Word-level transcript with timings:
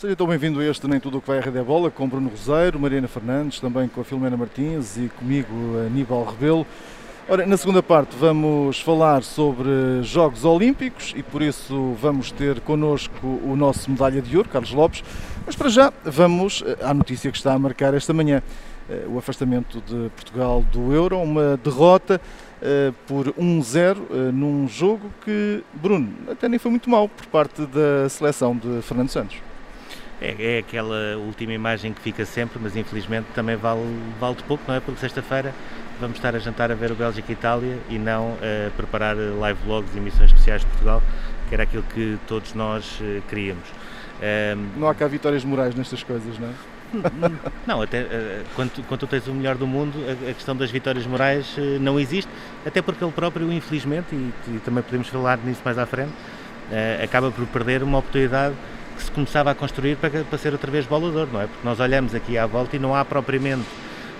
Seja 0.00 0.14
então 0.14 0.26
bem-vindo 0.26 0.60
a 0.60 0.64
este 0.64 0.88
Nem 0.88 0.98
Tudo 0.98 1.18
o 1.18 1.20
que 1.20 1.28
vai 1.28 1.36
à 1.36 1.42
Rede 1.42 1.58
é 1.58 1.62
Bola, 1.62 1.90
com 1.90 2.08
Bruno 2.08 2.30
Roseiro, 2.30 2.80
Mariana 2.80 3.06
Fernandes, 3.06 3.60
também 3.60 3.86
com 3.86 4.00
a 4.00 4.04
Filomena 4.04 4.34
Martins 4.34 4.96
e 4.96 5.10
comigo 5.10 5.46
Aníbal 5.86 6.24
Rebelo. 6.24 6.66
Ora, 7.28 7.44
na 7.44 7.54
segunda 7.58 7.82
parte 7.82 8.16
vamos 8.16 8.80
falar 8.80 9.22
sobre 9.22 10.02
Jogos 10.02 10.42
Olímpicos 10.42 11.12
e 11.14 11.22
por 11.22 11.42
isso 11.42 11.94
vamos 12.00 12.32
ter 12.32 12.60
connosco 12.60 13.26
o 13.44 13.54
nosso 13.54 13.90
medalha 13.90 14.22
de 14.22 14.34
ouro, 14.38 14.48
Carlos 14.48 14.72
Lopes. 14.72 15.04
Mas 15.44 15.54
para 15.54 15.68
já 15.68 15.92
vamos 16.02 16.64
eh, 16.66 16.78
à 16.82 16.94
notícia 16.94 17.30
que 17.30 17.36
está 17.36 17.52
a 17.52 17.58
marcar 17.58 17.92
esta 17.92 18.14
manhã. 18.14 18.42
Eh, 18.88 19.04
o 19.06 19.18
afastamento 19.18 19.82
de 19.82 20.08
Portugal 20.16 20.64
do 20.72 20.94
Euro, 20.94 21.18
uma 21.18 21.58
derrota 21.62 22.18
eh, 22.62 22.90
por 23.06 23.34
1-0 23.34 24.32
num 24.32 24.66
jogo 24.66 25.10
que, 25.22 25.62
Bruno, 25.74 26.10
até 26.30 26.48
nem 26.48 26.58
foi 26.58 26.70
muito 26.70 26.88
mal 26.88 27.06
por 27.06 27.26
parte 27.26 27.66
da 27.66 28.08
seleção 28.08 28.56
de 28.56 28.80
Fernando 28.80 29.10
Santos. 29.10 29.49
É, 30.20 30.56
é, 30.56 30.58
aquela 30.58 31.16
última 31.16 31.52
imagem 31.54 31.94
que 31.94 32.00
fica 32.00 32.26
sempre, 32.26 32.58
mas 32.60 32.76
infelizmente 32.76 33.26
também 33.34 33.56
vale, 33.56 33.80
vale 34.20 34.36
de 34.36 34.42
pouco, 34.42 34.62
não 34.68 34.74
é? 34.74 34.80
Porque 34.80 35.00
sexta-feira 35.00 35.54
vamos 36.00 36.16
estar 36.16 36.34
a 36.34 36.38
jantar 36.38 36.70
a 36.70 36.74
ver 36.74 36.90
o 36.92 36.94
Bélgica 36.94 37.30
e 37.30 37.34
Itália 37.34 37.78
e 37.88 37.98
não 37.98 38.36
a 38.36 38.70
preparar 38.70 39.16
live 39.16 39.58
vlogs 39.64 39.94
e 39.94 39.98
emissões 39.98 40.30
especiais 40.30 40.62
de 40.62 40.66
Portugal, 40.68 41.02
que 41.48 41.54
era 41.54 41.62
aquilo 41.62 41.82
que 41.82 42.18
todos 42.26 42.54
nós 42.54 43.00
uh, 43.00 43.22
queríamos. 43.28 43.64
Um, 44.20 44.80
não 44.80 44.88
há 44.88 44.94
cá 44.94 45.06
vitórias 45.06 45.44
morais 45.44 45.74
nestas 45.74 46.02
coisas, 46.02 46.38
não 46.38 46.48
é? 46.48 46.52
Não, 47.68 47.80
até 47.80 48.02
uh, 48.02 48.44
quando, 48.56 48.84
quando 48.88 49.00
tu 49.00 49.06
tens 49.06 49.26
o 49.28 49.32
melhor 49.32 49.56
do 49.56 49.64
mundo, 49.66 49.96
a, 50.28 50.34
questão 50.34 50.56
das 50.56 50.72
vitórias 50.72 51.06
morais 51.06 51.56
não 51.80 52.00
existe, 52.00 52.28
até 52.66 52.82
porque 52.82 53.04
ele 53.04 53.12
próprio, 53.12 53.52
infelizmente, 53.52 54.08
e, 54.12 54.32
e 54.48 54.58
também 54.64 54.82
podemos 54.82 55.06
falar 55.06 55.38
nisso 55.38 55.60
mais 55.64 55.78
à 55.78 55.86
frente, 55.86 56.12
acaba 57.02 57.30
por 57.30 57.46
perder 57.46 57.84
uma 57.84 57.98
oportunidade 57.98 58.56
que 59.00 59.06
se 59.06 59.10
começava 59.10 59.50
a 59.50 59.54
construir 59.54 59.96
para, 59.96 60.22
para 60.24 60.38
ser 60.38 60.52
outra 60.52 60.70
vez 60.70 60.86
bolador, 60.86 61.26
não 61.32 61.40
é? 61.40 61.46
Porque 61.46 61.64
nós 61.64 61.80
olhamos 61.80 62.14
aqui 62.14 62.36
à 62.36 62.46
volta 62.46 62.76
e 62.76 62.78
não 62.78 62.94
há 62.94 63.02
propriamente 63.04 63.64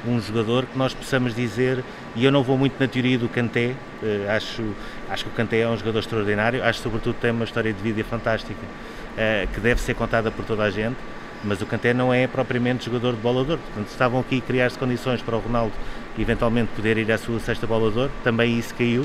um 0.06 0.18
jogador 0.18 0.64
que 0.64 0.78
nós 0.78 0.94
possamos 0.94 1.34
dizer, 1.34 1.84
e 2.16 2.24
eu 2.24 2.32
não 2.32 2.42
vou 2.42 2.56
muito 2.56 2.80
na 2.80 2.88
teoria 2.88 3.18
do 3.18 3.28
Kanté, 3.28 3.74
eh, 4.02 4.26
acho, 4.34 4.62
acho 5.10 5.24
que 5.24 5.30
o 5.30 5.32
Kanté 5.34 5.60
é 5.60 5.68
um 5.68 5.76
jogador 5.76 5.98
extraordinário, 5.98 6.64
acho 6.64 6.80
sobretudo 6.80 7.16
que 7.16 7.20
tem 7.20 7.30
uma 7.30 7.44
história 7.44 7.70
de 7.70 7.82
vida 7.82 8.02
fantástica 8.02 8.60
eh, 9.18 9.46
que 9.52 9.60
deve 9.60 9.78
ser 9.78 9.92
contada 9.92 10.30
por 10.30 10.42
toda 10.46 10.62
a 10.62 10.70
gente, 10.70 10.96
mas 11.44 11.60
o 11.60 11.66
Kanté 11.66 11.92
não 11.92 12.14
é 12.14 12.26
propriamente 12.26 12.86
jogador 12.86 13.12
de 13.12 13.20
bolador, 13.20 13.58
portanto 13.58 13.88
estavam 13.88 14.20
aqui 14.20 14.38
a 14.38 14.40
criar-se 14.40 14.78
condições 14.78 15.20
para 15.20 15.36
o 15.36 15.40
Ronaldo 15.40 15.74
eventualmente 16.18 16.70
poder 16.74 16.96
ir 16.96 17.12
à 17.12 17.18
sua 17.18 17.38
sexta 17.38 17.66
bolador, 17.66 18.08
também 18.24 18.58
isso 18.58 18.74
caiu, 18.74 19.04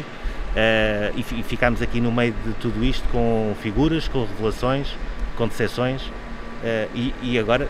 Uh, 0.55 1.11
e, 1.17 1.39
e 1.41 1.43
ficámos 1.43 1.81
aqui 1.81 1.99
no 1.99 2.13
meio 2.13 2.33
de 2.45 2.53
tudo 2.53 2.81
isto 2.81 3.05
com 3.09 3.53
figuras, 3.61 4.07
com 4.07 4.23
revelações, 4.23 4.87
com 5.35 5.47
decepções. 5.47 6.01
Uh, 6.01 6.89
e, 6.95 7.13
e, 7.21 7.37
agora 7.37 7.67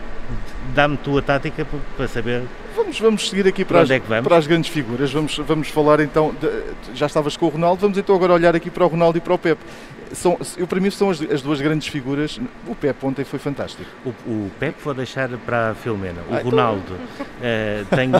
dá-me 0.74 0.96
tua 0.96 1.20
tática 1.20 1.66
para 1.96 2.08
saber. 2.08 2.44
Vamos, 2.74 2.98
vamos 2.98 3.28
seguir 3.28 3.46
aqui 3.46 3.64
para, 3.64 3.80
as, 3.80 3.90
é 3.90 4.00
para 4.00 4.36
as 4.36 4.46
grandes 4.46 4.70
figuras. 4.70 5.12
Vamos, 5.12 5.36
vamos 5.38 5.68
falar 5.68 6.00
então. 6.00 6.34
De, 6.40 6.48
já 6.94 7.06
estavas 7.06 7.36
com 7.36 7.46
o 7.46 7.48
Ronaldo, 7.50 7.80
vamos 7.80 7.98
então 7.98 8.14
agora 8.14 8.32
olhar 8.32 8.56
aqui 8.56 8.70
para 8.70 8.84
o 8.84 8.88
Ronaldo 8.88 9.18
e 9.18 9.20
para 9.20 9.34
o 9.34 9.38
Pepe 9.38 9.62
são, 10.12 10.38
eu, 10.56 10.66
para 10.66 10.80
mim 10.80 10.90
são 10.90 11.10
as, 11.10 11.20
as, 11.20 11.42
duas 11.42 11.60
grandes 11.60 11.88
figuras. 11.88 12.40
O 12.66 12.74
Pep 12.74 13.04
ontem 13.04 13.24
foi 13.24 13.38
fantástico. 13.38 13.84
O, 14.04 14.10
o 14.30 14.50
Pep 14.58 14.76
vou 14.82 14.94
deixar 14.94 15.28
para 15.38 15.70
a 15.70 15.74
Filomena. 15.74 16.20
O 16.28 16.34
ah, 16.34 16.38
então- 16.38 16.50
Ronaldo 16.50 16.92
uh, 16.94 17.96
tem, 17.96 18.10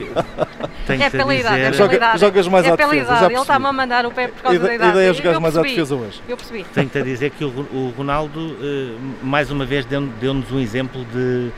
tem 0.86 1.02
é 1.02 1.10
pela 1.10 1.34
idade, 1.34 1.60
é 1.60 1.70
pela 1.70 1.94
idade. 1.94 2.20
Jogas 2.20 2.48
mais 2.48 2.66
é 2.66 2.70
à 2.70 2.76
defesa. 2.76 2.96
Idade. 2.96 3.24
Ele 3.32 3.40
está-me 3.40 3.66
a 3.66 3.72
mandar 3.72 4.06
o 4.06 4.10
Pep 4.10 4.32
por 4.32 4.42
causa 4.42 4.58
da 4.58 4.74
idade. 4.74 4.90
A 4.90 4.94
ideia 4.94 5.10
é 5.10 5.14
jogar 5.14 5.40
mais 5.40 5.56
à 5.56 5.62
defesa 5.62 5.94
hoje. 5.94 6.22
Eu 6.28 6.36
percebi. 6.36 6.64
Tenho-te 6.74 6.98
a 6.98 7.02
dizer 7.02 7.30
que 7.30 7.44
o, 7.44 7.48
o 7.48 7.94
Ronaldo, 7.96 8.40
uh, 8.40 8.98
mais 9.22 9.50
uma 9.50 9.64
vez, 9.64 9.84
deu-nos 9.84 10.14
deu 10.18 10.32
um 10.32 10.60
exemplo 10.60 11.04
de. 11.12 11.50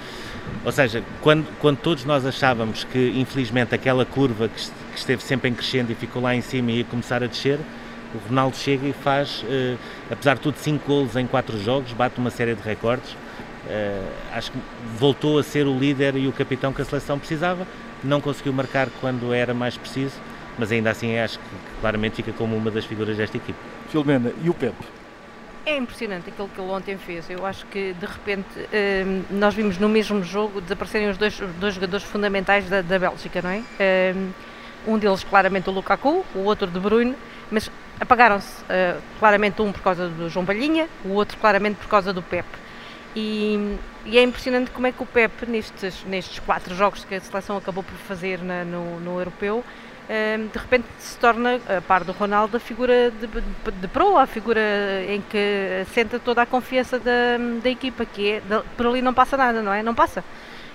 Ou 0.65 0.73
seja, 0.73 1.03
quando, 1.21 1.47
quando 1.61 1.77
todos 1.79 2.05
nós 2.05 2.25
achávamos 2.25 2.85
que, 2.85 3.13
infelizmente, 3.17 3.75
aquela 3.75 4.05
curva 4.05 4.49
que, 4.49 4.63
que 4.93 4.99
esteve 4.99 5.23
sempre 5.23 5.51
em 5.51 5.55
crescendo 5.55 5.93
e 5.93 5.95
ficou 5.95 6.23
lá 6.23 6.35
em 6.35 6.41
cima 6.41 6.71
e 6.71 6.79
ia 6.79 6.85
começar 6.85 7.23
a 7.23 7.27
descer, 7.27 7.59
o 8.15 8.29
Ronaldo 8.29 8.57
chega 8.57 8.87
e 8.87 8.93
faz, 8.93 9.43
uh, 9.43 9.79
apesar 10.11 10.35
de 10.35 10.41
tudo, 10.41 10.57
5 10.57 10.87
golos 10.87 11.17
em 11.17 11.27
4 11.27 11.59
jogos, 11.59 11.93
bate 11.93 12.19
uma 12.19 12.31
série 12.31 12.55
de 12.55 12.63
recordes. 12.63 13.13
Uh, 13.13 14.13
acho 14.33 14.51
que 14.51 14.59
voltou 14.97 15.39
a 15.39 15.43
ser 15.43 15.67
o 15.67 15.79
líder 15.79 16.17
e 16.17 16.27
o 16.27 16.33
capitão 16.33 16.73
que 16.73 16.81
a 16.81 16.85
seleção 16.85 17.19
precisava. 17.19 17.67
Não 18.03 18.21
conseguiu 18.21 18.53
marcar 18.53 18.89
quando 19.01 19.35
era 19.35 19.53
mais 19.53 19.77
preciso, 19.77 20.15
mas 20.59 20.73
ainda 20.73 20.91
assim 20.91 21.19
acho 21.19 21.39
que 21.39 21.45
claramente 21.81 22.17
fica 22.17 22.33
como 22.33 22.57
uma 22.57 22.71
das 22.71 22.85
figuras 22.85 23.17
desta 23.17 23.37
equipe. 23.37 23.59
Filomena, 23.91 24.33
e 24.43 24.49
o 24.49 24.55
Pepe? 24.55 24.99
É 25.67 25.77
impressionante 25.77 26.31
aquilo 26.31 26.49
que 26.49 26.59
ele 26.59 26.71
ontem 26.71 26.97
fez. 26.97 27.29
Eu 27.29 27.45
acho 27.45 27.67
que 27.67 27.93
de 27.93 28.07
repente 28.07 28.47
ehm, 28.73 29.23
nós 29.31 29.55
vimos 29.55 29.77
no 29.77 29.87
mesmo 29.89 30.23
jogo 30.23 30.63
desaparecerem 30.63 31.11
os 31.11 31.19
dois, 31.19 31.39
os 31.39 31.53
dois 31.57 31.75
jogadores 31.75 32.07
fundamentais 32.07 32.71
da, 32.71 32.81
da 32.81 32.99
Bélgica, 32.99 33.43
não 33.43 33.51
é? 33.51 33.63
Ehm, 33.79 34.31
um 34.87 34.97
deles 34.97 35.23
claramente 35.23 35.69
o 35.69 35.73
Lukaku, 35.73 36.25
o 36.35 36.39
outro 36.39 36.67
de 36.67 36.81
Bruyne, 36.81 37.15
mas 37.51 37.71
apagaram-se 38.01 38.63
uh, 38.63 39.01
claramente 39.19 39.61
um 39.63 39.73
por 39.73 39.83
causa 39.83 40.09
do 40.09 40.29
João 40.29 40.45
Palhinha, 40.45 40.89
o 41.05 41.11
outro 41.11 41.37
claramente 41.39 41.77
por 41.77 41.89
causa 41.89 42.13
do 42.13 42.23
Pep. 42.23 42.47
E, 43.17 43.77
e, 44.05 44.19
é 44.19 44.23
impressionante 44.23 44.71
como 44.71 44.87
é 44.87 44.93
que 44.93 45.03
o 45.03 45.07
Pep, 45.07 45.47
nestes, 45.47 46.05
nestes 46.05 46.39
quatro 46.41 46.75
jogos 46.75 47.05
que 47.05 47.15
a 47.15 47.21
seleção 47.21 47.57
acabou 47.57 47.83
por 47.83 47.97
fazer 47.97 48.39
na, 48.41 48.65
no, 48.65 49.01
no 49.01 49.19
europeu, 49.19 49.59
uh, 49.59 50.49
de 50.49 50.59
repente 50.59 50.87
se 50.99 51.19
torna, 51.19 51.61
a 51.77 51.81
par 51.81 52.05
do 52.05 52.13
Ronaldo, 52.13 52.57
a 52.57 52.61
figura 52.61 53.11
de, 53.11 53.27
de, 53.27 53.71
de 53.73 53.89
proa, 53.89 54.23
a 54.23 54.27
figura 54.27 54.61
em 55.09 55.21
que 55.23 55.85
senta 55.93 56.19
toda 56.19 56.43
a 56.43 56.47
confiança 56.47 56.99
da, 56.99 57.39
da 57.63 57.71
equipa, 57.71 58.05
que 58.05 58.33
é, 58.33 58.41
de, 58.41 58.63
por 58.77 58.87
ali 58.87 59.03
não 59.03 59.15
passa 59.15 59.37
nada, 59.37 59.63
não 59.63 59.73
é? 59.73 59.83
Não 59.83 59.95
passa. 59.95 60.23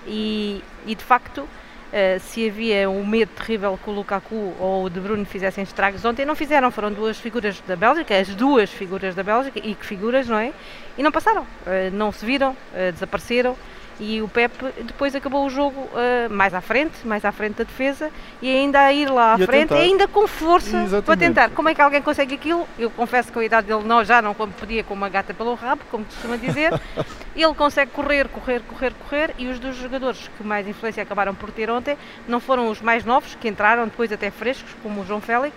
E, 0.06 0.62
e 0.86 0.96
de 0.96 1.04
facto 1.04 1.48
uh, 1.94 2.20
se 2.20 2.50
havia 2.50 2.90
um 2.90 3.06
medo 3.06 3.30
terrível 3.30 3.80
que 3.82 3.90
o 3.90 3.94
Lukaku 3.94 4.54
ou 4.60 4.86
o 4.86 4.90
De 4.90 5.00
Bruyne 5.00 5.26
fizessem 5.26 5.64
estragos. 5.64 6.04
Ontem 6.04 6.26
não 6.26 6.36
fizeram, 6.36 6.72
foram 6.72 6.92
duas 6.92 7.18
figuras 7.20 7.62
da 7.68 7.76
Bélgica, 7.76 8.18
as 8.18 8.30
duas 8.34 8.70
figuras 8.72 9.14
da 9.14 9.24
Bélgica, 9.24 9.60
e 9.64 9.76
que 9.76 9.86
figuras, 9.86 10.28
não 10.28 10.38
é? 10.38 10.52
E 10.98 11.04
não 11.04 11.12
passaram, 11.12 11.44
uh, 11.44 11.92
não 11.94 12.12
se 12.12 12.26
viram, 12.26 12.52
uh, 12.52 12.92
desapareceram 12.92 13.56
e 14.00 14.22
o 14.22 14.28
Pep 14.28 14.54
depois 14.84 15.16
acabou 15.16 15.46
o 15.46 15.50
jogo 15.50 15.80
uh, 15.80 16.30
mais 16.30 16.54
à 16.54 16.62
frente, 16.62 17.06
mais 17.06 17.24
à 17.24 17.32
frente 17.32 17.58
da 17.58 17.64
defesa 17.64 18.10
e 18.42 18.50
ainda 18.50 18.80
a 18.80 18.94
ir 18.94 19.10
lá 19.10 19.36
à 19.36 19.40
e 19.40 19.46
frente, 19.46 19.74
ainda 19.74 20.08
com 20.08 20.28
força 20.28 20.78
Exatamente. 20.78 21.06
para 21.06 21.18
tentar. 21.18 21.50
Como 21.52 21.70
é 21.70 21.76
que 21.76 21.82
alguém 21.82 22.02
consegue 22.02 22.36
aquilo? 22.36 22.68
Eu 22.78 22.90
confesso 22.90 23.32
que 23.32 23.40
a 23.40 23.44
idade 23.44 23.68
dele 23.68 23.84
não, 23.84 24.04
já 24.04 24.22
não 24.22 24.34
podia 24.34 24.84
com 24.84 24.94
uma 24.94 25.10
gata 25.10 25.34
pelo 25.34 25.54
rabo, 25.54 25.82
como 25.90 26.06
costuma 26.06 26.38
dizer. 26.38 26.72
Ele 27.36 27.54
consegue 27.56 27.92
correr, 27.92 28.28
correr, 28.28 28.62
correr, 28.62 28.94
correr 28.94 29.36
e 29.40 29.48
os 29.48 29.58
dois 29.60 29.76
jogadores 29.76 30.30
que 30.38 30.44
mais 30.44 30.68
influência 30.68 31.02
acabaram 31.02 31.34
por 31.34 31.50
ter 31.52 31.70
ontem 31.70 31.98
não 32.28 32.40
foram 32.40 32.70
os 32.70 32.80
mais 32.80 33.04
novos, 33.04 33.36
que 33.36 33.48
entraram 33.48 33.86
depois 33.86 34.12
até 34.12 34.30
frescos, 34.30 34.72
como 34.84 35.02
o 35.02 35.06
João 35.06 35.20
Félix, 35.20 35.56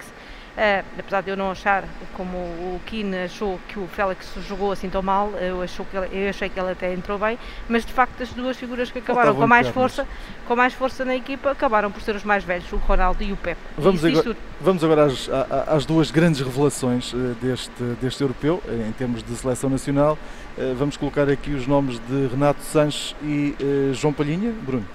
Uh, 0.57 0.83
apesar 0.99 1.21
de 1.21 1.29
eu 1.29 1.37
não 1.37 1.51
achar, 1.51 1.85
como 2.15 2.39
o 2.39 2.81
Keane 2.87 3.25
achou 3.25 3.61
que 3.69 3.79
o 3.79 3.87
Félix 3.89 4.33
jogou 4.49 4.73
assim 4.73 4.89
tão 4.89 5.03
mal, 5.03 5.31
eu, 5.33 5.61
achou 5.61 5.85
que 5.85 5.95
ele, 5.95 6.09
eu 6.11 6.31
achei 6.31 6.49
que 6.49 6.59
ele 6.59 6.71
até 6.71 6.95
entrou 6.95 7.19
bem, 7.19 7.39
mas 7.69 7.85
de 7.85 7.93
facto 7.93 8.23
as 8.23 8.31
duas 8.31 8.57
figuras 8.57 8.91
que 8.91 8.99
acabaram 8.99 9.35
com 9.35 9.47
mais 9.47 9.69
força, 9.69 10.07
com 10.49 10.57
mais 10.57 10.73
força 10.73 11.05
na 11.05 11.15
equipa, 11.15 11.51
acabaram 11.51 11.93
por 11.93 12.01
ser 12.01 12.17
os 12.17 12.25
mais 12.25 12.43
velhos, 12.43 12.73
o 12.73 12.77
Ronaldo 12.77 13.23
e 13.23 13.33
o 13.33 13.37
Pepe. 13.37 13.61
Vamos 13.77 14.03
agora, 14.03 14.37
vamos 14.59 14.83
agora 14.83 15.05
às, 15.05 15.29
às, 15.69 15.85
duas 15.85 16.11
grandes 16.11 16.41
revelações 16.41 17.13
eh, 17.13 17.35
deste, 17.43 17.83
deste 18.01 18.23
europeu, 18.23 18.63
em 18.89 18.93
termos 18.93 19.23
de 19.23 19.37
seleção 19.37 19.69
nacional. 19.69 20.17
Eh, 20.57 20.73
vamos 20.75 20.97
colocar 20.97 21.29
aqui 21.29 21.51
os 21.51 21.67
nomes 21.67 22.01
de 22.09 22.29
Renato 22.29 22.63
Sanches 22.63 23.15
e 23.23 23.55
João 23.93 24.15
Palhinha. 24.15 24.55
Bruno. 24.63 24.87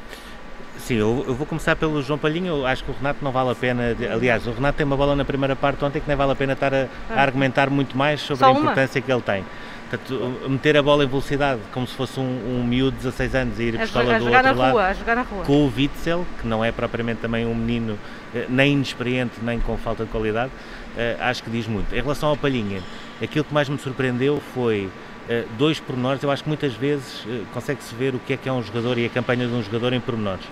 Sim, 0.81 0.95
eu, 0.95 1.23
eu, 1.27 1.35
vou 1.35 1.45
começar 1.45 1.75
pelo 1.75 2.01
João 2.01 2.17
Palhinha. 2.17 2.49
Eu 2.49 2.65
acho 2.65 2.83
que 2.83 2.89
o 2.89 2.93
Renato 2.93 3.23
não 3.23 3.31
vale 3.31 3.51
a 3.51 3.55
pena. 3.55 3.95
Aliás, 4.11 4.47
o 4.47 4.51
Renato 4.51 4.77
tem 4.77 4.85
uma 4.85 4.97
bola 4.97 5.15
na 5.15 5.23
primeira 5.23 5.55
parte 5.55 5.83
ontem 5.85 5.99
que 5.99 6.07
nem 6.07 6.17
vale 6.17 6.31
a 6.31 6.35
pena 6.35 6.53
estar 6.53 6.73
a, 6.73 6.83
a 6.83 6.87
ah. 7.11 7.21
argumentar 7.21 7.69
muito 7.69 7.95
mais 7.95 8.19
sobre 8.21 8.43
Só 8.43 8.51
a 8.51 8.51
importância 8.51 8.99
uma. 8.99 9.05
que 9.05 9.11
ele 9.11 9.21
tem. 9.21 9.45
Portanto, 9.91 10.49
meter 10.49 10.77
a 10.77 10.81
bola 10.81 11.03
em 11.03 11.07
velocidade 11.07 11.59
como 11.73 11.85
se 11.85 11.93
fosse 11.93 12.17
um, 12.19 12.23
um 12.23 12.63
miúdo 12.63 12.95
de 12.95 13.03
16 13.03 13.35
anos 13.35 13.59
e 13.59 13.63
ir 13.63 13.77
buscar 13.77 14.05
la 14.05 14.17
do 14.17 14.25
outro 14.25 14.41
na 14.41 14.51
lado 14.53 14.71
rua, 14.71 14.87
a 14.87 14.93
jogar 14.93 15.15
na 15.17 15.21
rua. 15.21 15.43
com 15.43 15.65
o 15.65 15.73
Witzel, 15.75 16.25
que 16.39 16.47
não 16.47 16.63
é 16.63 16.71
propriamente 16.71 17.19
também 17.19 17.45
um 17.45 17.53
menino 17.53 17.99
eh, 18.33 18.45
nem 18.47 18.71
inexperiente 18.71 19.33
nem 19.43 19.59
com 19.59 19.77
falta 19.77 20.05
de 20.05 20.09
qualidade, 20.09 20.49
uh, 20.95 21.21
acho 21.23 21.43
que 21.43 21.49
diz 21.49 21.67
muito. 21.67 21.93
Em 21.93 22.01
relação 22.01 22.29
ao 22.29 22.37
Palhinha, 22.37 22.81
aquilo 23.21 23.43
que 23.43 23.53
mais 23.53 23.67
me 23.67 23.77
surpreendeu 23.77 24.41
foi 24.53 24.85
uh, 25.29 25.47
dois 25.57 25.77
pormenores. 25.77 26.23
Eu 26.23 26.31
acho 26.31 26.43
que 26.43 26.49
muitas 26.49 26.73
vezes 26.73 27.25
uh, 27.25 27.45
consegue-se 27.53 27.93
ver 27.93 28.15
o 28.15 28.19
que 28.19 28.31
é 28.31 28.37
que 28.37 28.47
é 28.47 28.53
um 28.53 28.63
jogador 28.63 28.97
e 28.97 29.05
a 29.05 29.09
campanha 29.09 29.45
de 29.45 29.53
um 29.53 29.61
jogador 29.61 29.91
em 29.91 29.99
pormenores 29.99 30.45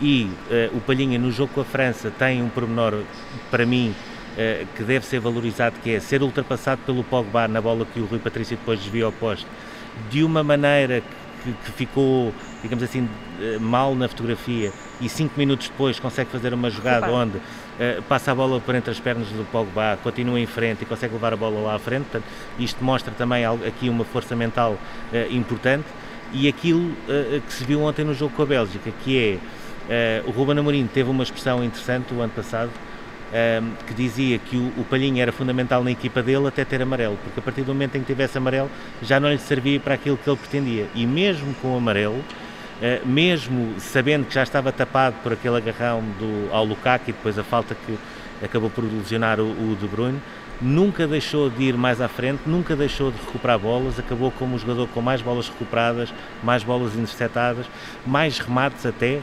E 0.00 0.24
uh, 0.50 0.76
o 0.76 0.80
Palhinha, 0.80 1.18
no 1.18 1.30
jogo 1.30 1.52
com 1.52 1.60
a 1.60 1.64
França, 1.64 2.10
tem 2.10 2.42
um 2.42 2.48
pormenor, 2.48 3.02
para 3.50 3.66
mim, 3.66 3.94
uh, 4.32 4.66
que 4.74 4.82
deve 4.82 5.04
ser 5.04 5.20
valorizado, 5.20 5.76
que 5.82 5.90
é 5.90 6.00
ser 6.00 6.22
ultrapassado 6.22 6.80
pelo 6.86 7.04
Pogba 7.04 7.46
na 7.46 7.60
bola 7.60 7.84
que 7.84 8.00
o 8.00 8.06
Rui 8.06 8.18
Patrício 8.18 8.56
depois 8.56 8.80
desvia 8.80 9.04
ao 9.04 9.12
poste, 9.12 9.46
de 10.08 10.24
uma 10.24 10.42
maneira 10.42 11.02
que, 11.44 11.52
que 11.52 11.72
ficou, 11.72 12.32
digamos 12.62 12.82
assim, 12.82 13.02
uh, 13.40 13.60
mal 13.60 13.94
na 13.94 14.08
fotografia, 14.08 14.72
e 15.02 15.08
cinco 15.08 15.38
minutos 15.38 15.68
depois 15.68 16.00
consegue 16.00 16.30
fazer 16.30 16.54
uma 16.54 16.70
jogada 16.70 17.10
onde 17.10 17.40
passa 18.06 18.32
a 18.32 18.34
bola 18.34 18.60
por 18.60 18.74
entre 18.74 18.90
as 18.90 19.00
pernas 19.00 19.28
do 19.28 19.42
Pogba, 19.50 19.98
continua 20.02 20.38
em 20.38 20.44
frente 20.44 20.82
e 20.82 20.84
consegue 20.84 21.14
levar 21.14 21.32
a 21.32 21.36
bola 21.36 21.58
lá 21.58 21.76
à 21.76 21.78
frente. 21.78 22.02
Portanto, 22.02 22.24
isto 22.58 22.84
mostra 22.84 23.10
também 23.16 23.42
aqui 23.46 23.88
uma 23.88 24.04
força 24.04 24.36
mental 24.36 24.76
importante. 25.30 25.86
E 26.34 26.46
aquilo 26.46 26.94
que 27.46 27.50
se 27.50 27.64
viu 27.64 27.80
ontem 27.80 28.04
no 28.04 28.12
jogo 28.12 28.34
com 28.36 28.42
a 28.42 28.44
Bélgica, 28.44 28.92
que 29.02 29.18
é 29.18 29.38
Uh, 29.90 30.28
o 30.28 30.30
Ruben 30.30 30.56
Amorim 30.56 30.86
teve 30.86 31.10
uma 31.10 31.24
expressão 31.24 31.64
interessante 31.64 32.14
o 32.14 32.20
ano 32.20 32.32
passado 32.32 32.68
uh, 32.70 33.84
que 33.88 33.92
dizia 33.92 34.38
que 34.38 34.56
o, 34.56 34.72
o 34.78 34.84
Palhinha 34.88 35.20
era 35.20 35.32
fundamental 35.32 35.82
na 35.82 35.90
equipa 35.90 36.22
dele 36.22 36.46
até 36.46 36.64
ter 36.64 36.80
amarelo, 36.80 37.18
porque 37.24 37.40
a 37.40 37.42
partir 37.42 37.62
do 37.62 37.74
momento 37.74 37.96
em 37.96 38.00
que 38.00 38.06
tivesse 38.06 38.38
amarelo 38.38 38.70
já 39.02 39.18
não 39.18 39.28
lhe 39.28 39.38
servia 39.38 39.80
para 39.80 39.94
aquilo 39.94 40.16
que 40.16 40.30
ele 40.30 40.36
pretendia. 40.36 40.86
E 40.94 41.04
mesmo 41.04 41.52
com 41.54 41.74
o 41.74 41.76
amarelo, 41.76 42.18
uh, 42.18 43.04
mesmo 43.04 43.74
sabendo 43.80 44.26
que 44.26 44.32
já 44.32 44.44
estava 44.44 44.70
tapado 44.70 45.16
por 45.24 45.32
aquele 45.32 45.56
agarrão 45.56 46.02
do, 46.20 46.54
ao 46.54 46.64
Lukaku 46.64 47.10
e 47.10 47.12
depois 47.12 47.36
a 47.36 47.42
falta 47.42 47.74
que 47.74 47.98
acabou 48.40 48.70
por 48.70 48.84
lesionar 48.84 49.40
o, 49.40 49.50
o 49.50 49.76
De 49.80 49.88
Bruyne, 49.88 50.20
nunca 50.60 51.06
deixou 51.06 51.48
de 51.48 51.64
ir 51.64 51.76
mais 51.76 52.00
à 52.00 52.08
frente, 52.08 52.42
nunca 52.46 52.76
deixou 52.76 53.10
de 53.10 53.18
recuperar 53.18 53.58
bolas, 53.58 53.98
acabou 53.98 54.30
como 54.30 54.56
o 54.56 54.58
jogador 54.58 54.86
com 54.88 55.00
mais 55.00 55.22
bolas 55.22 55.48
recuperadas, 55.48 56.12
mais 56.42 56.62
bolas 56.62 56.94
interceptadas, 56.94 57.66
mais 58.06 58.38
remates 58.38 58.84
até, 58.84 59.20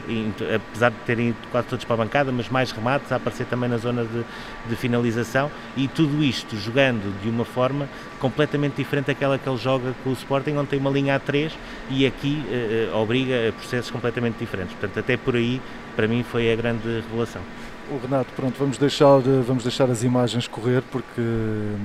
apesar 0.54 0.90
de 0.90 0.96
terem 1.06 1.28
ido 1.28 1.38
quase 1.50 1.68
todos 1.68 1.84
para 1.84 1.94
a 1.94 1.98
bancada, 1.98 2.32
mas 2.32 2.48
mais 2.48 2.72
remates 2.72 3.12
a 3.12 3.16
aparecer 3.16 3.46
também 3.46 3.68
na 3.68 3.76
zona 3.76 4.04
de, 4.04 4.24
de 4.68 4.76
finalização 4.76 5.50
e 5.76 5.86
tudo 5.86 6.22
isto 6.22 6.56
jogando 6.56 7.14
de 7.22 7.28
uma 7.28 7.44
forma 7.44 7.88
completamente 8.18 8.76
diferente 8.76 9.06
daquela 9.06 9.38
que 9.38 9.48
ele 9.48 9.58
joga 9.58 9.94
com 10.02 10.10
o 10.10 10.12
Sporting, 10.12 10.56
onde 10.56 10.68
tem 10.68 10.78
uma 10.78 10.90
linha 10.90 11.14
a 11.14 11.18
3 11.18 11.52
e 11.90 12.06
aqui 12.06 12.44
uh, 12.92 12.96
obriga 12.96 13.48
a 13.48 13.52
processos 13.52 13.90
completamente 13.90 14.38
diferentes. 14.38 14.74
Portanto, 14.74 14.98
até 14.98 15.16
por 15.16 15.36
aí, 15.36 15.60
para 15.94 16.08
mim, 16.08 16.22
foi 16.22 16.52
a 16.52 16.56
grande 16.56 16.86
revelação. 16.86 17.42
O 17.90 17.96
Renato, 17.96 18.30
pronto, 18.34 18.54
vamos 18.58 18.76
deixar, 18.76 19.18
vamos 19.46 19.62
deixar 19.62 19.90
as 19.90 20.02
imagens 20.02 20.46
correr 20.46 20.82
porque 20.90 21.22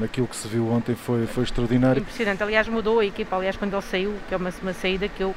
aquilo 0.03 0.27
que 0.27 0.35
se 0.35 0.47
viu 0.49 0.69
ontem 0.69 0.95
foi, 0.95 1.25
foi 1.25 1.43
extraordinário. 1.45 2.01
Impressionante, 2.01 2.43
aliás 2.43 2.67
mudou 2.67 2.99
a 2.99 3.05
equipa, 3.05 3.37
aliás 3.37 3.55
quando 3.55 3.73
ele 3.73 3.81
saiu, 3.81 4.13
que 4.27 4.33
é 4.33 4.37
uma, 4.37 4.51
uma 4.61 4.73
saída 4.73 5.07
que 5.07 5.23
eu 5.23 5.29
uh, 5.29 5.35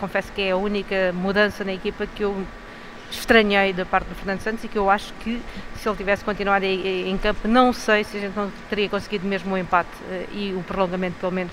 confesso 0.00 0.32
que 0.32 0.42
é 0.42 0.50
a 0.50 0.56
única 0.56 1.12
mudança 1.12 1.62
na 1.62 1.72
equipa 1.72 2.08
que 2.08 2.24
eu 2.24 2.44
estranhei 3.08 3.72
da 3.72 3.84
parte 3.84 4.08
do 4.08 4.16
Fernando 4.16 4.40
Santos 4.40 4.64
e 4.64 4.68
que 4.68 4.76
eu 4.76 4.90
acho 4.90 5.12
que 5.20 5.40
se 5.76 5.88
ele 5.88 5.96
tivesse 5.96 6.24
continuado 6.24 6.64
em, 6.64 7.16
campo, 7.18 7.46
não 7.46 7.72
sei 7.72 8.02
se 8.02 8.16
a 8.16 8.20
gente 8.20 8.36
não 8.36 8.50
teria 8.68 8.88
conseguido 8.88 9.24
mesmo 9.28 9.54
o 9.54 9.58
empate 9.58 9.90
uh, 10.10 10.36
e 10.36 10.52
o 10.54 10.62
prolongamento 10.64 11.18
pelo 11.20 11.30
menos 11.30 11.52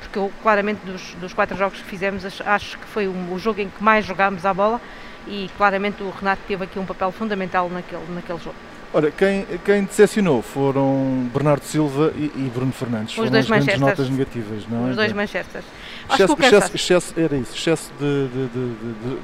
porque 0.00 0.18
eu 0.18 0.32
claramente 0.42 0.80
dos, 0.84 1.14
dos 1.14 1.34
quatro 1.34 1.56
jogos 1.56 1.78
que 1.78 1.84
fizemos 1.84 2.24
acho 2.44 2.78
que 2.78 2.86
foi 2.86 3.08
o, 3.08 3.32
o 3.32 3.38
jogo 3.38 3.60
em 3.60 3.68
que 3.68 3.82
mais 3.82 4.04
jogámos 4.04 4.46
à 4.46 4.54
bola 4.54 4.80
e 5.26 5.50
claramente 5.56 6.02
o 6.02 6.10
Renato 6.10 6.42
teve 6.46 6.64
aqui 6.64 6.78
um 6.78 6.86
papel 6.86 7.10
fundamental 7.12 7.68
naquele, 7.68 8.04
naquele 8.14 8.38
jogo. 8.38 8.56
Ora, 8.92 9.10
quem, 9.10 9.44
quem 9.66 9.84
decepcionou 9.84 10.40
foram 10.40 11.28
Bernardo 11.32 11.62
Silva 11.62 12.10
e, 12.16 12.24
e 12.24 12.50
Bruno 12.54 12.72
Fernandes. 12.72 13.10
Os 13.10 13.16
foram 13.16 13.30
dois 13.30 13.44
as 13.44 13.50
grandes 13.50 13.78
notas 13.78 14.08
negativas, 14.08 14.66
não 14.66 14.86
é? 14.86 14.90
Os 14.90 14.96
dois 14.96 15.12
Manchester. 15.12 15.62
Excesso, 16.10 16.36
excesso, 16.40 16.76
excesso, 16.76 17.20
era 17.20 17.36
isso, 17.36 17.54
excesso 17.54 17.92
de, 17.98 18.28
de, 18.28 18.46
de, 18.48 18.74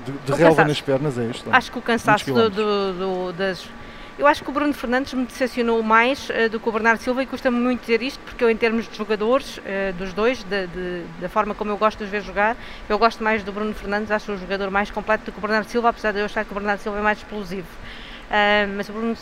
de, 0.04 0.19
de 0.26 0.32
relva 0.34 0.64
nas 0.66 0.81
pernas, 0.82 1.16
é 1.16 1.25
isto? 1.25 1.48
Acho 1.50 1.72
que 1.72 1.78
o 1.78 1.82
cansaço 1.82 2.26
do, 2.26 2.50
do, 2.50 2.92
do, 2.92 3.32
das 3.32 3.66
eu 4.19 4.26
acho 4.26 4.44
que 4.44 4.50
o 4.50 4.52
Bruno 4.52 4.72
Fernandes 4.72 5.12
me 5.12 5.26
decepcionou 5.26 5.82
mais 5.82 6.28
uh, 6.28 6.49
do 6.49 6.61
que 6.61 6.69
o 6.69 6.72
Bernardo 6.72 7.00
Silva 7.00 7.22
e 7.22 7.26
custa-me 7.26 7.58
muito 7.58 7.81
dizer 7.81 8.00
isto, 8.02 8.20
porque 8.20 8.44
eu, 8.44 8.50
em 8.50 8.56
termos 8.56 8.88
de 8.88 8.96
jogadores, 8.96 9.58
uh, 9.58 9.93
dos 9.99 10.12
dois, 10.12 10.44
de, 10.44 10.66
de, 10.69 11.05
da 11.20 11.28
forma 11.28 11.55
como 11.55 11.72
eu 11.72 11.76
gosto 11.76 11.99
de 11.99 12.05
os 12.05 12.11
ver 12.11 12.22
jogar, 12.22 12.56
eu 12.88 12.99
gosto 12.99 13.25
mais 13.25 13.43
do 13.43 13.52
Bruno 13.52 13.75
Fernandes, 13.75 14.11
acho 14.11 14.32
o 14.32 14.38
jogador 14.38 14.70
mais 14.70 14.90
completo 14.90 15.25
do 15.25 15.32
que 15.32 15.38
o 15.38 15.40
Bernardo 15.40 15.69
Silva, 15.69 15.88
apesar 15.88 16.12
de 16.12 16.20
eu 16.20 16.26
achar 16.26 16.44
que 16.44 16.52
o 16.52 16.55
Bernardo 16.55 16.81
Silva 16.81 16.99
é 16.99 17.02
mais 17.02 17.19
explosivo. 17.19 17.69
Uh, 18.26 18.72
mas 18.76 18.88
o 18.88 18.93
Bruno 18.93 19.16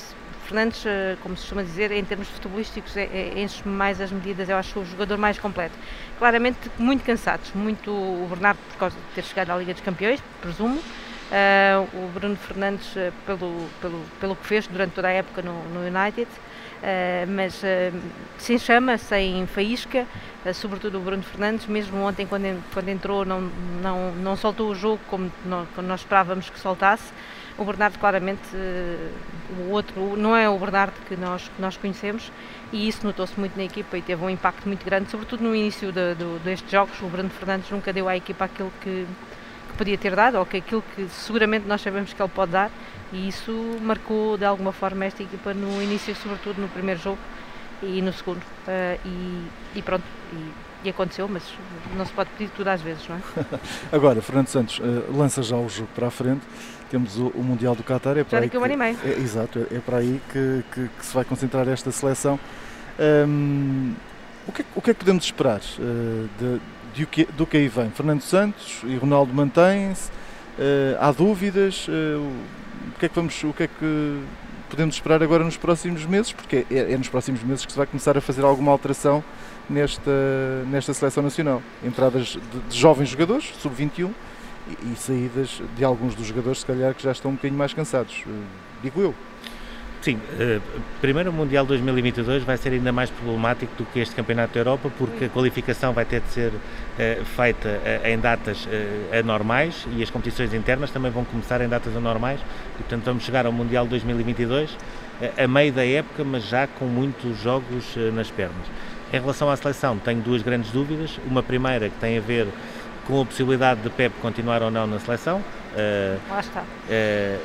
Fernandes, 0.44 0.84
como 1.22 1.34
se 1.36 1.42
costuma 1.42 1.62
dizer, 1.62 1.90
em 1.92 2.04
termos 2.04 2.28
futebolísticos, 2.28 2.94
é, 2.96 3.04
é, 3.04 3.40
enche-me 3.40 3.74
mais 3.74 4.00
as 4.00 4.10
medidas, 4.10 4.48
eu 4.48 4.56
acho 4.56 4.80
o 4.80 4.84
jogador 4.84 5.16
mais 5.16 5.38
completo. 5.38 5.74
Claramente 6.18 6.58
muito 6.78 7.02
cansados, 7.04 7.52
muito 7.54 7.90
o 7.90 8.26
Bernardo 8.28 8.58
por 8.70 8.76
causa 8.76 8.96
de 8.96 9.14
ter 9.14 9.24
chegado 9.24 9.50
à 9.50 9.56
Liga 9.56 9.72
dos 9.72 9.82
Campeões, 9.82 10.20
presumo, 10.42 10.82
Uh, 11.32 11.88
o 11.96 12.10
Bruno 12.12 12.36
Fernandes 12.36 12.94
uh, 12.94 13.10
pelo, 13.24 13.66
pelo, 13.80 14.04
pelo 14.20 14.36
que 14.36 14.46
fez 14.46 14.66
durante 14.66 14.92
toda 14.92 15.08
a 15.08 15.12
época 15.12 15.40
no, 15.40 15.64
no 15.70 15.80
United, 15.80 16.28
uh, 16.28 17.26
mas 17.26 17.62
sem 18.36 18.58
chama, 18.58 18.98
sem 18.98 19.46
faísca, 19.46 20.06
sobretudo 20.52 20.98
o 20.98 21.00
Bruno 21.00 21.22
Fernandes, 21.22 21.66
mesmo 21.66 22.02
ontem 22.02 22.26
quando, 22.26 22.62
quando 22.74 22.88
entrou 22.90 23.24
não, 23.24 23.40
não, 23.80 24.12
não 24.12 24.36
soltou 24.36 24.68
o 24.68 24.74
jogo 24.74 25.00
como, 25.08 25.32
como 25.74 25.88
nós 25.88 26.00
esperávamos 26.00 26.50
que 26.50 26.60
soltasse. 26.60 27.10
O 27.56 27.64
Bernardo 27.64 27.98
claramente 27.98 28.42
o 29.58 29.70
outro 29.70 30.16
não 30.16 30.36
é 30.36 30.48
o 30.50 30.58
Bernardo 30.58 30.94
que 31.08 31.16
nós, 31.16 31.48
que 31.54 31.62
nós 31.62 31.76
conhecemos 31.76 32.30
e 32.72 32.88
isso 32.88 33.06
notou-se 33.06 33.38
muito 33.38 33.56
na 33.56 33.64
equipa 33.64 33.96
e 33.96 34.02
teve 34.02 34.22
um 34.22 34.28
impacto 34.28 34.66
muito 34.66 34.84
grande, 34.84 35.10
sobretudo 35.10 35.44
no 35.44 35.54
início 35.54 35.92
de, 35.92 36.14
de, 36.14 36.38
destes 36.42 36.70
jogos. 36.70 37.00
O 37.00 37.06
Bruno 37.06 37.30
Fernandes 37.30 37.70
nunca 37.70 37.92
deu 37.92 38.08
à 38.08 38.16
equipa 38.16 38.46
aquilo 38.46 38.72
que, 38.82 39.06
que 39.72 39.78
podia 39.78 39.98
ter 39.98 40.14
dado, 40.14 40.38
ou 40.38 40.46
que 40.46 40.58
aquilo 40.58 40.82
que 40.94 41.08
seguramente 41.08 41.66
nós 41.66 41.80
sabemos 41.80 42.12
que 42.12 42.22
ele 42.22 42.30
pode 42.32 42.52
dar, 42.52 42.70
e 43.12 43.28
isso 43.28 43.52
marcou 43.80 44.38
de 44.38 44.44
alguma 44.44 44.72
forma 44.72 45.04
esta 45.04 45.22
equipa 45.22 45.52
no 45.52 45.82
início, 45.82 46.14
sobretudo 46.14 46.60
no 46.60 46.68
primeiro 46.68 47.00
jogo 47.00 47.18
e 47.82 48.00
no 48.00 48.12
segundo. 48.12 48.40
Uh, 48.40 48.98
e, 49.04 49.46
e, 49.76 49.82
pronto, 49.82 50.04
e, 50.32 50.86
e, 50.86 50.90
aconteceu, 50.90 51.28
mas 51.28 51.42
não 51.96 52.06
se 52.06 52.12
pode 52.12 52.30
pedir 52.30 52.50
tudo 52.50 52.68
às 52.68 52.80
vezes, 52.80 53.06
não 53.08 53.16
é? 53.16 53.20
Agora, 53.92 54.22
Fernando 54.22 54.48
Santos 54.48 54.78
uh, 54.78 54.82
lança 55.16 55.42
já 55.42 55.56
o 55.56 55.68
jogo 55.68 55.88
para 55.94 56.06
a 56.06 56.10
frente. 56.10 56.42
Temos 56.90 57.18
o, 57.18 57.28
o 57.28 57.42
Mundial 57.42 57.74
do 57.74 57.82
Qatar, 57.82 58.18
é 58.18 58.24
para 58.24 58.38
já 58.38 58.44
aí. 58.44 58.50
Que, 58.50 58.58
um 58.58 58.64
ano 58.64 58.74
e 58.74 58.76
meio. 58.76 58.98
É, 59.04 59.10
exato, 59.12 59.66
é, 59.70 59.76
é 59.76 59.80
para 59.80 59.98
aí 59.98 60.20
que, 60.30 60.64
que, 60.72 60.88
que, 60.88 61.06
se 61.06 61.14
vai 61.14 61.24
concentrar 61.24 61.66
esta 61.68 61.90
seleção. 61.90 62.38
Um, 62.98 63.94
o, 64.46 64.52
que, 64.52 64.64
o 64.76 64.82
que 64.82 64.90
é 64.90 64.94
que 64.94 65.00
podemos 65.00 65.24
esperar 65.24 65.60
uh, 65.60 66.28
de, 66.38 66.60
do 66.96 67.06
que, 67.06 67.24
do 67.24 67.46
que 67.46 67.56
aí 67.56 67.68
vem. 67.68 67.90
Fernando 67.90 68.22
Santos 68.22 68.82
e 68.84 68.96
Ronaldo 68.96 69.32
mantêm-se. 69.32 70.10
Uh, 70.58 70.96
há 71.00 71.10
dúvidas? 71.12 71.88
Uh, 71.88 72.20
o, 72.94 72.98
que 72.98 73.06
é 73.06 73.08
que 73.08 73.14
vamos, 73.14 73.44
o 73.44 73.52
que 73.52 73.62
é 73.64 73.66
que 73.66 74.22
podemos 74.68 74.94
esperar 74.94 75.22
agora 75.22 75.44
nos 75.44 75.56
próximos 75.56 76.04
meses? 76.04 76.32
Porque 76.32 76.66
é, 76.70 76.92
é 76.92 76.96
nos 76.96 77.08
próximos 77.08 77.42
meses 77.42 77.64
que 77.64 77.72
se 77.72 77.78
vai 77.78 77.86
começar 77.86 78.16
a 78.16 78.20
fazer 78.20 78.44
alguma 78.44 78.72
alteração 78.72 79.24
nesta, 79.68 80.10
nesta 80.70 80.92
seleção 80.92 81.22
nacional. 81.22 81.62
Entradas 81.82 82.38
de, 82.52 82.60
de 82.68 82.78
jovens 82.78 83.08
jogadores, 83.08 83.52
sub-21, 83.60 84.10
e, 84.68 84.92
e, 84.92 84.96
saídas 84.96 85.60
de 85.76 85.84
alguns 85.84 86.14
dos 86.14 86.26
jogadores, 86.26 86.60
se 86.60 86.66
calhar, 86.66 86.94
que 86.94 87.02
já 87.02 87.12
estão 87.12 87.32
um 87.32 87.34
bocadinho 87.34 87.58
mais 87.58 87.72
cansados. 87.74 88.22
Uh, 88.26 88.44
digo 88.82 89.00
eu. 89.00 89.14
Sim, 90.02 90.16
uh, 90.16 90.60
primeiro 91.00 91.30
o 91.30 91.32
Mundial 91.32 91.64
2022 91.64 92.42
vai 92.42 92.56
ser 92.56 92.72
ainda 92.72 92.90
mais 92.90 93.08
problemático 93.08 93.72
do 93.76 93.84
que 93.84 94.00
este 94.00 94.16
Campeonato 94.16 94.52
da 94.52 94.58
Europa, 94.58 94.90
porque 94.98 95.26
a 95.26 95.28
qualificação 95.28 95.92
vai 95.92 96.04
ter 96.04 96.20
de 96.22 96.28
ser 96.30 96.48
uh, 96.48 97.24
feita 97.24 97.68
uh, 97.68 98.08
em 98.08 98.18
datas 98.18 98.66
anormais 99.16 99.86
e 99.96 100.02
as 100.02 100.10
competições 100.10 100.52
internas 100.54 100.90
também 100.90 101.12
vão 101.12 101.24
começar 101.24 101.60
em 101.60 101.68
datas 101.68 101.96
anormais 101.96 102.40
e, 102.40 102.78
portanto, 102.78 103.04
vamos 103.04 103.22
chegar 103.22 103.46
ao 103.46 103.52
Mundial 103.52 103.86
2022 103.86 104.76
a 105.38 105.46
meio 105.46 105.72
da 105.72 105.86
época, 105.86 106.24
mas 106.24 106.48
já 106.48 106.66
com 106.66 106.84
muitos 106.86 107.40
jogos 107.40 107.94
nas 108.12 108.28
pernas. 108.28 108.66
Em 109.12 109.20
relação 109.20 109.48
à 109.48 109.56
seleção, 109.56 109.98
tenho 109.98 110.20
duas 110.20 110.42
grandes 110.42 110.72
dúvidas. 110.72 111.20
Uma 111.24 111.44
primeira 111.44 111.88
que 111.88 111.96
tem 112.00 112.18
a 112.18 112.20
ver 112.20 112.48
com 113.06 113.20
a 113.20 113.24
possibilidade 113.24 113.82
de 113.82 113.90
Pep 113.90 114.12
continuar 114.20 114.62
ou 114.62 114.70
não 114.70 114.84
na 114.84 114.98
seleção. 114.98 115.44
Uh, 115.72 116.20
lá 116.28 116.40
está. 116.40 116.60
Uh, 116.60 116.64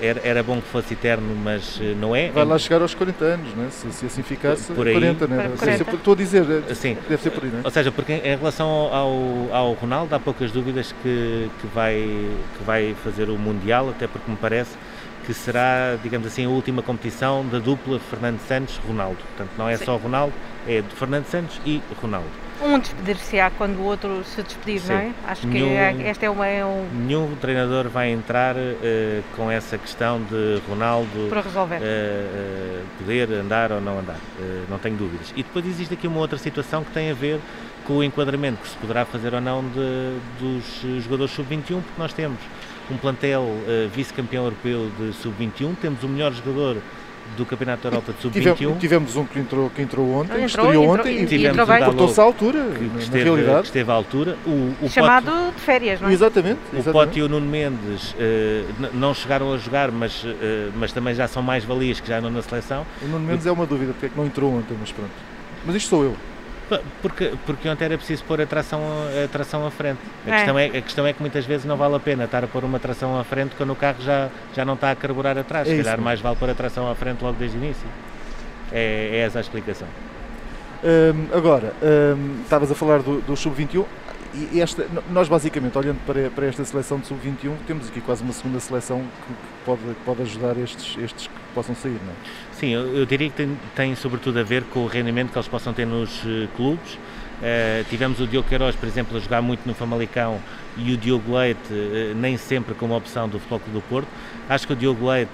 era, 0.01 0.22
era, 0.24 0.43
bom 0.43 0.60
que 0.60 0.67
fosse 0.67 0.93
eterno, 0.93 1.34
mas 1.36 1.79
eh, 1.81 1.96
não 1.98 2.15
é. 2.15 2.29
Vai 2.29 2.43
lá 2.43 2.57
chegar 2.60 2.81
aos 2.81 2.93
40 2.93 3.24
anos, 3.24 3.53
né? 3.53 3.69
se, 3.72 3.89
se 3.91 4.05
assim 4.05 4.22
ficasse, 4.22 4.74
por 4.74 4.86
aí, 4.86 4.93
40, 4.93 5.27
né? 5.27 5.51
40. 5.57 5.96
Estou 5.96 6.13
a 6.13 6.17
dizer, 6.17 6.46
Sim. 6.75 6.98
deve 7.07 7.22
ser 7.24 7.29
por 7.31 7.43
aí. 7.43 7.50
Né? 7.50 7.62
Ou 7.63 7.72
seja, 7.72 7.91
porque 7.91 8.13
em 8.13 8.36
relação 8.36 8.67
ao, 8.67 9.55
ao 9.55 9.74
Ronaldo, 9.74 10.13
há 10.13 10.19
poucas 10.19 10.51
dúvidas 10.51 10.93
que, 11.03 11.50
que, 11.62 11.67
vai, 11.67 11.96
que 12.57 12.63
vai 12.65 12.96
fazer 13.03 13.29
o 13.29 13.38
Mundial, 13.38 13.89
até 13.89 14.07
porque 14.07 14.29
me 14.29 14.38
parece 14.38 14.72
que 15.25 15.34
será, 15.34 15.98
digamos 16.01 16.27
assim, 16.27 16.46
a 16.46 16.50
última 16.50 16.81
competição 16.81 17.46
da 17.46 17.60
dupla 17.60 18.00
Fernando 18.00 18.39
Santos-Ronaldo. 18.39 19.17
Portanto, 19.17 19.51
não 19.57 19.69
é 19.69 19.77
Sim. 19.77 19.86
só 19.86 19.98
Ronaldo, 19.98 20.34
é 20.67 20.81
de 20.81 20.96
Fernando 20.96 21.25
Santos 21.25 21.60
e 21.65 21.81
Ronaldo. 22.01 22.47
Um 22.59 22.79
despedir-se-á 22.79 23.51
quando 23.51 23.77
o 23.77 23.83
outro 23.83 24.23
se 24.23 24.41
despedir, 24.41 24.79
Sim. 24.81 24.91
não 24.93 24.99
é? 24.99 25.11
Acho 25.27 25.41
que 25.41 25.47
Nenhum- 25.47 25.77
é- 25.77 26.07
esta 26.09 26.25
é 26.25 26.29
uma 26.29 26.47
é 26.47 26.65
um 26.65 26.87
Nenhum 26.91 27.35
treinador 27.35 27.87
vai 27.87 28.09
entrar 28.09 28.55
eh, 28.57 29.21
com 29.35 29.49
essa 29.51 29.77
questão 29.77 30.19
de 30.23 30.59
Ronaldo 30.67 31.27
para 31.29 31.41
resolver. 31.41 31.77
eh, 31.81 32.81
poder 32.97 33.31
andar 33.33 33.71
ou 33.71 33.79
não 33.79 33.99
andar, 33.99 34.17
eh, 34.39 34.63
não 34.69 34.79
tenho 34.79 34.95
dúvidas. 34.97 35.31
E 35.35 35.43
depois 35.43 35.67
existe 35.67 35.93
aqui 35.93 36.07
uma 36.07 36.17
outra 36.19 36.39
situação 36.39 36.83
que 36.83 36.91
tem 36.91 37.11
a 37.11 37.13
ver 37.13 37.39
com 37.85 37.93
o 37.97 38.03
enquadramento 38.03 38.57
que 38.61 38.69
se 38.69 38.75
poderá 38.77 39.05
fazer 39.05 39.35
ou 39.35 39.41
não 39.41 39.61
de- 39.63 40.17
dos 40.39 41.03
jogadores 41.03 41.31
sub-21, 41.33 41.81
porque 41.81 42.01
nós 42.01 42.11
temos 42.11 42.39
um 42.89 42.97
plantel 42.97 43.45
vice-campeão 43.93 44.45
europeu 44.45 44.89
de 44.99 45.13
sub-21, 45.13 45.75
temos 45.79 46.03
o 46.03 46.07
melhor 46.07 46.33
jogador 46.33 46.77
do 47.36 47.46
Campeonato 47.46 47.84
da 47.84 47.89
Europa 47.89 48.13
de 48.13 48.29
Tivemos, 48.31 48.60
sub-21, 48.60 48.77
tivemos 48.79 49.15
um 49.15 49.25
que 49.25 49.39
entrou, 49.39 49.69
que 49.69 49.81
entrou 49.81 50.10
ontem, 50.13 50.34
Entrou, 50.43 50.46
estreou 50.46 50.74
entrou, 50.74 50.89
ontem 50.93 51.10
e- 51.10 51.25
e, 51.25 51.38
e 51.38 51.46
entrou 51.48 51.65
o. 51.65 51.67
Dalot, 51.67 51.86
portou-se 51.86 52.19
à 52.19 52.24
altura, 52.24 52.60
que, 52.60 52.65
na- 52.67 52.75
que 52.75 52.84
na 52.96 53.00
esteve, 53.00 53.24
realidade. 53.24 53.60
que 53.62 53.65
esteve 53.67 53.91
à 53.91 53.93
altura. 53.93 54.38
O, 54.46 54.74
o 54.81 54.89
Chamado 54.89 55.31
de 55.55 55.62
férias, 55.62 56.00
não 56.01 56.10
é? 56.10 56.13
Exatamente. 56.13 56.60
O 56.74 56.77
exatamente. 56.77 56.91
Pote 56.93 57.19
e 57.19 57.22
o 57.24 57.29
Nuno 57.29 57.46
Mendes 57.48 58.15
n- 58.17 58.89
não 58.93 59.13
chegaram 59.13 59.53
a 59.53 59.57
jogar, 59.57 59.91
mas, 59.91 60.24
eh, 60.25 60.69
mas 60.75 60.91
também 60.91 61.13
já 61.15 61.27
são 61.27 61.41
mais 61.43 61.63
valias 61.63 62.00
que 62.00 62.07
já 62.07 62.19
andam 62.19 62.31
na 62.31 62.41
seleção. 62.41 62.86
O 63.01 63.07
Nuno 63.07 63.25
Mendes 63.25 63.46
é 63.46 63.51
uma 63.51 63.65
dúvida, 63.65 63.91
porque 63.93 64.05
é 64.07 64.10
que 64.10 64.17
não 64.17 64.25
entrou 64.25 64.53
ontem, 64.53 64.75
mas 64.79 64.91
pronto. 64.91 65.12
Mas 65.65 65.75
isto 65.75 65.89
sou 65.89 66.03
eu. 66.03 66.15
Porque, 67.01 67.33
porque 67.45 67.69
ontem 67.69 67.86
era 67.86 67.97
preciso 67.97 68.24
pôr 68.25 68.41
a 68.41 68.45
tração, 68.45 68.81
a 69.24 69.27
tração 69.27 69.65
à 69.65 69.71
frente. 69.71 70.00
A, 70.25 70.29
É. 70.29 70.33
Questão 70.36 70.59
é, 70.59 70.65
a 70.65 70.81
questão 70.81 71.07
é 71.07 71.13
que 71.13 71.21
muitas 71.21 71.45
vezes 71.45 71.65
não 71.65 71.77
vale 71.77 71.95
a 71.95 72.00
pena 72.00 72.25
estar 72.25 72.43
a 72.43 72.47
pôr 72.47 72.63
uma 72.63 72.79
tração 72.79 73.17
à 73.19 73.24
frente 73.24 73.55
quando 73.55 73.71
o 73.71 73.75
carro 73.75 74.01
já, 74.01 74.29
já 74.55 74.65
não 74.65 74.74
está 74.74 74.91
a 74.91 74.95
carburar 74.95 75.38
atrás. 75.38 75.67
É 75.67 75.71
Se 75.71 75.83
calhar 75.83 76.00
mais 76.01 76.19
vale 76.19 76.36
pôr 76.36 76.50
a 76.50 76.53
tração 76.53 76.89
à 76.89 76.95
frente 76.95 77.24
logo 77.24 77.38
desde 77.38 77.57
o 77.57 77.63
início. 77.63 77.88
É, 78.71 79.09
é 79.13 79.17
essa 79.19 79.38
a 79.38 79.41
explicação. 79.41 79.88
Hum, 80.83 81.27
agora, 81.33 81.74
hum, 81.81 82.41
estavas 82.43 82.71
a 82.71 82.75
falar 82.75 83.00
do, 83.00 83.21
do 83.21 83.36
Sub-21 83.36 83.86
e 84.53 84.62
esta, 84.62 84.88
nós 85.10 85.27
basicamente, 85.27 85.77
olhando 85.77 86.00
para, 86.06 86.29
para 86.29 86.46
esta 86.46 86.63
seleção 86.65 87.00
de 87.00 87.08
Sub-21, 87.08 87.56
temos 87.65 87.88
aqui 87.88 88.01
quase 88.01 88.24
uma 88.24 88.34
segunda 88.34 88.60
seleção 88.60 89.00
que, 89.00 89.34
pode, 89.65 89.82
pode 90.06 90.22
ajudar 90.22 90.58
estes, 90.58 90.98
estes 90.98 91.27
que 91.27 91.34
possam 91.53 91.75
sair, 91.75 92.00
não 92.06 92.12
é? 92.12 92.15
Sim, 92.53 92.70
eu, 92.70 92.96
eu 92.96 93.06
diria 93.06 93.29
que 93.29 93.36
tem, 93.36 93.58
tem 93.75 93.96
sobretudo 93.96 94.39
a 94.39 94.44
ver 94.44 94.63
com 94.63 94.79
o 94.79 94.88
rendimento 94.88 95.32
que 95.32 95.38
eles 95.38 95.48
possam 95.48 95.74
ter 95.74 95.86
nos 95.86 96.22
eh, 96.25 96.48
clubes. 96.56 96.98
Eh, 97.41 97.84
tivemos 97.89 98.20
o 98.20 98.25
Diogo 98.25 98.48
Queiroz, 98.48 98.75
por 98.75 98.88
exemplo, 98.88 99.15
a 99.15 99.20
jogar 99.20 99.41
muito 99.41 99.65
no 99.67 99.75
Famalicão 99.75 100.39
e 100.75 100.91
o 100.94 100.98
Diogo 100.98 101.38
Leite 101.38 101.60
eh, 101.72 102.13
nem 102.15 102.36
sempre 102.38 102.74
como 102.74 102.96
opção 102.96 103.29
do 103.29 103.39
Futebol 103.39 103.60
Clube 103.60 103.79
do 103.79 103.84
Porto. 103.88 104.08
Acho 104.50 104.65
que 104.65 104.74
o 104.74 104.75
Diogo 104.75 105.08
Leite, 105.10 105.32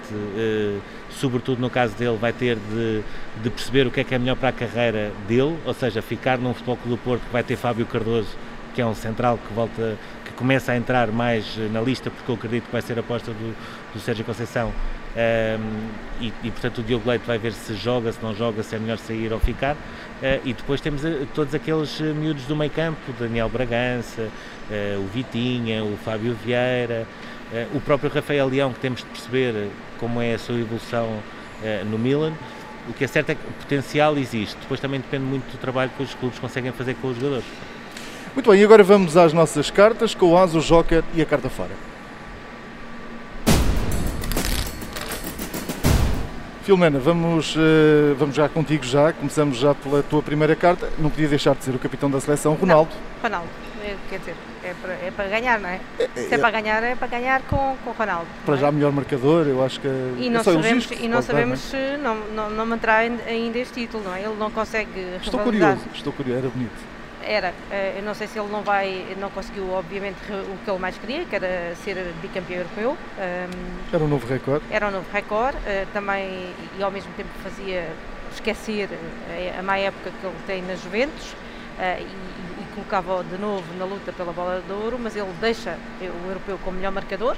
sobretudo 1.08 1.60
no 1.60 1.70
caso 1.70 1.94
dele, 1.94 2.18
vai 2.20 2.32
ter 2.32 2.56
de, 2.56 3.00
de 3.42 3.48
perceber 3.48 3.86
o 3.86 3.90
que 3.90 4.00
é 4.00 4.04
que 4.04 4.12
é 4.12 4.18
melhor 4.18 4.34
para 4.34 4.48
a 4.48 4.52
carreira 4.52 5.12
dele, 5.28 5.56
ou 5.64 5.72
seja, 5.72 6.02
ficar 6.02 6.36
num 6.36 6.52
Futebol 6.52 6.76
Clube 6.76 6.96
do 6.96 7.02
Porto 7.02 7.22
que 7.22 7.32
vai 7.32 7.44
ter 7.44 7.54
Fábio 7.54 7.86
Cardoso, 7.86 8.36
que 8.74 8.82
é 8.82 8.86
um 8.86 8.94
central 8.94 9.38
que 9.38 9.54
volta, 9.54 9.96
que 10.24 10.32
começa 10.32 10.72
a 10.72 10.76
entrar 10.76 11.08
mais 11.12 11.56
eh, 11.56 11.68
na 11.72 11.80
lista, 11.80 12.10
porque 12.10 12.30
eu 12.30 12.34
acredito 12.34 12.64
que 12.64 12.72
vai 12.72 12.82
ser 12.82 12.96
a 12.98 13.00
aposta 13.00 13.30
do, 13.30 13.56
do 13.94 14.00
Sérgio 14.00 14.24
Conceição. 14.24 14.72
Um, 15.16 15.90
e, 16.20 16.32
e, 16.42 16.50
portanto 16.50 16.78
o 16.78 16.82
Diogo 16.82 17.08
Leite 17.08 17.24
vai 17.24 17.38
ver 17.38 17.52
se 17.52 17.72
joga, 17.74 18.10
se 18.10 18.20
não 18.20 18.34
joga, 18.34 18.64
se 18.64 18.74
é 18.74 18.78
melhor 18.80 18.98
sair 18.98 19.32
ou 19.32 19.38
ficar. 19.38 19.74
Uh, 19.74 20.40
e 20.44 20.52
depois 20.52 20.80
temos 20.80 21.04
uh, 21.04 21.26
todos 21.32 21.54
aqueles 21.54 22.00
miúdos 22.00 22.44
do 22.46 22.56
meio 22.56 22.70
campo, 22.72 23.12
Daniel 23.18 23.48
Bragança, 23.48 24.22
uh, 24.22 25.00
o 25.00 25.06
Vitinha, 25.06 25.84
o 25.84 25.96
Fábio 25.98 26.36
Vieira, 26.44 27.06
uh, 27.52 27.76
o 27.76 27.80
próprio 27.80 28.10
Rafael 28.10 28.48
Leão, 28.48 28.72
que 28.72 28.80
temos 28.80 29.00
de 29.00 29.06
perceber 29.06 29.70
como 30.00 30.20
é 30.20 30.34
a 30.34 30.38
sua 30.38 30.58
evolução 30.58 31.22
no 31.86 31.98
Milan. 31.98 32.32
O 32.88 32.92
que 32.92 33.04
é 33.04 33.06
certo 33.06 33.30
é 33.30 33.34
que 33.34 33.40
o 33.40 33.52
potencial 33.52 34.18
existe, 34.18 34.58
depois 34.60 34.78
também 34.78 35.00
depende 35.00 35.24
muito 35.24 35.50
do 35.50 35.56
trabalho 35.56 35.90
que 35.96 36.02
os 36.02 36.12
clubes 36.14 36.38
conseguem 36.38 36.70
fazer 36.72 36.94
com 36.96 37.08
os 37.08 37.16
jogadores. 37.16 37.46
Muito 38.34 38.50
bem, 38.50 38.60
e 38.60 38.64
agora 38.64 38.82
vamos 38.82 39.16
às 39.16 39.32
nossas 39.32 39.70
cartas 39.70 40.14
com 40.14 40.26
o 40.32 40.36
As, 40.38 40.54
o 40.54 40.60
Joker 40.60 41.04
e 41.14 41.22
a 41.22 41.26
carta 41.26 41.48
fora. 41.48 41.70
Filomena, 46.64 46.98
vamos, 46.98 47.54
eh, 47.56 48.14
vamos 48.18 48.34
já 48.34 48.48
contigo 48.48 48.82
já, 48.84 49.12
começamos 49.12 49.58
já 49.58 49.74
pela 49.74 50.02
tua 50.02 50.22
primeira 50.22 50.56
carta. 50.56 50.88
Não 50.98 51.10
podia 51.10 51.28
deixar 51.28 51.54
de 51.54 51.62
ser 51.62 51.74
o 51.74 51.78
capitão 51.78 52.10
da 52.10 52.18
seleção, 52.20 52.54
Ronaldo. 52.54 52.90
Ronaldo, 53.22 53.46
é, 53.84 53.94
quer 54.08 54.18
dizer, 54.18 54.34
é 54.64 54.72
para, 54.80 54.92
é 54.94 55.12
para 55.14 55.28
ganhar, 55.28 55.60
não 55.60 55.68
é? 55.68 55.78
Se 56.16 56.32
é 56.32 56.34
é- 56.34 56.38
para 56.38 56.50
ganhar, 56.50 56.82
é 56.82 56.96
para 56.96 57.06
ganhar 57.06 57.42
com, 57.42 57.76
com 57.84 57.90
Ronaldo. 57.92 58.26
Para 58.46 58.52
não 58.54 58.58
é? 58.58 58.60
já 58.62 58.72
melhor 58.72 58.92
marcador, 58.92 59.46
eu 59.46 59.62
acho 59.62 59.78
que 59.78 59.86
E 59.86 60.26
é 60.26 60.30
não 60.30 60.42
sabemos, 60.42 60.88
e 60.90 60.94
não 60.94 61.00
pode 61.00 61.12
dar, 61.12 61.22
sabemos 61.22 61.60
se 61.60 61.76
não, 62.02 62.16
não, 62.34 62.50
não 62.50 62.64
manterá 62.66 62.96
ainda- 62.96 63.58
este 63.58 63.82
título, 63.82 64.02
não 64.02 64.14
é? 64.14 64.22
Ele 64.22 64.34
não 64.38 64.50
consegue 64.50 64.88
é? 65.00 65.18
Estou 65.22 65.38
curioso, 65.40 65.82
estou 65.94 66.12
curioso, 66.14 66.38
era 66.40 66.48
bonito. 66.48 66.93
Era, 67.26 67.54
eh, 67.70 67.94
eu 67.96 68.02
não 68.02 68.14
sei 68.14 68.26
se 68.26 68.38
ele 68.38 68.50
não 68.50 68.62
vai, 68.62 69.16
não 69.18 69.30
conseguiu 69.30 69.70
obviamente 69.72 70.18
o 70.30 70.58
que 70.62 70.70
ele 70.70 70.78
mais 70.78 70.96
queria, 70.98 71.24
que 71.24 71.34
era 71.34 71.74
ser 71.76 71.96
bicampeão 72.20 72.58
europeu. 72.58 72.98
Ehm, 73.18 73.48
Era 73.92 74.04
um 74.04 74.08
novo 74.08 74.26
recorde. 74.26 74.64
era 74.70 74.88
um 74.88 74.90
novo 74.90 75.06
recorde, 75.10 75.56
eh, 75.66 75.86
também 75.92 76.52
e 76.78 76.82
ao 76.82 76.90
mesmo 76.90 77.10
tempo 77.16 77.30
fazia 77.42 77.88
esquecer 78.32 78.90
eh, 79.30 79.54
a 79.58 79.62
má 79.62 79.78
época 79.78 80.10
que 80.20 80.26
ele 80.26 80.36
tem 80.46 80.62
na 80.62 80.74
Juventus 80.74 81.34
e 82.00 82.74
colocava 82.74 83.24
de 83.24 83.36
novo 83.36 83.64
na 83.76 83.84
luta 83.84 84.12
pela 84.12 84.32
bola 84.32 84.62
de 84.64 84.72
ouro, 84.72 84.96
mas 84.98 85.16
ele 85.16 85.32
deixa 85.40 85.76
o 86.00 86.28
europeu 86.28 86.56
como 86.62 86.76
melhor 86.76 86.92
marcador 86.92 87.36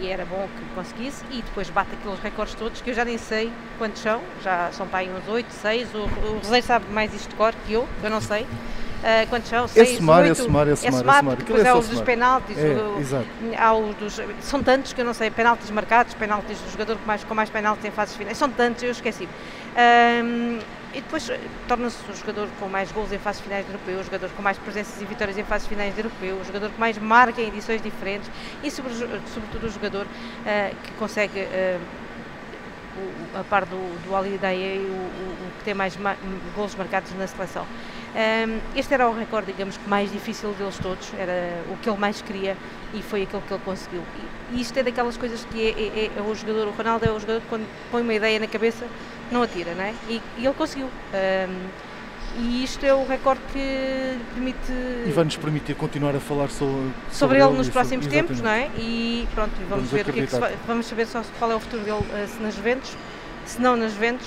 e, 0.00 0.08
era 0.10 0.24
bom 0.24 0.48
que 0.58 0.74
conseguisse 0.74 1.24
e 1.30 1.42
depois 1.42 1.68
bate 1.70 1.90
aqueles 1.94 2.18
recordes 2.20 2.54
todos 2.54 2.80
que 2.80 2.90
eu 2.90 2.94
já 2.94 3.04
nem 3.04 3.18
sei 3.18 3.52
quantos 3.78 4.00
são, 4.02 4.20
já 4.42 4.70
são 4.72 4.86
para 4.86 5.00
aí 5.00 5.10
uns 5.10 5.28
8, 5.28 5.50
6, 5.52 5.88
o, 5.94 5.98
o 5.98 6.38
Roseiro 6.38 6.66
sabe 6.66 6.86
mais 6.92 7.12
isto 7.14 7.28
de 7.30 7.34
cor 7.36 7.54
que 7.66 7.72
eu, 7.72 7.86
eu 8.02 8.10
não 8.10 8.20
sei. 8.20 8.46
Eh, 9.04 9.26
quantos 9.30 9.48
são? 9.48 9.68
6, 9.68 9.96
somar, 9.98 10.24
é 10.24 10.28
8? 10.30 10.42
somar, 10.42 10.68
é 10.68 10.74
somar, 10.74 10.92
é 10.92 11.02
somar. 11.02 11.22
porque 11.24 11.42
Aquilo 11.42 11.58
depois 11.58 11.66
é 11.66 11.70
só 11.72 11.78
os 11.78 11.88
dos 11.88 12.00
penaltis, 12.00 12.58
É, 12.58 12.62
o- 12.74 12.98
exato. 12.98 13.26
há 13.56 13.74
os 13.74 13.94
dos, 13.94 14.20
são 14.40 14.60
tantos 14.60 14.92
que 14.92 15.00
eu 15.00 15.04
não 15.04 15.14
sei, 15.14 15.30
penaltis 15.30 15.70
marcados, 15.70 16.14
penaltis 16.14 16.58
do 16.58 16.70
jogador 16.72 16.96
com 16.96 17.06
mais, 17.06 17.22
com 17.22 17.32
mais 17.34 17.48
penaltis 17.48 17.84
em 17.84 17.92
fases 17.92 18.16
finais, 18.16 18.36
são 18.36 18.50
tantos, 18.50 18.82
eu 18.82 18.90
esqueci. 18.90 19.28
E 20.92 21.00
depois 21.00 21.28
eh, 21.28 21.38
torna-se 21.66 22.10
o 22.10 22.14
jogador 22.14 22.48
com 22.52 22.68
mais 22.68 22.90
gols 22.90 23.12
em 23.12 23.18
fases 23.18 23.40
finais 23.42 23.64
de 23.64 23.70
europeu, 23.72 23.98
o 23.98 24.02
jogador 24.02 24.30
com 24.32 24.42
mais 24.42 24.58
presenças 24.58 25.00
e 25.00 25.04
vitórias 25.04 25.36
em 25.36 25.44
fases 25.44 25.66
finais 25.68 25.94
de 25.94 26.00
europeu, 26.00 26.38
o 26.38 26.44
jogador 26.44 26.70
que 26.70 26.80
mais 26.80 26.96
marca 26.98 27.40
em 27.42 27.48
edições 27.48 27.82
diferentes 27.82 28.30
e 28.62 28.70
sobre- 28.70 28.94
sobretudo 29.26 29.66
o 29.66 29.70
jogador 29.70 30.06
ah, 30.46 30.70
que 30.82 30.92
consegue 30.94 31.40
ah, 31.40 31.80
a 33.38 33.44
par 33.44 33.64
do, 33.64 33.76
do 33.76 34.38
Daei, 34.38 34.78
o, 34.78 34.82
o, 34.82 35.50
que 35.58 35.64
tem 35.64 35.74
mais 35.74 35.96
ma 35.96 36.16
gols 36.54 36.74
marcados 36.74 37.12
na 37.16 37.26
seleção. 37.26 37.64
Um, 37.64 38.60
este 38.78 38.94
era 38.94 39.08
o 39.08 39.14
recorde, 39.14 39.52
digamos, 39.52 39.76
que 39.76 39.88
mais 39.88 40.10
difícil 40.10 40.52
deles 40.52 40.78
todos, 40.78 41.12
era 41.18 41.62
o 41.70 41.76
que 41.76 41.88
ele 41.88 41.98
mais 41.98 42.22
queria 42.22 42.56
e 42.94 43.02
foi 43.02 43.22
aquilo 43.22 43.42
que 43.42 43.52
ele 43.52 43.62
conseguiu. 43.64 44.02
E, 44.52 44.60
isto 44.60 44.76
é 44.78 44.82
daquelas 44.82 45.16
coisas 45.16 45.44
que 45.44 45.68
é- 45.68 46.06
é- 46.06 46.10
é 46.18 46.22
o 46.22 46.34
jogador, 46.34 46.68
o 46.68 46.70
Ronaldo 46.70 47.04
é 47.04 47.10
o 47.10 47.20
jogador 47.20 47.40
que 47.42 47.48
quando 47.48 47.66
põe 47.90 48.02
uma 48.02 48.14
ideia 48.14 48.38
na 48.40 48.46
cabeça 48.46 48.86
não 49.30 49.42
atira, 49.42 49.74
não 49.74 49.84
é? 49.84 49.94
E, 50.08 50.22
e 50.38 50.46
ele 50.46 50.54
conseguiu. 50.54 50.86
Um, 50.86 51.87
e 52.36 52.62
isto 52.62 52.84
é 52.84 52.94
o 52.94 53.06
recorde 53.06 53.40
que 53.52 53.58
lhe 53.58 54.24
permite 54.34 54.72
E 55.06 55.10
vai-nos 55.14 55.36
permitir 55.36 55.74
continuar 55.74 56.14
a 56.14 56.20
falar 56.20 56.48
sobre, 56.50 56.90
sobre 57.10 57.40
ele 57.42 57.52
nos 57.52 57.68
e 57.68 57.70
próximos 57.70 58.04
sobre- 58.04 58.18
tempos, 58.20 58.40
não 58.40 58.50
é? 58.50 58.68
E 58.76 59.26
pronto, 59.34 59.52
vamos, 59.68 59.88
Vamos 59.88 59.90
ver 59.90 60.08
o 60.08 60.12
que 60.12 60.20
é 60.20 60.26
que 60.26 60.30
se 60.32 60.38
vai, 60.40 60.54
vamos 60.66 60.86
saber 60.86 61.06
só 61.06 61.22
qual 61.38 61.52
é 61.52 61.56
o 61.56 61.60
futuro 61.60 61.82
dele 61.82 62.04
eh, 62.14 62.26
se 62.26 62.42
nas 62.42 62.54
Juventus, 62.54 62.96
se 63.46 63.60
não 63.60 63.76
nas 63.76 63.92
Juventus, 63.92 64.26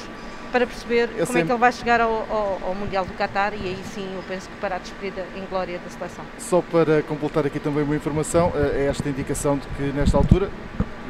para 0.51 0.67
perceber 0.67 1.07
como 1.07 1.21
é 1.21 1.25
sempre- 1.25 1.43
que 1.45 1.51
ele 1.53 1.59
vai 1.59 1.71
chegar 1.71 2.01
ao, 2.01 2.11
ao- 2.29 2.59
ao 2.67 2.75
Mundial 2.75 3.05
do 3.05 3.13
Qatar 3.13 3.53
e 3.53 3.57
aí 3.57 3.79
sim 3.93 4.05
eu 4.13 4.21
penso 4.27 4.49
que 4.49 4.55
para 4.59 4.75
a 4.75 4.79
despedida 4.79 5.25
em 5.37 5.45
glória 5.49 5.79
da 5.79 5.89
seleção. 5.89 6.25
Só 6.37 6.61
para 6.61 7.01
completar 7.03 7.45
aqui 7.45 7.57
também 7.59 7.83
uma 7.83 7.95
informação, 7.95 8.51
eh, 8.55 8.81
é 8.83 8.85
esta 8.87 9.07
indicação 9.07 9.57
de 9.57 9.65
que 9.77 9.83
nesta 9.97 10.17
altura 10.17 10.49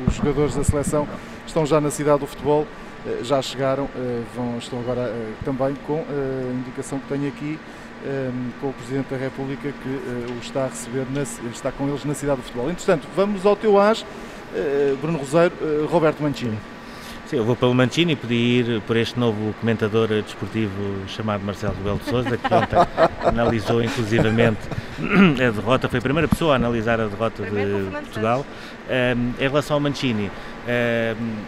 os 0.08 0.14
jogadores 0.16 0.56
da 0.56 0.64
seleção 0.64 1.08
estão 1.48 1.66
já 1.66 1.82
na 1.82 1.90
cidade 1.90 2.20
do 2.20 2.28
futebol, 2.28 2.68
já 3.24 3.42
chegaram, 3.42 3.90
eh, 3.96 4.22
vão, 4.36 4.58
estão 4.58 4.80
agora 4.80 5.02
eh, 5.02 5.34
também 5.44 5.76
com 5.88 5.98
eh, 5.98 6.50
a 6.50 6.54
indicação 6.54 7.00
que 7.00 7.08
tenho 7.08 7.28
aqui 7.28 7.60
eh, 8.06 8.30
com 8.60 8.68
o 8.70 8.74
Presidente 8.74 9.08
da 9.10 9.18
República 9.18 9.72
que 9.72 9.90
eh, 9.90 10.32
o 10.32 10.40
está 10.42 10.66
a 10.66 10.68
receber, 10.68 11.06
na, 11.12 11.22
está 11.22 11.72
com 11.72 11.88
eles 11.88 12.06
na 12.06 12.14
cidade 12.14 12.42
do 12.42 12.44
futebol. 12.44 12.70
Entretanto, 12.70 13.08
vamos 13.16 13.46
ao 13.46 13.56
teu 13.56 13.80
as, 13.80 14.06
eh, 14.56 14.96
Bruno 15.02 15.18
Roseiro, 15.18 15.54
eh, 15.62 15.86
Roberto 15.90 16.22
Mancini. 16.22 16.58
Sim, 17.32 17.38
eu 17.38 17.46
vou 17.46 17.56
pelo 17.56 17.74
Mancini 17.74 18.12
e 18.12 18.16
podia 18.18 18.60
ir 18.60 18.82
por 18.82 18.98
este 18.98 19.18
novo 19.18 19.56
comentador 19.62 20.10
desportivo 20.10 20.72
chamado 21.08 21.42
Marcelo 21.46 21.74
Rebelo 21.78 21.98
de 22.00 22.10
Sousa, 22.10 22.38
que 22.38 22.54
ontem 22.54 22.76
analisou 23.24 23.82
inclusivamente 23.82 24.60
a 25.00 25.50
derrota, 25.50 25.88
foi 25.88 26.00
a 26.00 26.02
primeira 26.02 26.28
pessoa 26.28 26.52
a 26.52 26.56
analisar 26.58 27.00
a 27.00 27.08
derrota 27.08 27.44
de 27.44 27.90
Portugal. 27.90 28.46
Um, 28.90 29.30
em 29.40 29.48
relação 29.48 29.76
ao 29.76 29.80
Mancini, 29.80 30.30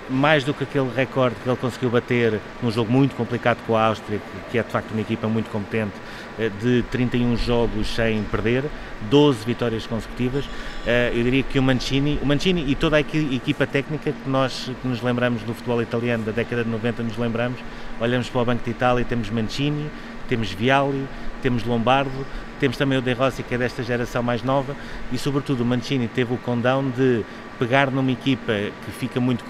mais 0.10 0.44
do 0.44 0.54
que 0.54 0.64
aquele 0.64 0.90
recorde 0.96 1.36
que 1.44 1.48
ele 1.50 1.58
conseguiu 1.58 1.90
bater 1.90 2.40
num 2.62 2.72
jogo 2.72 2.92
muito 2.92 3.16
complicado 3.16 3.60
com 3.68 3.76
a 3.76 3.86
Áustria, 3.86 4.20
que- 4.52 4.58
é 4.58 4.64
de 4.64 4.70
facto 4.70 4.92
uma 4.92 5.02
equipa 5.02 5.28
muito 5.28 5.50
competente, 5.50 5.94
eh, 6.40 6.50
de 6.62 6.84
31 6.92 7.38
jogos 7.38 7.88
sem 7.96 8.24
perder, 8.24 8.64
12 9.10 9.46
vitórias 9.46 9.86
consecutivas. 9.86 10.46
Eh, 10.86 11.12
Eu 11.16 11.24
diria 11.24 11.44
que 11.44 11.60
o 11.60 11.64
Mancini, 11.64 12.20
o 12.22 12.26
Mancini 12.26 12.66
e 12.68 12.76
toda 12.76 12.98
a 12.98 13.00
equi- 13.00 13.36
equipa 13.36 13.68
técnica 13.68 14.12
que 14.12 14.30
nós 14.30 14.72
que 14.82 14.88
nos 14.88 15.02
lembramos 15.02 15.44
do 15.44 15.54
futebol 15.54 15.82
italiano 15.82 16.24
da 16.24 16.32
década 16.32 16.64
de 16.64 16.70
90, 16.70 17.04
nos 17.04 17.18
lembramos, 17.18 17.60
olhamos 18.00 18.30
para 18.30 18.42
o 18.42 18.46
Banco 18.46 18.64
de 18.64 18.72
Itália 18.72 19.06
temos 19.06 19.30
Mancini, 19.30 19.90
temos 20.28 20.52
Vialli, 20.52 21.06
temos 21.42 21.64
Lombardo, 21.64 22.26
temos 22.60 22.78
também 22.78 22.98
o 22.98 23.02
De 23.02 23.14
Rossi, 23.14 23.44
que 23.44 23.54
é 23.54 23.58
desta 23.58 23.84
geração 23.84 24.24
mais 24.24 24.42
nova, 24.42 24.76
e 25.12 25.18
sobretudo 25.18 25.62
o 25.62 25.66
Mancini 25.66 26.08
teve 26.08 26.34
o 26.34 26.38
condão 26.38 26.90
de 26.90 27.24
pegar 27.58 27.92
numa 27.92 28.12
equipa 28.12 28.54
que 28.86 28.92
fica 28.92 29.20
muito 29.20 29.44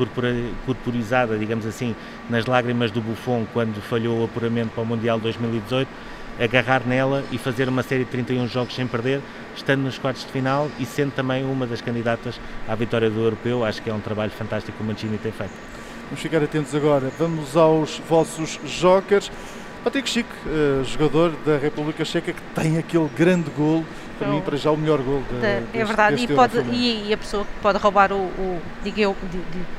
corporizada, 0.66 1.38
digamos 1.38 1.66
assim, 1.66 1.96
nas 2.30 2.46
lágrimas 2.46 2.92
do 2.92 3.02
Buffon 3.02 3.46
quando 3.54 3.82
falhou 3.82 4.22
o 4.22 4.26
apuramento 4.26 4.72
para 4.72 4.84
o 4.84 4.86
Mundial 4.86 5.20
2018, 5.20 5.88
agarrar 6.40 6.86
nela 6.86 7.24
e 7.32 7.38
fazer 7.38 7.70
uma 7.70 7.84
série 7.84 8.06
de 8.06 8.12
31 8.12 8.48
jogos 8.48 8.76
sem 8.76 8.88
perder, 8.88 9.22
estando 9.56 9.82
nos 9.82 9.98
quartos 9.98 10.26
de 10.26 10.32
final 10.32 10.70
e 10.80 10.86
sendo 10.86 11.12
também 11.12 11.46
uma 11.46 11.66
das 11.68 11.82
candidatas 11.82 12.40
à 12.68 12.76
vitória 12.76 13.10
do 13.10 13.20
Europeu. 13.20 13.64
Acho 13.64 13.82
que 13.82 13.90
é 13.90 13.94
um 13.94 14.00
trabalho 14.00 14.32
fantástico 14.32 14.78
que 14.78 14.84
o 14.84 14.86
Mancini 14.86 15.18
tem 15.18 15.32
feito. 15.32 15.54
Vamos 16.06 16.22
ficar 16.22 16.44
atentos 16.44 16.76
agora. 16.76 17.12
Vamos 17.18 17.56
aos 17.56 18.02
vossos 18.10 18.60
jokers. 18.66 19.32
Patrick 19.84 20.10
Chico, 20.10 20.30
uh, 20.46 20.84
jogador 20.86 21.32
da 21.46 21.58
República 21.58 22.06
Checa, 22.06 22.32
que 22.32 22.42
tem 22.56 22.78
aquele 22.78 23.10
grande 23.18 23.50
gol, 23.50 23.84
para 24.18 24.28
mim, 24.30 24.42
para 24.42 24.56
já 24.56 24.72
o 24.72 24.78
melhor 24.78 25.02
gol 25.02 25.22
de, 25.30 25.46
É 25.46 25.60
deste, 25.60 25.84
verdade, 25.84 26.24
e, 26.24 26.28
pode, 26.28 26.58
e, 26.72 27.10
e, 27.10 27.14
a 27.14 27.18
pessoa 27.18 27.44
que 27.44 27.52
pode 27.62 27.78
roubar 27.80 28.14
o, 28.14 28.16
o 28.16 28.62
digo, 28.84 29.00
eu, 29.00 29.16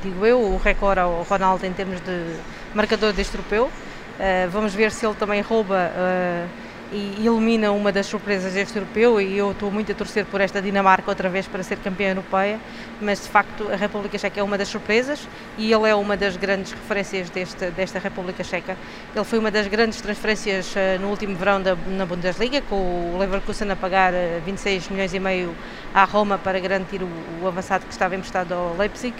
digo 0.03 0.25
eu, 0.25 0.39
o 0.39 0.57
recorde 0.57 0.99
ao 0.99 1.23
Ronaldo 1.23 1.65
em 1.65 1.73
termos 1.73 1.99
de 2.01 2.35
marcador 2.75 3.13
deste 3.13 3.35
europeu. 3.35 3.65
Uh, 3.65 4.49
vamos 4.51 4.73
ver 4.73 4.91
se 4.91 5.05
ele 5.05 5.15
também 5.15 5.41
rouba 5.41 5.91
uh, 5.91 6.49
e 6.91 7.25
elimina 7.25 7.71
uma 7.71 7.91
das 7.91 8.05
surpresas 8.05 8.53
deste 8.53 8.77
europeu 8.77 9.19
e 9.19 9.37
eu 9.37 9.51
estou 9.51 9.71
muito 9.71 9.91
a 9.91 9.95
torcer 9.95 10.25
por 10.25 10.41
esta 10.41 10.61
Dinamarca 10.61 11.09
outra 11.09 11.29
vez 11.29 11.47
para 11.47 11.63
ser 11.63 11.77
campeã 11.77 12.09
europeia, 12.09 12.59
mas 13.01 13.21
de 13.21 13.29
facto 13.29 13.69
a 13.71 13.75
República 13.75 14.17
Checa 14.17 14.39
é 14.39 14.43
uma 14.43 14.57
das 14.57 14.67
surpresas 14.67 15.27
e 15.57 15.71
ele 15.71 15.89
é 15.89 15.95
uma 15.95 16.15
das 16.15 16.37
grandes 16.37 16.71
referências 16.71 17.29
deste, 17.29 17.71
desta 17.71 17.99
República 17.99 18.43
Checa. 18.43 18.77
Ele 19.15 19.25
foi 19.25 19.39
uma 19.39 19.51
das 19.51 19.67
grandes 19.67 19.99
transferências 20.01 20.73
uh, 20.75 21.01
no 21.01 21.09
último 21.09 21.35
verão 21.35 21.61
da, 21.61 21.75
na 21.75 22.05
Bundesliga, 22.05 22.61
com 22.61 22.75
o 22.75 23.17
Leverkusen 23.17 23.71
a 23.71 23.75
pagar 23.75 24.13
26 24.45 24.89
milhões 24.89 25.13
e 25.13 25.19
meio 25.19 25.55
à 25.93 26.03
Roma 26.03 26.37
para 26.37 26.59
garantir 26.59 27.01
o, 27.01 27.09
o 27.41 27.47
avançado 27.47 27.85
que 27.85 27.91
estava 27.91 28.15
emprestado 28.15 28.53
ao 28.53 28.75
Leipzig. 28.77 29.15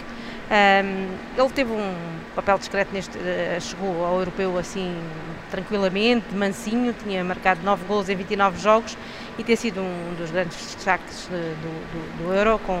Um, 0.48 1.42
ele 1.42 1.50
teve 1.52 1.72
um 1.72 1.94
papel 2.36 2.56
discreto 2.58 2.92
neste, 2.92 3.18
uh, 3.18 3.60
chegou 3.60 4.04
ao 4.04 4.20
europeu 4.20 4.56
assim 4.56 4.96
tranquilamente, 5.50 6.34
mansinho, 6.34 6.92
tinha 6.92 7.24
marcado 7.24 7.62
9 7.64 7.84
gols 7.86 8.08
em 8.08 8.14
29 8.14 8.60
jogos 8.60 8.96
e 9.38 9.42
tem 9.42 9.56
sido 9.56 9.80
um 9.80 10.14
dos 10.16 10.30
grandes 10.30 10.74
destaques 10.74 11.26
do, 11.26 11.36
do, 11.36 12.26
do 12.26 12.32
Euro, 12.32 12.60
com, 12.60 12.78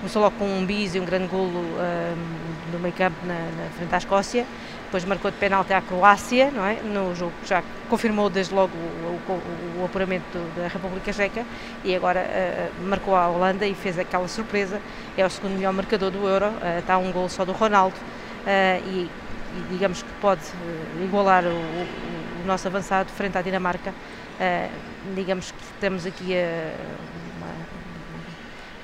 começou 0.00 0.22
logo 0.22 0.36
com 0.36 0.44
um 0.44 0.64
bis 0.64 0.94
e 0.94 1.00
um 1.00 1.04
grande 1.04 1.26
golo 1.28 1.58
um, 1.58 2.72
no 2.72 2.78
meio 2.78 2.94
campo 2.94 3.16
na, 3.24 3.34
na, 3.34 3.70
frente 3.76 3.94
à 3.94 3.98
Escócia, 3.98 4.46
depois 4.90 5.04
marcou 5.04 5.30
de 5.30 5.36
penalti 5.36 5.72
à 5.72 5.80
Croácia, 5.80 6.50
não 6.50 6.66
é? 6.66 6.82
no 6.82 7.14
jogo 7.14 7.32
que 7.40 7.48
já 7.48 7.62
confirmou 7.88 8.28
desde 8.28 8.52
logo 8.52 8.72
o, 8.76 9.32
o, 9.32 9.82
o 9.82 9.84
apuramento 9.84 10.36
da 10.56 10.66
República 10.66 11.12
Checa 11.12 11.46
e 11.84 11.94
agora 11.94 12.26
uh, 12.26 12.88
marcou 12.88 13.14
a 13.14 13.28
Holanda 13.28 13.64
e 13.64 13.72
fez 13.72 14.00
aquela 14.00 14.26
surpresa, 14.26 14.80
é 15.16 15.24
o 15.24 15.30
segundo 15.30 15.52
melhor 15.52 15.72
marcador 15.72 16.10
do 16.10 16.26
Euro, 16.26 16.46
uh, 16.46 16.80
está 16.80 16.98
um 16.98 17.12
gol 17.12 17.28
só 17.28 17.44
do 17.44 17.52
Ronaldo 17.52 17.94
uh, 17.94 18.88
e, 18.88 19.08
e, 19.08 19.64
digamos 19.70 20.02
que 20.02 20.10
pode 20.20 20.42
igualar 21.04 21.44
o, 21.44 21.50
o, 21.50 22.44
nosso 22.44 22.66
avançado 22.66 23.10
frente 23.10 23.38
à 23.38 23.42
Dinamarca, 23.42 23.94
digamos 25.14 25.52
que 25.52 25.64
temos 25.78 26.06
aqui 26.06 26.34
a 26.34 26.72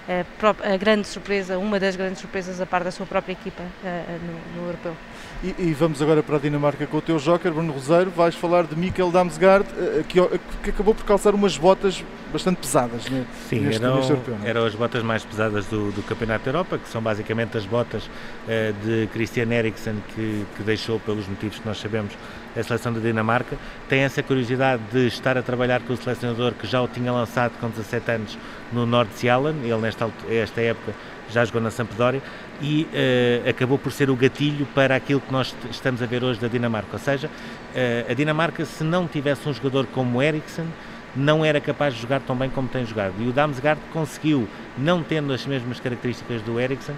a, 0.08 0.72
a, 0.74 0.76
grande 0.76 1.06
surpresa, 1.06 1.58
uma 1.58 1.80
das 1.80 1.96
grandes 1.96 2.20
surpresas 2.20 2.60
a 2.60 2.66
par 2.66 2.84
da 2.84 2.90
sua 2.90 3.06
própria 3.06 3.32
equipa 3.32 3.62
uh, 3.62 3.86
no, 4.24 4.60
no, 4.62 4.68
Europeu. 4.68 4.96
E, 5.42 5.54
e, 5.58 5.74
vamos 5.74 6.00
agora 6.00 6.22
para 6.22 6.36
a 6.36 6.38
Dinamarca 6.38 6.86
com 6.86 6.96
o 6.96 7.02
teu 7.02 7.18
joker, 7.18 7.52
Bruno 7.52 7.72
Roseiro. 7.72 8.10
Vais 8.10 8.34
falar 8.34 8.64
de 8.64 8.76
Mikkel 8.76 9.10
Damsgaard, 9.10 9.66
uh, 9.68 10.04
que, 10.04 10.20
que, 10.62 10.70
acabou 10.70 10.94
por 10.94 11.04
calçar 11.04 11.34
umas 11.34 11.58
botas 11.58 12.04
bastante 12.32 12.58
pesadas 12.58 13.08
né, 13.08 13.24
Sim, 13.48 13.60
neste, 13.60 13.82
eram, 13.82 13.96
neste 13.96 14.12
europeu. 14.12 14.36
É? 14.44 14.48
eram 14.48 14.64
as 14.64 14.74
botas 14.74 15.02
mais 15.02 15.24
pesadas 15.24 15.66
do, 15.66 15.90
do 15.90 16.02
Campeonato 16.02 16.44
da 16.44 16.50
Europa, 16.50 16.78
que 16.78 16.88
são 16.88 17.02
basicamente 17.02 17.56
as 17.56 17.66
botas 17.66 18.04
uh, 18.04 18.72
de 18.84 19.08
Christian 19.08 19.52
Eriksen, 19.52 20.02
que, 20.14 20.46
que 20.56 20.62
deixou, 20.62 21.00
pelos 21.00 21.26
motivos 21.26 21.58
que 21.58 21.66
nós 21.66 21.78
sabemos, 21.78 22.12
a 22.56 22.62
seleção 22.62 22.92
da 22.92 23.00
Dinamarca. 23.00 23.56
Tem 23.88 24.00
essa 24.00 24.22
curiosidade 24.22 24.82
de 24.92 25.06
estar 25.06 25.36
a 25.36 25.42
trabalhar 25.42 25.80
com 25.82 25.92
o 25.92 25.96
selecionador 25.96 26.52
que 26.52 26.66
já 26.66 26.80
o 26.80 26.88
tinha 26.88 27.12
lançado 27.12 27.52
com 27.60 27.68
17 27.68 28.10
anos 28.10 28.38
no 28.72 28.86
Nordsealen, 28.86 29.56
ele 29.62 29.76
nesta 29.76 30.10
esta 30.28 30.60
época 30.60 30.92
já 31.30 31.44
jogou 31.44 31.60
na 31.60 31.70
Sampdoria 31.70 32.22
e 32.60 32.86
uh, 32.86 33.48
acabou 33.50 33.78
por 33.78 33.92
ser 33.92 34.08
o 34.10 34.16
gatilho 34.16 34.66
para 34.74 34.96
aquilo 34.96 35.20
que 35.20 35.32
nós 35.32 35.54
estamos 35.70 36.02
a 36.02 36.06
ver 36.06 36.22
hoje 36.24 36.40
da 36.40 36.48
Dinamarca. 36.48 36.90
Ou 36.92 36.98
seja, 36.98 37.28
uh, 37.28 38.10
a 38.10 38.14
Dinamarca, 38.14 38.64
se 38.64 38.84
não 38.84 39.06
tivesse 39.06 39.48
um 39.48 39.52
jogador 39.52 39.86
como 39.86 40.22
Eriksen, 40.22 40.66
não 41.14 41.44
era 41.44 41.60
capaz 41.60 41.94
de 41.94 42.02
jogar 42.02 42.20
tão 42.20 42.36
bem 42.36 42.50
como 42.50 42.68
tem 42.68 42.84
jogado. 42.84 43.14
E 43.18 43.28
o 43.28 43.32
Damsgaard 43.32 43.80
conseguiu, 43.92 44.46
não 44.76 45.02
tendo 45.02 45.32
as 45.32 45.46
mesmas 45.46 45.80
características 45.80 46.42
do 46.42 46.60
Eriksen, 46.60 46.94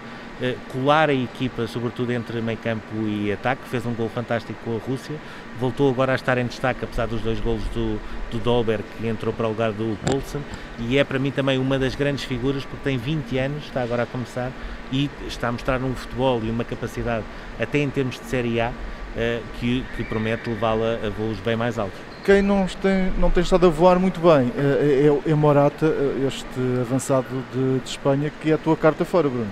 colar 0.73 1.11
a 1.11 1.15
equipa, 1.15 1.67
sobretudo 1.67 2.13
entre 2.13 2.41
meio 2.41 2.59
campo 2.59 2.95
e 3.07 3.33
ataque, 3.33 3.69
fez 3.69 3.85
um 3.85 3.93
gol 3.93 4.09
fantástico 4.09 4.59
com 4.65 4.77
a 4.77 4.79
Rússia, 4.79 5.17
voltou 5.59 5.91
agora 5.91 6.13
a 6.13 6.15
estar 6.15 6.39
em 6.39 6.47
destaque, 6.47 6.85
apesar 6.85 7.07
dos 7.07 7.21
dois 7.21 7.41
golos 7.41 7.65
do, 7.75 7.99
do 8.31 8.39
Dolberg, 8.39 8.85
que 8.99 9.07
entrou 9.07 9.33
para 9.33 9.47
o 9.47 9.51
lugar 9.51 9.73
do 9.73 9.99
Poulsen, 10.07 10.41
e 10.79 10.97
é 10.97 11.05
para 11.05 11.19
mim 11.19 11.31
também 11.31 11.59
uma 11.59 11.79
das 11.79 11.95
grandes 11.95 12.25
figuras, 12.25 12.65
porque 12.65 12.85
tem 12.85 12.97
20 12.97 13.39
anos, 13.39 13.65
está 13.65 13.83
agora 13.83 14.05
a 14.05 14.07
começar, 14.07 14.53
e 14.93 15.11
está 15.27 15.49
a 15.49 15.53
mostrar 15.53 15.83
um 15.83 15.95
futebol 15.95 16.41
e 16.45 16.51
uma 16.51 16.65
capacidade, 16.65 17.25
até 17.59 17.79
em 17.79 17.91
termos 17.91 18.19
de 18.19 18.25
Série 18.27 18.61
A, 18.61 18.73
eh, 19.17 19.41
que, 19.59 19.85
que 19.97 20.05
promete 20.05 20.49
levá-la 20.49 20.99
a 21.05 21.11
voos 21.11 21.41
bem 21.41 21.57
mais 21.57 21.79
altos. 21.79 21.99
Quem 22.25 22.43
não 22.43 22.67
tem, 22.67 23.11
não 23.19 23.31
tem 23.31 23.43
estado 23.43 23.67
a 23.67 23.69
voar 23.71 23.99
muito 23.99 24.21
bem 24.21 24.53
é, 24.57 25.09
é, 25.09 25.31
é 25.31 25.35
Morata, 25.35 25.87
este 26.27 26.47
avançado 26.81 27.27
de, 27.53 27.81
de, 27.81 27.89
Espanha, 27.89 28.31
que 28.41 28.51
é 28.51 28.55
a 28.55 28.59
tua 28.59 28.77
carta 28.77 29.05
fora, 29.05 29.29
Bruno. 29.29 29.49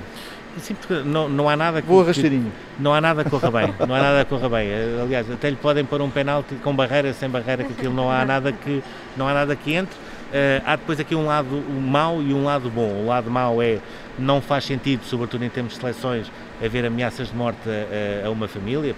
Sim, 0.59 0.75
porque 0.75 1.03
não, 1.03 1.29
não 1.29 1.49
há 1.49 1.57
nada 1.57 1.83
que. 1.83 1.88
Boa 1.88 2.05
rasteirinho. 2.05 2.53
Não 2.79 2.95
há 2.95 3.01
nada 3.01 3.25
que 3.25 3.31
corra 3.31 3.51
bem. 3.51 3.75
Não 3.87 3.95
há 3.95 4.01
nada 4.01 4.25
que 4.25 4.31
corra 4.31 4.49
bem. 4.49 4.69
Aliás, 5.03 5.31
até 5.31 5.51
lhe 5.51 5.57
podem 5.57 5.85
pôr 5.85 6.01
um 6.01 6.11
penalti 6.11 6.55
com 6.57 6.75
barreira, 6.75 7.12
sem 7.12 7.29
barreira, 7.29 7.64
que 7.64 7.73
aquilo 7.73 7.95
não 7.95 8.11
há 8.11 8.25
nada 8.25 8.53
que, 8.53 8.83
não 9.16 9.29
há 9.29 9.35
nada 9.35 9.55
que 9.55 9.75
entre. 9.75 9.95
Uh, 9.97 10.62
há 10.64 10.77
depois 10.77 10.99
aqui 10.99 11.14
um 11.14 11.27
lado 11.27 11.62
mau 11.71 12.21
e 12.23 12.33
um 12.33 12.45
lado 12.45 12.71
bom. 12.71 13.03
O 13.03 13.07
lado 13.07 13.31
mau 13.31 13.62
é 13.62 13.79
não 14.19 14.40
faz 14.40 14.64
sentido, 14.64 15.05
sobretudo 15.05 15.45
em 15.45 15.49
termos 15.49 15.75
de 15.75 15.81
seleções, 15.81 16.31
haver 16.64 16.85
ameaças 16.85 17.29
de 17.29 17.37
morte 17.37 17.61
a, 17.69 18.27
a 18.27 18.31
uma 18.31 18.49
família. 18.49 18.95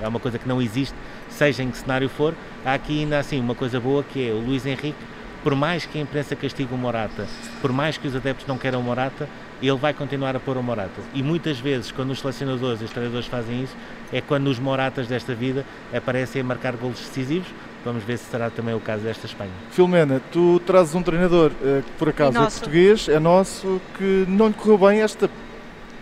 É 0.00 0.08
uma 0.08 0.18
coisa 0.18 0.38
que 0.38 0.48
não 0.48 0.60
existe 0.60 0.94
seja 1.36 1.62
em 1.62 1.70
que 1.70 1.78
cenário 1.78 2.08
for, 2.08 2.34
há 2.64 2.74
aqui 2.74 3.00
ainda 3.00 3.18
assim 3.18 3.38
uma 3.38 3.54
coisa 3.54 3.78
boa 3.78 4.02
que 4.02 4.28
é 4.28 4.32
o 4.32 4.38
Luís 4.38 4.64
Henrique, 4.64 4.96
por 5.42 5.54
mais 5.54 5.86
que 5.86 5.98
a 5.98 6.00
imprensa 6.00 6.34
castigue 6.34 6.74
o 6.74 6.78
Morata, 6.78 7.26
por 7.60 7.72
mais 7.72 7.96
que 7.98 8.08
os 8.08 8.16
adeptos 8.16 8.46
não 8.46 8.58
queiram 8.58 8.80
o 8.80 8.82
Morata, 8.82 9.28
ele 9.62 9.76
vai 9.76 9.94
continuar 9.94 10.36
a 10.36 10.40
pôr 10.40 10.56
o 10.56 10.62
Morata. 10.62 11.00
E 11.14 11.22
muitas 11.22 11.58
vezes, 11.58 11.90
quando 11.90 12.10
os 12.10 12.20
selecionadores 12.20 12.80
e 12.80 12.84
os 12.84 12.90
treinadores 12.90 13.26
fazem 13.26 13.62
isso, 13.62 13.76
é 14.12 14.20
quando 14.20 14.48
os 14.48 14.58
Moratas 14.58 15.06
desta 15.06 15.34
vida 15.34 15.64
aparecem 15.94 16.40
a 16.40 16.44
marcar 16.44 16.76
golos 16.76 16.98
decisivos. 16.98 17.48
Vamos 17.84 18.02
ver 18.02 18.18
se 18.18 18.24
será 18.24 18.50
também 18.50 18.74
o 18.74 18.80
caso 18.80 19.04
desta 19.04 19.26
Espanha. 19.26 19.52
Filomena, 19.70 20.20
tu 20.32 20.60
trazes 20.66 20.94
um 20.94 21.02
treinador 21.02 21.52
eh, 21.62 21.82
que 21.86 21.92
por 21.92 22.08
acaso 22.08 22.36
é, 22.36 22.40
é 22.40 22.44
português, 22.44 23.08
é 23.08 23.20
nosso, 23.20 23.80
que 23.96 24.24
não 24.26 24.48
lhe 24.48 24.54
correu 24.54 24.76
bem 24.76 25.00
esta 25.02 25.30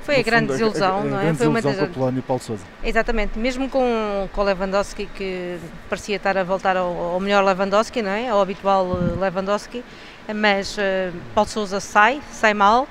foi 0.04 0.20
a 0.20 0.22
grande 0.22 0.48
desilusão, 0.48 0.96
a, 0.96 0.98
a, 0.98 1.00
a 1.00 1.04
não 1.04 1.18
é? 1.18 1.22
Grande 1.22 1.38
Foi 1.38 1.46
uma 1.46 1.62
das... 1.62 1.76
com 1.76 1.84
a 1.84 1.86
Polónia 1.86 2.18
e 2.18 2.22
Paulo 2.22 2.42
Sousa. 2.42 2.62
Exatamente, 2.84 3.38
mesmo 3.38 3.70
com, 3.70 4.28
com 4.30 4.40
o 4.42 4.44
Lewandowski, 4.44 5.06
que 5.06 5.56
parecia 5.88 6.16
estar 6.16 6.36
a 6.36 6.44
voltar 6.44 6.76
ao, 6.76 6.94
ao 7.14 7.20
melhor 7.20 7.42
Lewandowski, 7.42 8.02
não 8.02 8.10
é? 8.10 8.28
Ao 8.28 8.38
habitual 8.38 8.98
eh, 8.98 9.18
Lewandowski, 9.18 9.82
mas 10.34 10.76
uh, 10.76 10.80
Paulo 11.34 11.48
Sousa 11.48 11.80
sai, 11.80 12.20
sai 12.30 12.52
mal, 12.52 12.86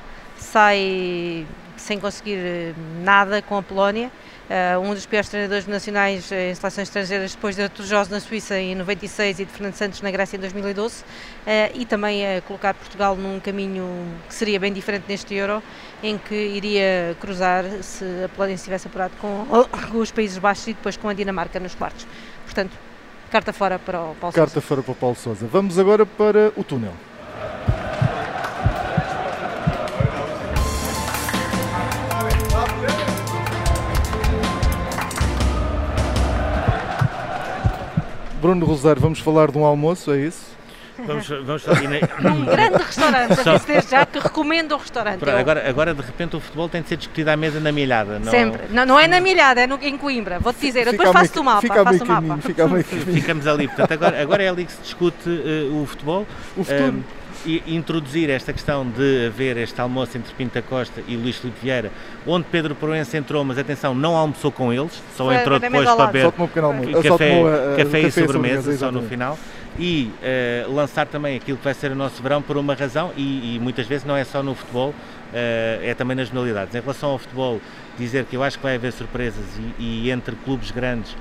sai 0.54 1.48
sem 1.76 2.00
conseguir 2.00 2.38
eh, 2.38 2.74
nada 3.04 3.42
com 3.42 3.58
a 3.58 3.64
Polónia 3.64 4.12
uh, 4.48 4.80
um 4.80 4.94
dos 4.94 5.08
piores 5.08 5.28
treinadores 5.28 5.66
nacionais 5.66 6.32
em 6.32 6.54
seleções 6.54 6.88
estrangeiras 6.88 7.34
depois 7.34 7.56
de 7.56 7.64
Artur 7.64 7.84
Jorge 7.84 8.12
na 8.12 8.20
Suíça 8.20 8.60
em 8.60 8.76
96 8.76 9.40
e 9.40 9.46
de 9.46 9.52
Fernando 9.52 9.74
Santos 9.74 10.00
na 10.04 10.12
Grécia 10.12 10.38
em 10.38 10.40
2012 10.40 11.02
uh, 11.02 11.06
e 11.74 11.86
também 11.88 12.38
a 12.38 12.42
colocar 12.44 12.76
Portugal 12.76 13.16
num 13.16 13.40
caminho 13.40 13.84
que 14.28 14.36
seria 14.36 14.60
bem 14.60 14.72
diferente 14.72 15.06
neste 15.10 15.34
Euro 15.34 15.64
em 16.04 16.20
que 16.20 16.36
iria 16.36 17.18
cruzar 17.20 17.66
se 17.82 18.06
a 18.24 18.30
Polónia 18.30 18.54
estivesse 18.54 18.88
apurado 18.88 19.16
com, 19.20 19.48
com 19.92 19.98
os 19.98 20.12
Países 20.12 20.38
Baixos 20.38 20.68
e 20.68 20.74
depois 20.74 20.96
com 20.96 21.10
a 21.10 21.14
Dinamarca 21.16 21.60
nos 21.60 21.74
quartos. 21.74 22.06
Portanto, 22.46 22.78
carta 23.32 23.52
fora 23.52 23.80
para 23.80 24.00
o 24.00 24.16
Paulo 24.16 24.36
Carta 24.36 24.54
Sousa. 24.54 24.68
fora 24.68 24.84
para 24.84 24.92
o 24.92 24.96
Paulo 24.96 25.16
Sousa. 25.16 25.48
Vamos 25.48 25.80
agora 25.80 26.06
para 26.06 26.54
o 26.56 26.64
túnel. 26.64 26.94
Bruno 38.44 38.66
Rosário, 38.66 39.02
vamos 39.02 39.20
falar 39.20 39.50
de 39.50 39.58
um 39.58 39.64
almoço, 39.64 40.12
é 40.12 40.18
isso? 40.18 40.52
Vamos, 41.08 41.30
vamos 41.30 41.64
um 41.66 42.46
grande 42.46 42.84
restaurante, 42.84 43.36
Só... 43.42 43.58
desde 43.58 43.92
já 43.92 44.06
que 44.06 44.20
recomendo 44.20 44.74
o 44.74 44.78
restaurante. 44.78 45.20
Pronto, 45.20 45.38
agora, 45.38 45.70
agora, 45.70 45.94
de 45.94 46.02
repente, 46.02 46.36
o 46.36 46.42
futebol 46.42 46.68
tem 46.68 46.82
de 46.82 46.90
ser 46.90 46.98
discutido 46.98 47.32
à 47.32 47.38
mesa 47.38 47.62
na 47.62 47.72
milhada. 47.72 48.20
Não... 48.20 48.30
Sempre. 48.30 48.64
Não, 48.70 48.86
não 48.86 49.00
é 49.00 49.08
na 49.08 49.22
milhada, 49.22 49.62
é 49.62 49.66
no, 49.66 49.80
em 49.82 49.98
Coimbra. 49.98 50.40
Vou-te 50.40 50.60
dizer, 50.60 50.86
eu 50.86 50.92
depois 50.92 51.10
faço 51.12 51.40
o 51.40 51.44
mapa. 51.44 51.62
Fica 51.62 51.84
faço 51.86 52.04
o 52.04 52.08
mapa. 52.08 52.38
Fica 52.42 52.68
Ficamos 53.14 53.48
ali. 53.48 53.68
Portanto, 53.70 53.94
agora, 53.94 54.22
agora 54.22 54.44
é 54.44 54.50
ali 54.50 54.66
que 54.66 54.74
se 54.74 54.82
discute 54.82 55.30
uh, 55.30 55.82
o 55.82 55.86
futebol. 55.86 56.28
O 56.58 56.66
futuro. 56.66 56.96
Um, 56.96 57.04
e 57.46 57.64
introduzir 57.68 58.30
esta 58.30 58.54
questão 58.54 58.88
de 58.88 59.28
haver 59.28 59.58
este 59.58 59.80
almoço 59.80 60.18
entre 60.18 60.34
Pinta 60.34 60.62
Costa 60.62 61.02
e 61.08 61.16
Luís 61.16 61.38
Filipe 61.38 61.60
Vieira, 61.62 61.92
onde 62.26 62.46
Pedro 62.52 62.76
Proença 62.76 63.18
entrou, 63.18 63.44
mas 63.44 63.58
atenção, 63.58 63.94
não 63.94 64.16
almoçou 64.16 64.52
com 64.52 64.72
eles, 64.72 65.02
só 65.16 65.26
Foi 65.26 65.36
entrou 65.36 65.60
depois 65.60 65.90
para 65.90 66.08
beber 66.08 66.28
um 66.28 66.32
café, 67.02 67.30
tomou, 67.30 67.48
uh, 67.48 67.78
café, 67.78 68.02
e 68.02 68.12
sobremesa, 68.12 68.78
só 68.78 68.92
no 68.92 69.02
final. 69.04 69.38
E 69.80 70.12
uh, 70.68 70.72
lançar 70.72 71.08
também 71.08 71.36
aquilo 71.36 71.58
que 71.58 71.64
vai 71.64 71.74
ser 71.74 71.92
o 71.92 71.96
nosso 71.96 72.22
verão 72.22 72.42
por 72.42 72.58
uma 72.58 72.76
razão, 72.76 73.12
e, 73.18 73.56
e 73.56 73.60
muitas 73.60 73.88
vezes 73.88 74.06
não 74.06 74.16
é 74.16 74.24
só 74.24 74.44
no 74.44 74.54
futebol, 74.54 74.90
uh, 74.90 74.96
é 75.34 75.94
também 75.96 76.16
nas 76.16 76.30
modalidades. 76.30 76.76
Em 76.76 76.80
relação 76.80 77.10
ao 77.10 77.18
futebol, 77.18 77.60
dizer 77.98 78.26
que 78.26 78.36
eu 78.36 78.44
acho 78.44 78.58
que 78.58 78.64
vai 78.64 78.76
haver 78.76 78.92
surpresas 78.92 79.46
e, 79.80 80.06
e 80.06 80.12
entre 80.12 80.36
clubes 80.38 80.72
grandes, 80.72 81.16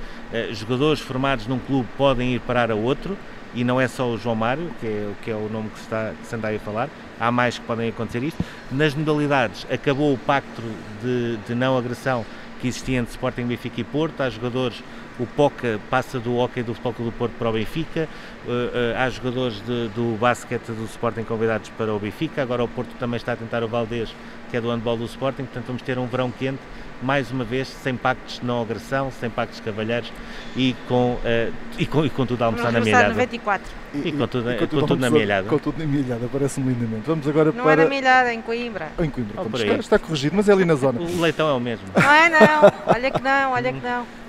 jogadores 0.53 0.99
formados 0.99 1.45
num 1.47 1.59
clube 1.59 1.87
podem 1.97 2.33
ir 2.33 2.39
parar 2.39 2.71
a 2.71 2.75
outro 2.75 3.15
e 3.55 3.63
não 3.63 3.79
é 3.79 3.87
só 3.87 4.09
o 4.09 4.17
João 4.17 4.35
Mário, 4.35 4.71
que 4.79 4.87
é, 4.87 5.11
que 5.21 5.31
é 5.31 5.35
o 5.35 5.47
nome 5.49 5.69
que 5.69 5.77
se, 5.77 5.83
está, 5.83 6.13
que 6.19 6.27
se 6.27 6.35
anda 6.35 6.47
aí 6.47 6.55
a 6.55 6.59
falar, 6.59 6.89
há 7.19 7.31
mais 7.31 7.57
que 7.57 7.65
podem 7.65 7.89
acontecer 7.89 8.23
isto. 8.23 8.43
Nas 8.71 8.93
modalidades, 8.95 9.67
acabou 9.71 10.13
o 10.13 10.17
pacto 10.17 10.61
de, 11.01 11.37
de 11.47 11.55
não 11.55 11.77
agressão 11.77 12.25
que 12.59 12.67
existia 12.67 12.99
entre 12.99 13.11
Sporting, 13.11 13.43
Benfica 13.43 13.81
e 13.81 13.83
Porto, 13.83 14.21
há 14.21 14.29
jogadores, 14.29 14.81
o 15.19 15.25
POCA 15.25 15.79
passa 15.89 16.19
do 16.19 16.37
hockey 16.37 16.63
do 16.63 16.73
Futebol 16.73 17.05
do 17.05 17.11
Porto 17.11 17.33
para 17.37 17.49
o 17.49 17.53
Benfica, 17.53 18.07
uh, 18.45 18.49
uh, 18.49 18.97
há 18.97 19.09
jogadores 19.09 19.55
de, 19.65 19.89
do 19.89 20.17
basquete 20.19 20.67
do 20.67 20.85
Sporting 20.85 21.23
convidados 21.23 21.69
para 21.69 21.93
o 21.93 21.99
Benfica, 21.99 22.41
agora 22.41 22.63
o 22.63 22.67
Porto 22.67 22.93
também 22.99 23.17
está 23.17 23.33
a 23.33 23.35
tentar 23.35 23.63
o 23.63 23.67
Valdez, 23.67 24.13
que 24.49 24.57
é 24.57 24.61
do 24.61 24.69
handball 24.69 24.97
do 24.97 25.05
Sporting, 25.05 25.43
portanto 25.43 25.65
vamos 25.67 25.81
ter 25.81 25.97
um 25.97 26.07
verão 26.07 26.31
quente 26.31 26.61
mais 27.03 27.29
uma 27.31 27.43
vez, 27.43 27.67
sem 27.67 27.95
pactos 27.95 28.39
de 28.39 28.45
não 28.45 28.61
agressão, 28.61 29.11
sem 29.11 29.29
pactos 29.29 29.59
cavalheiros 29.59 30.11
e 30.55 30.75
com, 30.87 31.13
uh, 31.15 31.53
e 31.77 31.85
com, 31.85 32.05
e 32.05 32.09
com 32.09 32.25
tudo 32.25 32.41
a 32.43 32.45
almoçar 32.45 32.71
na 32.71 32.79
milhada. 32.79 33.09
94. 33.09 33.71
E, 33.93 34.07
e, 34.07 34.11
com 34.13 34.27
tudo, 34.27 34.51
e 34.51 34.57
com 34.57 34.67
tudo, 34.67 34.81
com 34.81 34.87
tudo 34.87 34.99
na 35.01 35.09
milhada. 35.09 35.49
Com 35.49 35.57
tudo 35.59 35.79
na 35.79 35.85
milhada, 35.85 36.29
parece-me 36.31 36.73
lindamente. 36.73 37.03
Vamos 37.05 37.27
agora 37.27 37.51
não 37.51 37.63
para... 37.63 37.81
é 37.81 37.83
na 37.83 37.89
milhada, 37.89 38.33
em 38.33 38.41
Coimbra. 38.41 38.89
Em 38.97 39.09
Coimbra, 39.09 39.41
oh, 39.41 39.55
está, 39.55 39.75
está, 39.75 39.99
corrigido, 39.99 40.35
mas 40.35 40.47
é 40.47 40.53
ali 40.53 40.65
na 40.65 40.75
zona. 40.75 41.01
O 41.01 41.21
leitão 41.21 41.49
é 41.49 41.53
o 41.53 41.59
mesmo. 41.59 41.85
Não 41.93 42.11
é 42.11 42.29
não, 42.29 42.71
olha 42.87 43.11
que 43.11 43.21
não, 43.21 43.51
olha 43.51 43.73
que 43.73 43.81
não. 43.81 44.22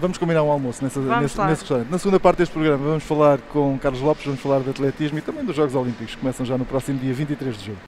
Vamos 0.00 0.16
combinar 0.16 0.44
um 0.44 0.50
almoço 0.50 0.84
nessa, 0.84 1.00
nesse, 1.00 1.40
nesse, 1.40 1.60
restaurante. 1.60 1.90
Na 1.90 1.98
segunda 1.98 2.20
parte 2.20 2.38
deste 2.38 2.52
programa 2.52 2.84
vamos 2.84 3.02
falar 3.02 3.38
com 3.52 3.76
Carlos 3.78 4.00
Lopes, 4.00 4.24
vamos 4.24 4.40
falar 4.40 4.60
de 4.60 4.70
atletismo 4.70 5.18
e 5.18 5.20
também 5.20 5.44
dos 5.44 5.56
Jogos 5.56 5.74
Olímpicos, 5.74 6.14
que 6.14 6.20
começam 6.20 6.46
já 6.46 6.56
no 6.56 6.64
próximo 6.64 7.00
dia 7.00 7.12
23 7.12 7.58
de 7.58 7.66
julho. 7.66 7.78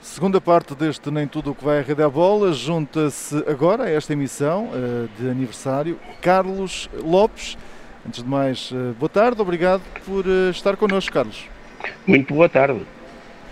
Segunda 0.00 0.40
parte 0.40 0.74
deste 0.74 1.10
Nem 1.10 1.28
Tudo 1.28 1.50
o 1.50 1.54
que 1.54 1.64
vai 1.64 1.80
à 1.80 1.82
Rede 1.82 2.02
à 2.02 2.08
Bola, 2.08 2.52
junta-se 2.52 3.36
agora 3.46 3.84
a 3.84 3.90
esta 3.90 4.14
emissão 4.14 4.68
uh, 4.68 5.08
de 5.16 5.28
aniversário 5.28 6.00
Carlos 6.22 6.88
Lopes. 7.04 7.58
Antes 8.06 8.22
de 8.22 8.28
mais, 8.28 8.70
uh, 8.70 8.94
boa 8.98 9.08
tarde, 9.08 9.40
obrigado 9.42 9.82
por 10.06 10.26
uh, 10.26 10.50
estar 10.50 10.76
connosco, 10.76 11.12
Carlos. 11.12 11.44
Muito 12.06 12.32
boa 12.32 12.48
tarde. 12.48 12.80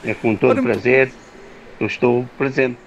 É 0.05 0.15
com 0.15 0.37
todo 0.37 0.51
Ora, 0.51 0.63
prazer 0.63 1.13
eu 1.81 1.87
estou 1.87 2.27
presente. 2.39 2.79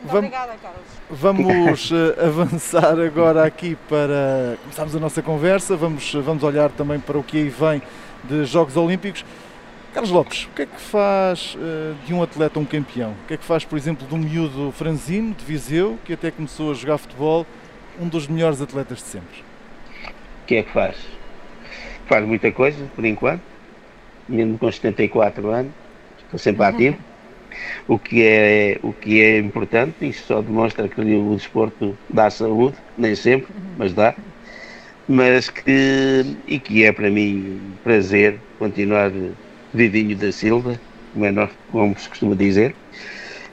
Vamos, 0.00 0.14
obrigada, 0.14 0.54
Carlos. 0.62 0.82
Vamos 1.10 1.90
avançar 2.22 3.00
agora 3.00 3.44
aqui 3.44 3.76
para 3.88 4.56
começarmos 4.62 4.94
a 4.94 5.00
nossa 5.00 5.22
conversa. 5.22 5.76
Vamos, 5.76 6.12
vamos 6.14 6.42
olhar 6.44 6.70
também 6.70 7.00
para 7.00 7.18
o 7.18 7.22
que 7.22 7.38
aí 7.38 7.48
vem 7.48 7.82
de 8.24 8.44
Jogos 8.44 8.76
Olímpicos. 8.76 9.24
Carlos 9.92 10.12
Lopes, 10.12 10.44
o 10.44 10.50
que 10.50 10.62
é 10.62 10.66
que 10.66 10.80
faz 10.80 11.56
uh, 11.56 11.94
de 12.06 12.14
um 12.14 12.22
atleta 12.22 12.60
um 12.60 12.64
campeão? 12.64 13.12
O 13.24 13.26
que 13.26 13.34
é 13.34 13.36
que 13.36 13.44
faz, 13.44 13.64
por 13.64 13.76
exemplo, 13.76 14.06
de 14.06 14.14
um 14.14 14.18
miúdo 14.18 14.70
franzino 14.70 15.34
de 15.34 15.44
Viseu, 15.44 15.98
que 16.04 16.12
até 16.12 16.30
começou 16.30 16.70
a 16.70 16.74
jogar 16.74 16.98
futebol, 16.98 17.46
um 17.98 18.06
dos 18.06 18.28
melhores 18.28 18.60
atletas 18.60 18.98
de 18.98 19.04
sempre? 19.04 19.47
O 20.48 20.50
que 20.50 20.56
é 20.56 20.62
que 20.62 20.72
faz? 20.72 20.96
Faz 22.06 22.24
muita 22.26 22.50
coisa, 22.50 22.82
por 22.96 23.04
enquanto, 23.04 23.42
mesmo 24.26 24.56
com 24.56 24.72
74 24.72 25.46
anos, 25.50 25.72
estou 26.24 26.38
sempre 26.38 26.64
ativo. 26.64 26.96
O 27.86 27.98
que, 27.98 28.22
é, 28.22 28.78
o 28.82 28.90
que 28.94 29.20
é 29.20 29.38
importante, 29.40 30.08
isto 30.08 30.26
só 30.26 30.40
demonstra 30.40 30.88
que 30.88 30.98
o 31.02 31.36
desporto 31.36 31.94
dá 32.08 32.30
saúde, 32.30 32.78
nem 32.96 33.14
sempre, 33.14 33.52
mas 33.76 33.92
dá. 33.92 34.14
Mas 35.06 35.50
que, 35.50 36.24
e 36.46 36.58
que 36.58 36.82
é 36.82 36.92
para 36.92 37.10
mim 37.10 37.60
prazer 37.84 38.40
continuar 38.58 39.12
Vivinho 39.74 40.16
da 40.16 40.32
Silva, 40.32 40.80
como, 41.12 41.26
é 41.26 41.30
nós, 41.30 41.50
como 41.70 41.98
se 41.98 42.08
costuma 42.08 42.34
dizer, 42.34 42.74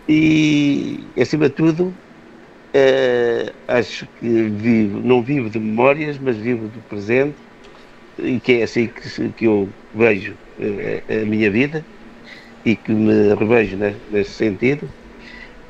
e 0.07 1.03
acima 1.19 1.49
de 1.49 1.55
tudo 1.55 1.93
uh, 2.75 3.53
acho 3.67 4.07
que 4.19 4.27
vivo, 4.49 4.99
não 5.01 5.23
vivo 5.23 5.49
de 5.49 5.59
memórias, 5.59 6.17
mas 6.19 6.37
vivo 6.37 6.67
do 6.69 6.81
presente 6.83 7.37
e 8.19 8.39
que 8.39 8.53
é 8.53 8.63
assim 8.63 8.87
que, 8.87 9.33
que 9.33 9.45
eu 9.45 9.69
vejo 9.93 10.33
uh, 10.59 11.23
a 11.23 11.25
minha 11.25 11.49
vida 11.51 11.85
e 12.65 12.75
que 12.75 12.91
me 12.93 13.33
revejo 13.35 13.77
né, 13.77 13.95
nesse 14.09 14.31
sentido 14.33 14.89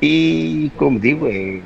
e 0.02 0.72
como 0.78 1.00
digo 1.00 1.28
é, 1.28 1.63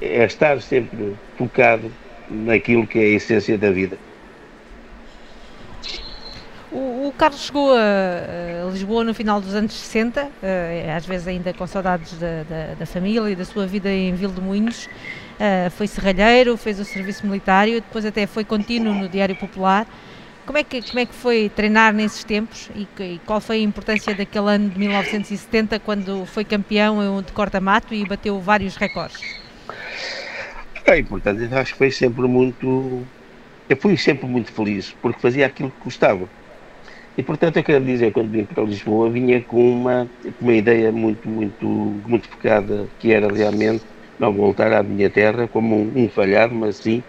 é 0.00 0.24
estar 0.24 0.60
sempre 0.62 1.18
focado 1.36 1.92
naquilo 2.28 2.86
que 2.86 2.98
é 2.98 3.02
a 3.02 3.16
essência 3.16 3.58
da 3.58 3.70
vida. 3.70 3.98
O, 6.76 7.08
o 7.08 7.12
Carlos 7.16 7.40
chegou 7.40 7.72
a, 7.72 8.66
a, 8.66 8.70
Lisboa 8.70 9.02
no 9.02 9.14
final 9.14 9.40
dos 9.40 9.54
anos 9.54 9.72
60, 9.72 10.24
uh, 10.24 10.28
eh, 10.42 10.94
às 10.94 11.06
vezes 11.06 11.26
ainda 11.26 11.54
com 11.54 11.66
saudades 11.66 12.12
da, 12.18 12.42
da, 12.42 12.74
da, 12.78 12.84
família 12.84 13.30
e 13.30 13.34
da 13.34 13.46
sua 13.46 13.66
vida 13.66 13.90
em 13.90 14.14
Vila 14.14 14.34
de 14.34 14.42
Moinhos. 14.42 14.84
Uh, 14.84 15.70
foi 15.70 15.86
serralheiro, 15.86 16.54
fez 16.58 16.78
o 16.78 16.84
serviço 16.84 17.26
militar 17.26 17.66
e 17.66 17.76
depois 17.76 18.04
até 18.04 18.26
foi 18.26 18.44
contínuo 18.44 18.92
no 18.92 19.08
Diário 19.08 19.34
Popular. 19.36 19.86
Como 20.44 20.58
é 20.58 20.62
que, 20.62 20.82
como 20.82 20.98
é 20.98 21.06
que 21.06 21.14
foi 21.14 21.48
treinar 21.48 21.94
nesses 21.94 22.22
tempos 22.22 22.68
e, 22.76 22.86
e 23.02 23.20
qual 23.24 23.40
foi 23.40 23.56
a 23.56 23.62
importância 23.62 24.14
daquele 24.14 24.50
ano 24.50 24.68
de 24.68 24.78
1970 24.78 25.78
quando 25.80 26.26
foi 26.26 26.44
campeão 26.44 27.22
de 27.22 27.32
corta-mato 27.32 27.94
e 27.94 28.04
bateu 28.04 28.38
vários 28.38 28.76
recordes? 28.76 29.22
É 30.84 30.98
importante, 30.98 31.42
acho 31.54 31.72
que 31.72 31.78
foi 31.78 31.90
sempre 31.90 32.28
muito. 32.28 33.02
Eu 33.66 33.76
fui 33.78 33.96
sempre 33.96 34.26
muito 34.26 34.52
feliz 34.52 34.94
porque 35.00 35.18
fazia 35.18 35.46
aquilo 35.46 35.70
que 35.70 35.84
gostava. 35.84 36.28
E 37.16 37.22
portanto 37.22 37.56
eu 37.58 37.64
quero 37.64 37.84
dizer, 37.84 38.12
quando 38.12 38.30
vim 38.30 38.46
para 38.46 38.62
Lisboa, 38.64 39.10
vinha 39.10 39.44
com 39.46 39.60
uma, 39.72 40.10
uma 40.40 40.54
ideia 40.54 40.92
muito, 40.92 41.28
muito, 41.28 41.66
muito 42.06 42.28
focada, 42.28 42.88
que 42.98 43.12
era 43.12 43.32
realmente 43.32 43.84
não 44.18 44.34
voltar 44.34 44.72
à 44.72 44.82
minha 44.82 45.10
terra 45.10 45.48
como 45.48 45.74
um, 45.76 46.04
um 46.04 46.10
falhado, 46.10 46.54
mas 46.54 46.78
sim 46.78 47.04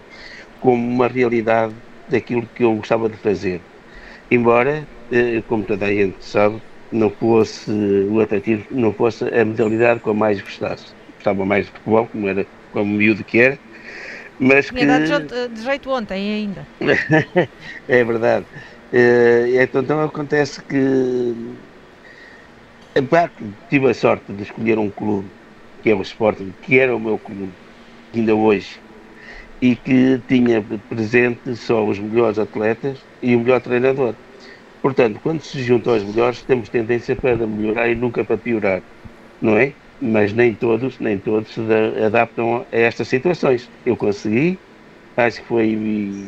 como 0.58 0.86
uma 0.88 1.08
realidade 1.08 1.76
daquilo 2.08 2.48
que 2.54 2.64
eu 2.64 2.76
gostava 2.76 3.08
de 3.08 3.16
fazer. 3.18 3.66
Embora, 4.30 4.88
eh, 5.10 5.42
como 5.44 5.66
toda 5.66 5.86
a 5.86 5.92
gente 5.94 6.18
sabe, 6.24 6.62
não 6.92 7.10
fosse 7.10 7.70
o 8.08 8.20
atrativo, 8.20 8.64
não 8.70 8.94
fosse 8.94 9.24
a 9.28 9.44
modalidade 9.44 10.00
que 10.02 10.08
eu 10.08 10.14
mais 10.14 10.40
gostasse. 10.40 10.94
Gostava 11.16 11.44
mais 11.46 11.66
de 11.66 11.72
futebol, 11.72 12.08
como 12.08 12.28
era 12.28 12.46
como 12.70 12.92
miúdo 12.94 13.24
que 13.24 13.38
era, 13.40 13.60
mas 14.38 14.70
Tinha 14.70 14.86
que... 14.86 14.86
dado 14.86 15.48
de 15.50 15.62
jeito 15.62 15.90
ontem 15.90 16.32
ainda. 16.32 16.68
é 17.86 18.04
verdade. 18.04 18.46
Uh, 18.92 19.46
então, 19.60 19.82
então, 19.82 20.00
acontece 20.02 20.62
que 20.64 20.76
tive 23.68 23.88
a 23.90 23.94
sorte 23.94 24.32
de 24.34 24.42
escolher 24.42 24.78
um 24.78 24.90
clube 24.90 25.32
que 25.82 25.90
é 25.90 25.94
o 25.94 26.02
Sporting, 26.02 26.52
que 26.60 26.78
era 26.78 26.96
o 26.96 27.00
meu 27.00 27.18
clube, 27.20 27.56
ainda 28.14 28.34
hoje, 28.36 28.80
e 29.60 29.76
que 29.76 30.20
tinha 30.28 30.62
presente 30.88 31.56
só 31.56 31.86
os 31.86 31.98
melhores 32.00 32.38
atletas 32.38 33.08
e 33.22 33.36
o 33.36 33.40
melhor 33.40 33.60
treinador. 33.62 34.18
Portanto, 34.82 35.20
quando 35.20 35.42
se 35.42 35.62
juntam 35.62 35.94
aos 35.94 36.04
melhores, 36.04 36.44
temos 36.44 36.68
tendência 36.70 37.16
para 37.16 37.46
melhorar 37.46 37.90
e 37.90 37.96
nunca 37.96 38.24
para 38.24 38.38
piorar, 38.38 38.84
não 39.40 39.56
é? 39.58 39.76
Mas 40.00 40.32
nem 40.34 40.56
todos, 40.56 40.98
nem 41.00 41.20
todos 41.20 41.52
se 41.54 41.60
adaptam 42.04 42.62
a 42.72 42.76
estas 42.76 43.08
situações. 43.08 43.72
Eu 43.84 43.96
consegui, 43.96 44.62
acho 45.16 45.42
que 45.42 45.48
foi 45.48 45.68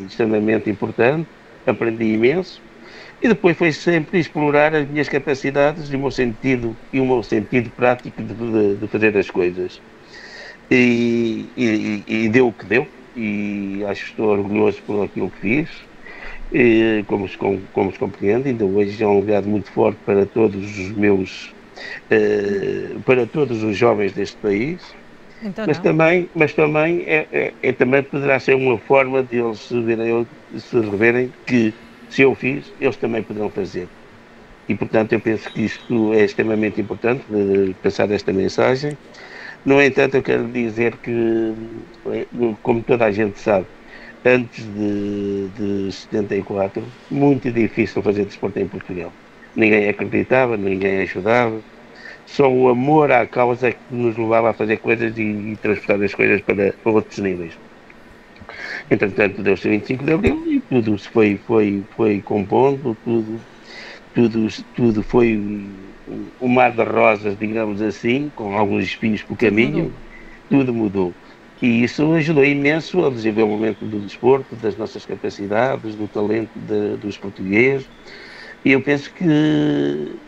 extremamente 0.07 0.71
importante, 0.71 1.31
aprendi 1.67 2.05
imenso 2.05 2.61
e 3.23 3.29
depois 3.29 3.57
foi 3.57 3.73
sempre 3.73 4.19
explorar 4.19 4.75
as 4.75 4.89
minhas 4.89 5.09
capacidades 5.09 5.91
e 5.91 5.97
o 5.97 6.01
meu 6.01 6.11
sentido 6.11 6.77
e 6.93 7.01
o 7.01 7.07
meu 7.07 7.23
sentido 7.23 7.71
prático 7.73 8.23
de, 8.23 8.35
de, 8.35 8.77
de 8.79 8.89
fazer 8.89 9.17
as 9.17 9.31
coisas 9.31 9.83
e, 10.71 11.53
e, 11.57 12.05
e, 12.25 12.29
deu 12.29 12.49
o 12.49 12.55
que 12.55 12.67
deu 12.67 12.87
e 13.15 13.85
acho 13.89 14.05
que 14.05 14.11
estou 14.11 14.29
orgulhoso 14.29 14.83
por 14.85 15.05
aquilo 15.05 15.31
que 15.31 15.41
fiz 15.41 15.71
e, 16.53 17.05
como, 17.07 17.27
como, 17.39 17.69
como 17.73 17.93
se 17.93 17.99
compreende 17.99 18.49
ainda 18.49 18.67
hoje 18.67 19.03
é 19.03 19.07
um 19.07 19.21
legado 19.21 19.49
muito 19.49 19.71
forte 19.73 20.01
para 20.05 20.27
todos 20.27 20.79
os 20.79 20.93
meus 20.93 21.55
uh, 22.13 23.03
para 23.05 23.27
todos 23.27 23.63
os 23.63 23.77
jovens 23.77 24.13
deste 24.13 24.39
país. 24.39 25.00
Então 25.41 25.65
mas, 25.65 25.79
também, 25.81 26.31
mas 26.35 26.55
também, 26.55 27.03
é, 27.07 27.29
é, 27.33 27.57
é, 27.63 27.73
também 27.73 28.03
poderá 28.03 28.41
ser 28.41 28.55
uma 28.55 28.79
forma 28.81 29.23
de 29.25 29.37
eles 29.39 29.61
se, 29.67 29.81
verem, 29.83 30.29
se 30.59 30.81
reverem 30.81 31.35
que 31.47 31.79
se 32.09 32.23
eu 32.23 32.35
fiz, 32.35 32.75
eles 32.79 32.97
também 32.97 33.23
poderão 33.25 33.51
fazer. 33.51 33.93
E 34.69 34.77
portanto 34.77 35.13
eu 35.15 35.21
penso 35.23 35.53
que 35.53 35.63
isto 35.63 36.13
é 36.15 36.25
extremamente 36.25 36.81
importante 36.81 37.27
de 37.29 37.75
passar 37.77 38.11
esta 38.13 38.33
mensagem. 38.33 38.99
No 39.65 39.83
entanto, 39.83 40.17
eu 40.17 40.23
quero 40.25 40.51
dizer 40.53 41.01
que, 41.01 41.13
como 42.63 42.85
toda 42.85 43.07
a 43.07 43.13
gente 43.13 43.39
sabe, 43.41 43.69
antes 44.25 44.65
de, 44.73 45.51
de 45.51 45.93
74, 45.93 46.95
muito 47.11 47.53
difícil 47.53 48.03
fazer 48.03 48.25
desporto 48.27 48.59
em 48.59 48.69
Portugal. 48.69 49.17
Ninguém 49.55 49.89
acreditava, 49.89 50.57
ninguém 50.57 51.01
ajudava. 51.03 51.65
Só 52.31 52.49
o 52.49 52.69
amor 52.69 53.11
à 53.11 53.27
causa 53.27 53.69
é 53.69 53.73
que 53.73 53.81
nos 53.91 54.17
levava 54.17 54.51
a 54.51 54.55
fazer 54.55 54.77
coisas 54.79 55.19
e, 55.19 55.23
e 55.23 55.57
transportar 55.57 56.01
as 56.01 56.15
coisas 56.15 56.41
para, 56.43 56.73
para 56.73 56.93
outros 56.93 57.19
níveis. 57.19 57.59
Entretanto, 58.89 59.43
deu-se 59.43 59.69
25 59.69 60.05
de 60.05 60.13
Abril 60.13 60.45
e 60.47 60.61
tudo 60.61 60.97
se 60.97 61.09
foi, 61.09 61.37
foi, 61.45 61.85
foi 61.97 62.23
compondo, 62.23 62.97
tudo, 63.05 63.41
tudo, 64.15 64.47
tudo 64.77 65.03
foi 65.03 65.37
um 66.41 66.49
mar 66.49 66.71
de 66.73 66.85
rosas, 66.85 67.37
digamos 67.37 67.83
assim, 67.83 68.31
com 68.37 68.57
alguns 68.57 68.85
espinhos 68.85 69.25
pelo 69.25 69.37
caminho, 69.37 69.93
tudo 70.49 70.73
mudou. 70.73 71.13
E 71.61 71.83
isso 71.83 72.13
ajudou 72.15 72.45
imenso 72.45 73.01
ao 73.01 73.11
desenvolvimento 73.11 73.85
do 73.85 74.01
desporto, 74.01 74.55
das 74.55 74.77
nossas 74.77 75.05
capacidades, 75.05 75.97
do 75.97 76.07
talento 76.07 76.53
de, 76.55 76.97
dos 76.97 77.19
portugueses. 77.19 77.91
E 78.65 78.71
eu 78.71 78.81
penso 78.83 79.13
que 79.13 80.21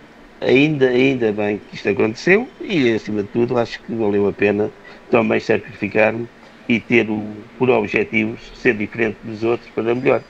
ainda, 0.47 0.89
ainda 0.89 1.33
bem 1.33 1.61
que 1.69 1.77
isto 1.77 1.89
aconteceu 1.89 2.49
e, 2.61 2.93
acima 2.93 3.23
de 3.23 3.29
tudo, 3.29 3.59
acho 3.59 3.81
que 3.81 3.95
valeu 3.95 4.29
a 4.29 4.33
pena 4.33 4.71
também 5.11 5.41
sacrificar-me 5.41 6.29
e 6.69 6.81
ter 6.81 7.09
o, 7.11 7.23
por 7.59 7.71
objetivos 7.71 8.41
ser 8.55 8.75
diferente 8.75 9.17
dos 9.25 9.43
outros 9.43 9.69
para 9.71 9.95
melhor. 9.95 10.23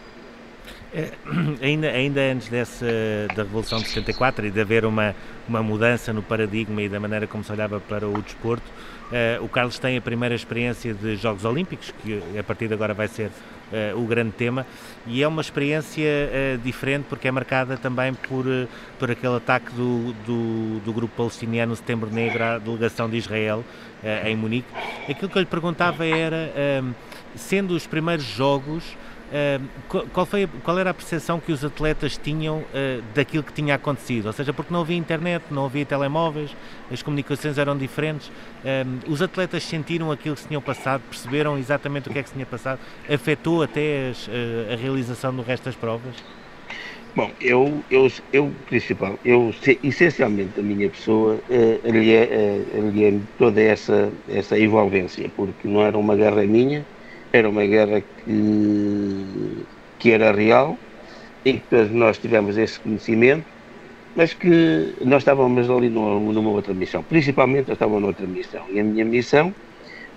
É, 0.95 1.09
ainda, 1.63 1.89
ainda 1.89 2.21
antes 2.21 2.49
dessa, 2.49 2.87
da 3.35 3.43
Revolução 3.43 3.79
de 3.81 3.89
74 3.89 4.47
e 4.47 4.51
de 4.51 4.61
haver 4.61 4.85
uma, 4.85 5.15
uma 5.49 5.63
mudança 5.63 6.13
no 6.13 6.23
paradigma 6.23 6.83
e 6.83 6.89
da 6.89 7.01
maneira 7.01 7.27
como 7.27 7.43
se 7.43 7.51
olhava 7.51 7.81
para 7.81 8.07
o 8.07 8.21
desporto, 8.21 8.69
uh, 9.11 9.43
o 9.43 9.49
Carlos 9.49 9.79
tem 9.79 9.97
a 9.97 10.01
primeira 10.01 10.35
experiência 10.35 10.93
de 10.93 11.17
Jogos 11.17 11.45
Olímpicos, 11.45 11.95
que 12.03 12.23
a 12.39 12.43
partir 12.43 12.69
de 12.69 12.75
agora 12.75 12.93
vai 12.93 13.09
ser 13.09 13.31
uh, 13.73 13.99
o 13.99 14.07
grande 14.07 14.33
tema, 14.33 14.67
e 15.07 15.23
é 15.23 15.29
uma 15.29 15.41
experiência 15.41 16.05
uh, 16.05 16.59
diferente 16.59 17.07
porque 17.09 17.29
é 17.29 17.31
marcada 17.31 17.77
também 17.77 18.15
por, 18.15 18.45
por 18.99 19.11
aquele 19.11 19.37
ataque 19.37 19.73
do, 19.73 20.13
do, 20.27 20.81
do 20.81 20.93
grupo 20.93 21.15
palestiniano 21.17 21.75
Setembro 21.75 22.11
Negro 22.11 22.43
à 22.43 22.59
delegação 22.59 23.09
de 23.09 23.17
Israel 23.17 23.65
em 24.25 24.35
Munique. 24.35 24.67
Aquilo 25.09 25.29
que 25.31 25.39
eu 25.39 25.41
lhe 25.41 25.47
perguntava 25.47 26.05
era, 26.05 26.53
sendo 27.37 27.73
os 27.73 27.87
primeiros 27.87 28.25
jogos, 28.25 28.97
qual, 30.13 30.27
foi, 30.27 30.47
qual 30.63 30.79
era 30.79 30.91
a 30.91 30.95
percepção 30.95 31.41
que 31.41 31.53
os 31.53 31.65
atletas 31.65 32.17
tinham 32.17 32.59
uh, 32.59 33.03
daquilo 33.15 33.43
que 33.43 33.53
tinha 33.53 33.75
acontecido? 33.75 34.27
Ou 34.27 34.33
seja, 34.33 34.53
porque 34.53 34.73
não 34.73 34.81
havia 34.81 34.97
internet, 34.97 35.45
não 35.51 35.65
havia 35.65 35.87
telemóveis, 35.87 36.55
as 36.91 37.03
comunicações 37.03 37.57
eram 37.57 37.77
diferentes. 37.77 38.31
os 39.07 39.23
atletas 39.23 39.63
sentiram 39.65 40.11
aquilo 40.11 40.35
que 40.35 40.43
se 40.43 40.49
tinham 40.49 40.61
passado, 40.61 41.03
perceberam 41.09 41.59
exatamente 41.59 42.09
o 42.09 42.13
que 42.13 42.19
é 42.19 42.23
que 42.23 42.29
se 42.29 42.35
tinha 42.35 42.47
passado, 42.47 42.79
afetou 43.09 43.63
até 43.63 44.11
as, 44.11 44.27
uh, 44.27 44.31
a 44.73 44.77
realização 44.77 45.35
do 45.35 45.43
resto 45.43 45.65
das 45.65 45.75
provas? 45.75 46.15
Bom, 47.15 47.31
eu, 47.43 47.83
eu, 47.91 48.11
eu 48.33 48.51
principal, 48.67 49.19
eu 49.23 49.55
essencialmente 49.83 50.59
a 50.59 50.63
minha 50.63 50.89
pessoa 50.89 51.39
uh, 51.51 51.91
lhe 51.91 52.15
é 53.05 53.21
toda 53.39 53.61
essa, 53.61 54.11
essa 54.29 54.59
envolvência, 54.59 55.31
porque 55.37 55.69
não 55.69 55.83
era 55.83 55.99
uma 55.99 56.17
guerra 56.17 56.43
minha, 56.45 56.87
era 57.33 57.49
uma 57.49 57.65
guerra 57.65 58.01
que, 58.01 59.65
que 59.99 60.11
era 60.11 60.33
real, 60.33 60.77
em 61.45 61.59
que 61.59 61.65
todos 61.69 61.91
nós 61.91 62.19
tivemos 62.19 62.57
esse 62.59 62.79
conhecimento, 62.79 63.45
mas 64.15 64.35
que 64.35 64.95
nós 65.01 65.23
estávamos 65.23 65.71
ali 65.71 65.89
numa, 65.89 66.33
numa 66.33 66.51
outra 66.51 66.75
missão. 66.75 67.03
Principalmente 67.03 67.69
eu 67.69 67.75
estava 67.75 67.99
noutra 67.99 68.27
missão. 68.27 68.63
E 68.71 68.79
a 68.79 68.85
minha 68.85 69.05
missão 69.05 69.55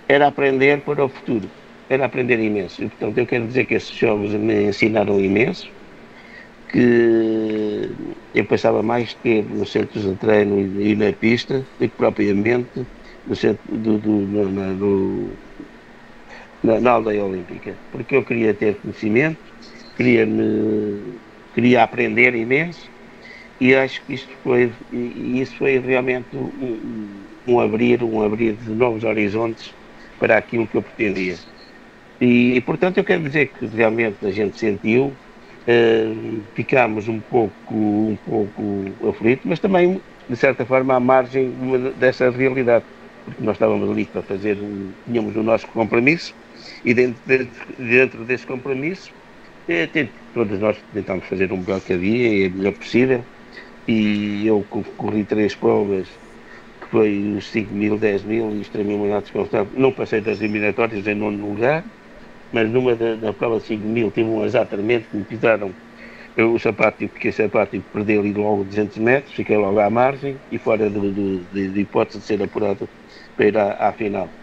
era 0.06 0.26
aprender 0.26 0.80
para 0.82 1.04
o 1.04 1.08
futuro. 1.08 1.48
Era 1.88 2.04
aprender 2.04 2.38
imenso. 2.38 2.82
E, 2.82 2.88
portanto, 2.88 3.18
eu 3.18 3.26
quero 3.26 3.46
dizer 3.46 3.64
que 3.64 3.74
esses 3.74 3.96
jovens 3.96 4.32
me 4.32 4.64
ensinaram 4.64 5.18
imenso, 5.18 5.70
que 6.68 7.90
eu 8.34 8.44
passava 8.44 8.82
mais 8.82 9.14
tempo 9.14 9.54
nos 9.54 9.72
centros 9.72 10.02
de 10.04 10.14
treino 10.16 10.60
e, 10.80 10.94
na 10.94 11.12
pista 11.12 11.64
do 11.78 11.88
que 11.88 11.96
propriamente 11.96 12.84
no 13.26 13.34
centro 13.34 13.62
do, 13.68 13.98
do, 13.98 14.10
no, 14.10 15.30
na, 16.66 16.80
na, 16.80 16.90
aldeia 16.90 17.24
olímpica, 17.24 17.74
porque 17.92 18.16
eu 18.16 18.24
queria 18.24 18.52
ter 18.52 18.74
conhecimento, 18.76 19.38
queria, 19.96 20.26
me, 20.26 21.00
queria 21.54 21.84
aprender 21.84 22.34
imenso 22.34 22.90
e 23.60 23.74
acho 23.74 24.02
que 24.02 24.14
isto 24.14 24.32
foi, 24.42 24.70
isso 24.92 25.56
foi 25.56 25.78
realmente 25.78 26.26
um, 26.34 27.08
um, 27.46 27.60
abrir, 27.60 28.02
um 28.02 28.22
abrir 28.22 28.54
de 28.54 28.70
novos 28.70 29.04
horizontes 29.04 29.72
para 30.18 30.36
aquilo 30.36 30.66
que 30.66 30.76
eu 30.76 30.82
pretendia. 30.82 31.36
E, 32.20 32.56
e 32.56 32.60
portanto 32.60 32.98
eu 32.98 33.04
quero 33.04 33.22
dizer 33.22 33.48
que 33.48 33.66
realmente 33.66 34.16
a 34.26 34.30
gente 34.30 34.58
sentiu, 34.58 35.04
uh, 35.06 36.42
ficámos 36.54 37.06
um 37.08 37.20
pouco, 37.20 37.74
um 37.74 38.18
pouco 38.26 39.08
aflitos, 39.08 39.46
mas 39.46 39.60
também 39.60 40.00
de 40.28 40.36
certa 40.36 40.66
forma 40.66 40.94
à 40.94 41.00
margem 41.00 41.52
dessa 42.00 42.28
realidade, 42.30 42.84
porque 43.24 43.42
nós 43.42 43.54
estávamos 43.54 43.88
ali 43.88 44.04
para 44.06 44.22
fazer, 44.22 44.56
um, 44.56 44.90
tínhamos 45.06 45.36
o 45.36 45.42
nosso 45.42 45.68
compromisso 45.68 46.34
e 46.86 46.94
dentro, 46.94 47.22
de, 47.26 47.52
dentro 47.78 48.26
desse 48.26 48.46
compromisso, 48.46 49.14
é, 49.68 49.86
tem, 49.88 50.14
todos 50.32 50.60
nós 50.60 50.82
tentamos 50.92 51.26
fazer 51.28 51.52
o 51.52 51.58
melhor 51.58 51.82
que 51.82 51.94
havia 51.94 52.28
e 52.46 52.48
o 52.48 52.56
melhor 52.58 52.74
possível. 52.78 53.28
E 53.86 54.46
eu 54.46 54.64
corri 54.96 55.26
três 55.26 55.56
provas, 55.56 56.08
que 56.80 56.88
foi 56.90 57.10
os 57.36 57.50
5 57.50 57.74
mil, 57.74 57.98
10 57.98 58.24
mil 58.24 58.54
e 58.56 58.60
extremamente 58.62 59.32
constante. 59.32 59.72
Não 59.76 59.94
passei 59.94 60.20
das 60.22 60.40
eliminatórias 60.40 61.06
em 61.06 61.14
nono 61.14 61.46
lugar, 61.48 61.90
mas 62.52 62.70
numa 62.70 62.96
da, 62.96 63.16
da 63.16 63.34
prova 63.34 63.58
de 63.60 63.66
5 63.66 63.86
mil 63.88 64.10
tive 64.12 64.28
um 64.30 64.42
azar 64.42 64.68
tremendo 64.68 65.08
que 65.08 65.16
me 65.16 65.24
pisaram 65.26 65.76
o 66.38 66.58
sapato, 66.58 66.98
fiquei 67.08 67.32
sapato 67.32 67.76
e 67.76 67.82
perdi 67.82 68.18
ali 68.18 68.32
logo 68.34 68.64
200 68.64 68.98
metros, 68.98 69.34
fiquei 69.34 69.56
logo 69.56 69.78
à 69.80 69.90
margem 69.90 70.42
e 70.50 70.58
fora 70.58 70.90
de, 70.90 71.46
de, 71.48 71.72
de 71.72 71.80
hipótese 71.80 72.20
de 72.20 72.26
ser 72.26 72.42
apurado 72.42 72.90
para 73.36 73.46
ir 73.48 73.56
à, 73.58 73.88
à 73.88 73.92
final. 73.94 74.36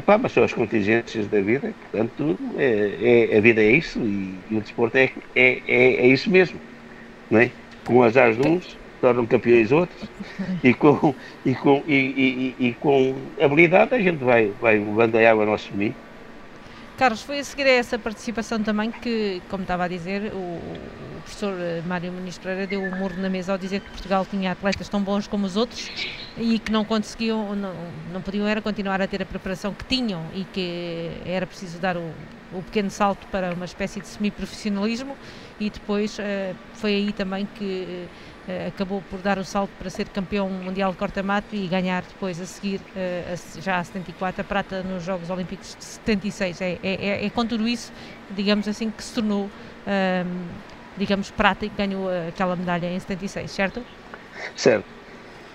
Epá, 0.00 0.16
mas 0.16 0.32
são 0.32 0.42
as 0.44 0.54
contingências 0.54 1.28
da 1.28 1.40
vida, 1.42 1.74
portanto, 1.78 2.38
é, 2.56 3.32
é, 3.34 3.36
a 3.38 3.40
vida 3.42 3.62
é 3.62 3.70
isso 3.72 4.00
e, 4.06 4.46
e 4.48 4.56
o 4.56 4.62
desporto 4.62 4.96
é, 4.96 5.12
é, 5.34 5.62
é, 5.66 5.94
é, 6.04 6.06
isso 6.06 6.30
mesmo. 6.30 6.62
Não 7.30 7.40
é? 7.40 7.54
Com 7.84 8.02
as 8.02 8.14
de 8.14 8.48
uns, 8.48 8.80
tornam 9.00 9.26
campeões 9.26 9.72
outros 9.72 10.10
e 10.64 10.74
com, 10.74 11.16
e 11.44 11.54
com, 11.56 11.84
e, 11.86 12.56
e, 12.58 12.68
e, 12.68 12.74
com 12.76 13.34
habilidade 13.40 13.94
a 13.94 14.00
gente 14.00 14.24
vai, 14.24 14.52
vai 14.54 14.78
levando 14.78 15.16
a 15.16 15.30
água 15.30 15.44
ao 15.44 15.50
nosso 15.50 15.70
caminho. 15.70 15.96
Carlos, 17.00 17.22
foi 17.22 17.38
a 17.38 17.44
seguir 17.44 17.62
a 17.62 17.70
essa 17.70 17.98
participação 17.98 18.62
também 18.62 18.90
que, 18.90 19.40
como 19.48 19.62
estava 19.62 19.84
a 19.84 19.88
dizer, 19.88 20.34
o, 20.34 20.36
o 20.36 21.22
professor 21.22 21.54
eh, 21.58 21.82
Mário 21.86 22.12
Muniz 22.12 22.36
Pereira 22.36 22.66
deu 22.66 22.82
um 22.82 22.94
murro 22.94 23.16
na 23.16 23.30
mesa 23.30 23.52
ao 23.52 23.56
dizer 23.56 23.80
que 23.80 23.88
Portugal 23.88 24.26
tinha 24.26 24.52
atletas 24.52 24.86
tão 24.86 25.02
bons 25.02 25.26
como 25.26 25.46
os 25.46 25.56
outros 25.56 25.90
e 26.36 26.58
que 26.58 26.70
não 26.70 26.84
conseguiam, 26.84 27.56
não, 27.56 27.72
não 28.12 28.20
podiam 28.20 28.46
era 28.46 28.60
continuar 28.60 29.00
a 29.00 29.06
ter 29.06 29.22
a 29.22 29.24
preparação 29.24 29.72
que 29.72 29.82
tinham 29.86 30.26
e 30.34 30.44
que 30.44 31.10
era 31.24 31.46
preciso 31.46 31.78
dar 31.78 31.96
o, 31.96 32.12
o 32.52 32.62
pequeno 32.64 32.90
salto 32.90 33.26
para 33.28 33.54
uma 33.54 33.64
espécie 33.64 33.98
de 33.98 34.06
semi-profissionalismo 34.06 35.16
e 35.58 35.70
depois 35.70 36.18
uh, 36.18 36.54
foi 36.74 36.96
aí 36.96 37.12
também 37.14 37.48
que 37.54 38.08
acabou 38.68 39.02
por 39.10 39.20
dar 39.20 39.38
o 39.38 39.44
salto 39.44 39.70
para 39.78 39.90
ser 39.90 40.08
campeão 40.08 40.48
mundial 40.48 40.92
de 40.92 40.98
corta-mato 40.98 41.54
e 41.54 41.66
ganhar 41.66 42.02
depois 42.02 42.40
a 42.40 42.46
seguir, 42.46 42.80
uh, 42.80 43.60
já 43.60 43.78
a 43.78 43.84
74, 43.84 44.40
a 44.40 44.44
prata 44.44 44.82
nos 44.82 45.04
Jogos 45.04 45.30
Olímpicos 45.30 45.76
de 45.78 45.84
76. 45.84 46.60
É, 46.60 46.70
é, 46.70 46.78
é, 46.82 47.26
é 47.26 47.30
com 47.30 47.46
tudo 47.46 47.66
isso, 47.68 47.92
digamos 48.30 48.68
assim, 48.68 48.90
que 48.90 49.02
se 49.02 49.14
tornou, 49.14 49.50
ehm, 49.86 50.26
digamos, 50.96 51.30
prata 51.30 51.66
e 51.66 51.68
ganhou 51.68 52.08
aquela 52.28 52.56
medalha 52.56 52.86
em 52.86 52.98
76, 52.98 53.50
certo? 53.50 53.82
Certo. 54.56 55.00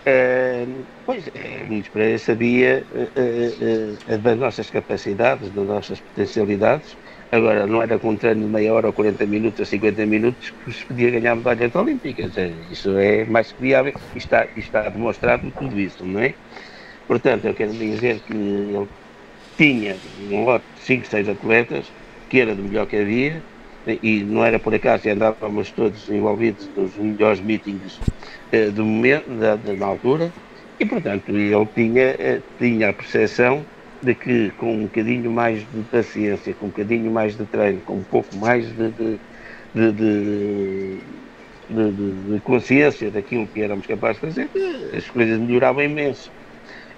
Uh, 0.05 0.85
pois, 1.03 1.23
Luís 1.67 1.87
Pereira 1.87 2.19
sabia 2.19 2.85
uh, 2.93 4.13
uh, 4.13 4.17
das 4.19 4.37
nossas 4.37 4.69
capacidades, 4.69 5.49
das 5.49 5.65
nossas 5.65 5.99
potencialidades, 5.99 6.95
Agora, 7.31 7.65
não 7.67 7.81
era 7.81 7.99
com 7.99 8.15
treino 8.15 8.45
de 8.45 8.47
meia 8.47 8.73
hora 8.73 8.87
ou 8.87 8.93
40 8.93 9.25
minutos 9.25 9.59
ou 9.59 9.65
50 9.65 10.05
minutos 10.05 10.51
que 10.63 10.71
se 10.71 10.85
podia 10.85 11.11
ganhar 11.11 11.35
medalhas 11.35 11.73
olímpicas. 11.75 12.31
Isso 12.71 12.97
é 12.97 13.25
mais 13.25 13.51
que 13.51 13.61
viável 13.61 13.93
e 14.13 14.17
está, 14.17 14.47
está 14.55 14.89
demonstrado 14.89 15.51
tudo 15.51 15.79
isso, 15.79 16.05
não 16.05 16.19
é? 16.21 16.35
Portanto, 17.07 17.45
eu 17.45 17.53
quero 17.53 17.73
dizer 17.73 18.21
que 18.21 18.33
ele 18.33 18.87
tinha 19.57 19.97
um 20.31 20.45
lote 20.45 20.65
de 20.75 20.81
5, 20.81 21.07
6 21.07 21.29
atletas, 21.29 21.91
que 22.29 22.39
era 22.39 22.55
do 22.55 22.63
melhor 22.63 22.87
que 22.87 22.97
havia, 22.97 23.43
e 23.87 24.23
não 24.23 24.43
era 24.43 24.59
por 24.59 24.73
acaso, 24.73 25.07
andávamos 25.09 25.71
todos 25.71 26.09
envolvidos 26.09 26.69
nos 26.75 26.95
melhores 26.95 27.39
meetings 27.39 27.99
eh, 28.51 28.69
do 28.71 28.83
momento, 28.85 29.29
da, 29.39 29.55
da, 29.55 29.73
na 29.73 29.85
altura, 29.85 30.31
E, 30.79 30.85
portanto, 30.85 31.29
ele 31.31 31.65
tinha, 31.73 32.03
eh, 32.19 32.41
tinha 32.59 32.89
a 32.89 32.93
percepção 32.93 33.65
de 34.05 34.15
que 34.15 34.51
com 34.51 34.73
um 34.75 34.83
bocadinho 34.83 35.31
mais 35.31 35.59
de 35.69 35.83
paciência, 35.85 36.53
com 36.55 36.67
um 36.67 36.69
bocadinho 36.69 37.11
mais 37.11 37.35
de 37.35 37.45
treino, 37.47 37.81
com 37.81 37.97
um 37.97 38.03
pouco 38.03 38.35
mais 38.37 38.67
de, 38.75 38.91
de, 38.91 39.19
de, 39.73 41.01
de 42.35 42.41
consciência 42.41 43.11
daquilo 43.11 43.47
que 43.47 43.61
éramos 43.61 43.87
capazes 43.87 44.17
de 44.21 44.27
fazer, 44.27 44.51
as 44.95 45.09
coisas 45.09 45.39
melhoravam 45.39 45.83
imenso. 45.83 46.31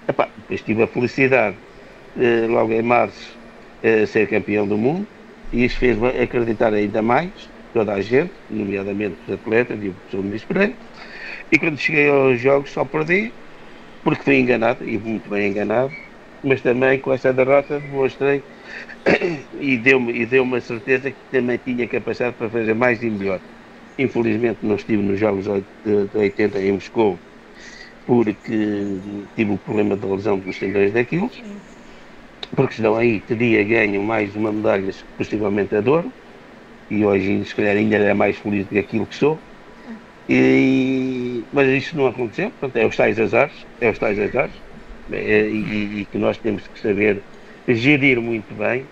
Epá, 0.08 0.32
depois 0.36 0.62
tive 0.62 0.82
a 0.82 0.86
felicidade, 0.88 1.58
eh, 2.16 2.46
logo 2.48 2.72
em 2.72 2.82
março, 2.82 3.38
eh, 3.82 4.06
ser 4.06 4.28
campeão 4.28 4.66
do 4.68 4.78
mundo, 4.78 5.08
e 5.52 5.64
isso 5.64 5.78
fez 5.78 6.02
acreditar 6.02 6.74
ainda 6.74 7.02
mais 7.02 7.52
toda 7.72 7.94
a 7.94 8.00
gente, 8.02 8.34
nomeadamente 8.48 9.20
os 9.26 9.34
atletas 9.34 9.82
e 9.82 9.88
o 9.90 9.94
professor 9.96 10.20
Luís 10.24 10.44
Pereira. 10.44 10.78
E 11.50 11.58
quando 11.58 11.78
cheguei 11.78 12.08
aos 12.08 12.40
jogos 12.40 12.72
só 12.72 12.84
perdi, 12.84 13.36
porque 14.02 14.22
fui 14.24 14.36
enganado, 14.38 14.84
e 14.84 14.98
muito 14.98 15.30
bem 15.30 15.50
enganado, 15.50 15.94
mas 16.42 16.60
também 16.60 16.98
com 16.98 17.12
essa 17.12 17.32
derrota 17.32 17.80
demonstrei 17.80 18.42
e 19.60 19.76
deu-me 19.76 20.12
e 20.12 20.26
deu 20.26 20.44
a 20.54 20.60
certeza 20.60 21.10
que 21.10 21.16
também 21.30 21.58
tinha 21.64 21.86
capacidade 21.86 22.36
para 22.36 22.48
fazer 22.48 22.74
mais 22.74 23.02
e 23.02 23.10
melhor. 23.10 23.40
Infelizmente 23.98 24.58
não 24.62 24.76
estive 24.76 25.02
nos 25.02 25.18
Jogos 25.18 25.46
de 25.84 26.08
80 26.14 26.58
em 26.60 26.72
Moscou 26.72 27.18
porque 28.08 28.98
tive 29.36 29.52
o 29.52 29.58
problema 29.58 29.94
da 29.94 30.06
lesão 30.06 30.38
dos 30.38 30.58
tendões 30.58 30.94
daquilo, 30.94 31.30
porque 32.56 32.74
senão 32.74 32.96
aí 32.96 33.20
teria 33.20 33.62
ganho 33.62 34.02
mais 34.02 34.34
uma 34.34 34.50
medalha, 34.50 34.90
possivelmente 35.18 35.76
a 35.76 35.82
Douro, 35.82 36.10
e 36.90 37.04
hoje 37.04 37.44
se 37.44 37.54
calhar 37.54 37.76
ainda 37.76 37.96
era 37.96 38.14
mais 38.14 38.38
feliz 38.38 38.64
do 38.64 38.70
que 38.70 38.78
aquilo 38.78 39.06
que 39.06 39.14
sou. 39.14 39.38
E, 40.26 41.44
mas 41.52 41.68
isso 41.68 41.98
não 41.98 42.06
aconteceu, 42.06 42.50
portanto, 42.50 42.76
é 42.82 42.86
os 42.86 42.96
tais 42.96 43.20
azares, 43.20 43.66
é 43.78 43.90
os 43.90 43.98
tais 43.98 44.18
azares, 44.18 44.54
e, 45.16 46.00
e, 46.00 46.08
que 46.10 46.18
nós 46.18 46.36
temos 46.36 46.66
que 46.66 46.78
saber 46.80 47.22
gerir 47.66 48.20
muito 48.20 48.52
bem, 48.54 48.84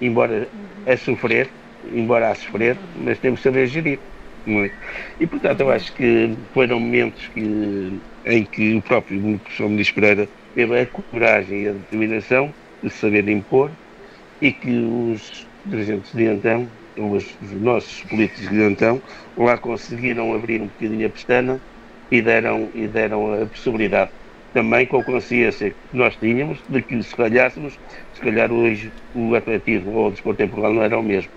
embora 0.00 0.48
a 0.86 0.96
sofrer, 0.96 1.48
embora 1.92 2.30
a 2.30 2.34
sofrer, 2.34 2.76
mas 2.96 3.18
temos 3.18 3.40
que 3.40 3.44
saber 3.44 3.66
gerir 3.66 3.98
muito. 4.46 4.74
E 5.20 5.26
portanto 5.26 5.60
eu 5.60 5.70
acho 5.70 5.92
que 5.94 6.34
foram 6.52 6.80
momentos 6.80 7.26
que, 7.28 8.00
em 8.26 8.44
que 8.44 8.74
o 8.76 8.82
próprio 8.82 9.38
professor 9.38 9.68
Muniz 9.68 9.90
Pereira 9.90 10.28
teve 10.54 10.80
a 10.80 10.86
coragem 10.86 11.62
e 11.62 11.68
a 11.68 11.72
determinação 11.72 12.54
de 12.82 12.90
saber 12.90 13.28
impor 13.28 13.70
e 14.40 14.52
que 14.52 14.70
os 14.70 15.46
dirigentes 15.64 16.12
de 16.12 16.24
então, 16.24 16.68
os, 16.96 17.24
os 17.40 17.52
nossos 17.52 18.02
políticos 18.02 18.48
de 18.48 18.62
então, 18.62 19.02
lá 19.36 19.56
conseguiram 19.56 20.34
abrir 20.34 20.60
um 20.60 20.66
bocadinho 20.66 21.06
a 21.06 21.10
pestana 21.10 21.60
e 22.10 22.20
deram, 22.20 22.68
e 22.74 22.86
deram 22.86 23.42
a 23.42 23.46
possibilidade 23.46 24.10
também 24.54 24.86
com 24.86 25.00
a 25.00 25.04
consciência 25.04 25.70
que 25.70 25.96
nós 25.96 26.16
tínhamos 26.16 26.58
de 26.68 26.80
que 26.80 27.02
se 27.02 27.14
calhássemos, 27.14 27.78
se 28.14 28.20
calhar 28.20 28.50
hoje 28.50 28.90
o 29.14 29.34
atletismo 29.34 29.92
ou 29.92 30.08
o 30.08 30.10
desporto 30.12 30.42
em 30.42 30.46
Portugal 30.46 30.72
não 30.72 30.82
era 30.82 30.98
o 30.98 31.02
mesmo. 31.02 31.30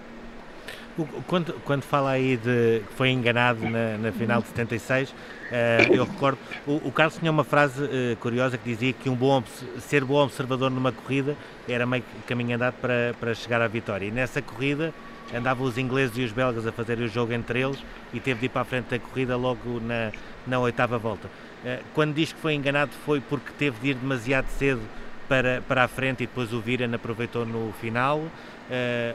Quando, 1.28 1.54
quando 1.64 1.84
fala 1.84 2.12
aí 2.12 2.38
de 2.38 2.82
que 2.88 2.94
foi 2.96 3.10
enganado 3.10 3.68
na, 3.70 3.98
na 3.98 4.12
final 4.12 4.42
de 4.42 4.48
76, 4.48 5.10
uh, 5.10 5.14
eh, 5.52 5.88
eu 5.92 6.06
recordo, 6.06 6.40
o, 6.66 6.88
o, 6.88 6.92
Carlos 6.92 7.18
tinha 7.18 7.32
uma 7.32 7.44
frase 7.44 7.84
uh, 7.84 8.16
curiosa 8.20 8.58
que 8.58 8.64
dizia 8.68 8.94
que 8.94 9.08
um 9.08 9.14
bom, 9.14 9.44
ser 9.80 10.04
bom 10.04 10.24
observador 10.24 10.72
numa 10.72 10.92
corrida 10.92 11.36
era 11.70 11.86
meio 11.86 12.04
caminho 12.26 12.56
andado 12.56 12.76
para, 12.82 13.14
para 13.20 13.36
chegar 13.36 13.62
à 13.62 13.68
vitória. 13.68 14.08
E 14.08 14.12
nessa 14.12 14.42
corrida 14.42 14.92
andavam 15.36 15.68
os 15.68 15.78
ingleses 15.78 16.18
e 16.18 16.24
os 16.24 16.32
belgas 16.32 16.66
a 16.66 16.72
fazer 16.72 16.98
o 16.98 17.08
jogo 17.08 17.32
entre 17.32 17.62
eles 17.62 17.78
e 18.12 18.20
teve 18.20 18.40
de 18.40 18.46
ir 18.48 18.50
para 18.50 18.62
a 18.62 18.66
frente 18.66 18.90
da 18.90 18.98
corrida 18.98 19.36
logo 19.38 19.80
na, 19.80 20.12
na 20.48 20.60
oitava 20.60 20.98
volta. 20.98 21.30
Uh, 21.68 21.84
quando 21.94 22.14
diz 22.14 22.32
que 22.32 22.40
foi 22.40 22.54
enganado 22.54 22.92
foi 23.06 23.20
porque 23.20 23.52
teve 23.58 23.78
de 23.82 23.90
ir 23.90 23.96
demasiado 23.96 24.48
cedo 24.58 24.82
para, 25.28 25.62
para 25.68 25.84
a 25.84 25.88
frente 25.88 26.24
e 26.24 26.28
depois 26.28 26.54
o 26.54 26.62
Viran 26.62 26.96
aproveitou 26.96 27.46
no 27.46 27.74
final? 27.82 28.22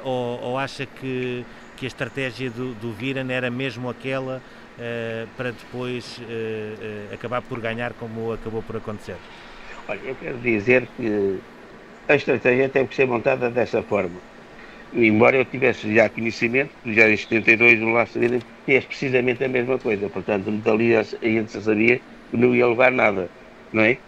ou, 0.04 0.40
ou 0.40 0.58
acha 0.58 0.86
que 0.86 1.44
que 1.76 1.86
a 1.86 1.88
estratégia 1.88 2.48
do, 2.48 2.74
do 2.74 2.92
Viran 2.92 3.28
era 3.28 3.50
mesmo 3.50 3.90
aquela 3.90 4.36
uh, 4.38 5.28
para 5.36 5.50
depois 5.50 6.20
acabar 7.12 7.42
por 7.42 7.60
ganhar 7.60 7.92
como 7.94 8.32
acabou 8.32 8.62
por 8.62 8.76
acontecer? 8.76 9.16
Olha, 9.88 10.00
eu 10.04 10.14
quero 10.14 10.38
dizer 10.38 10.86
que 10.96 11.40
a 12.08 12.14
estratégia 12.14 12.68
tem 12.68 12.86
que 12.86 12.94
ser 12.94 13.06
montada 13.06 13.50
dessa 13.50 13.82
forma. 13.82 14.20
Embora 14.94 15.36
eu 15.36 15.44
tivesse 15.44 15.92
já 15.94 16.08
conhecimento, 16.08 16.70
já 16.86 17.08
em 17.08 17.16
72 17.16 17.80
o 17.80 17.90
Laço 17.90 18.20
Vida 18.20 18.38
fez 18.64 18.84
precisamente 18.84 19.42
a 19.42 19.48
mesma 19.48 19.78
coisa. 19.78 20.08
Portanto, 20.08 20.50
dali 20.50 20.94
a 20.94 21.02
gente 21.02 21.50
sabia 21.50 22.00
não 22.38 22.54
ia 22.54 22.66
levar 22.68 22.90
nada, 22.92 23.32
não 23.72 23.82
é? 23.82 24.02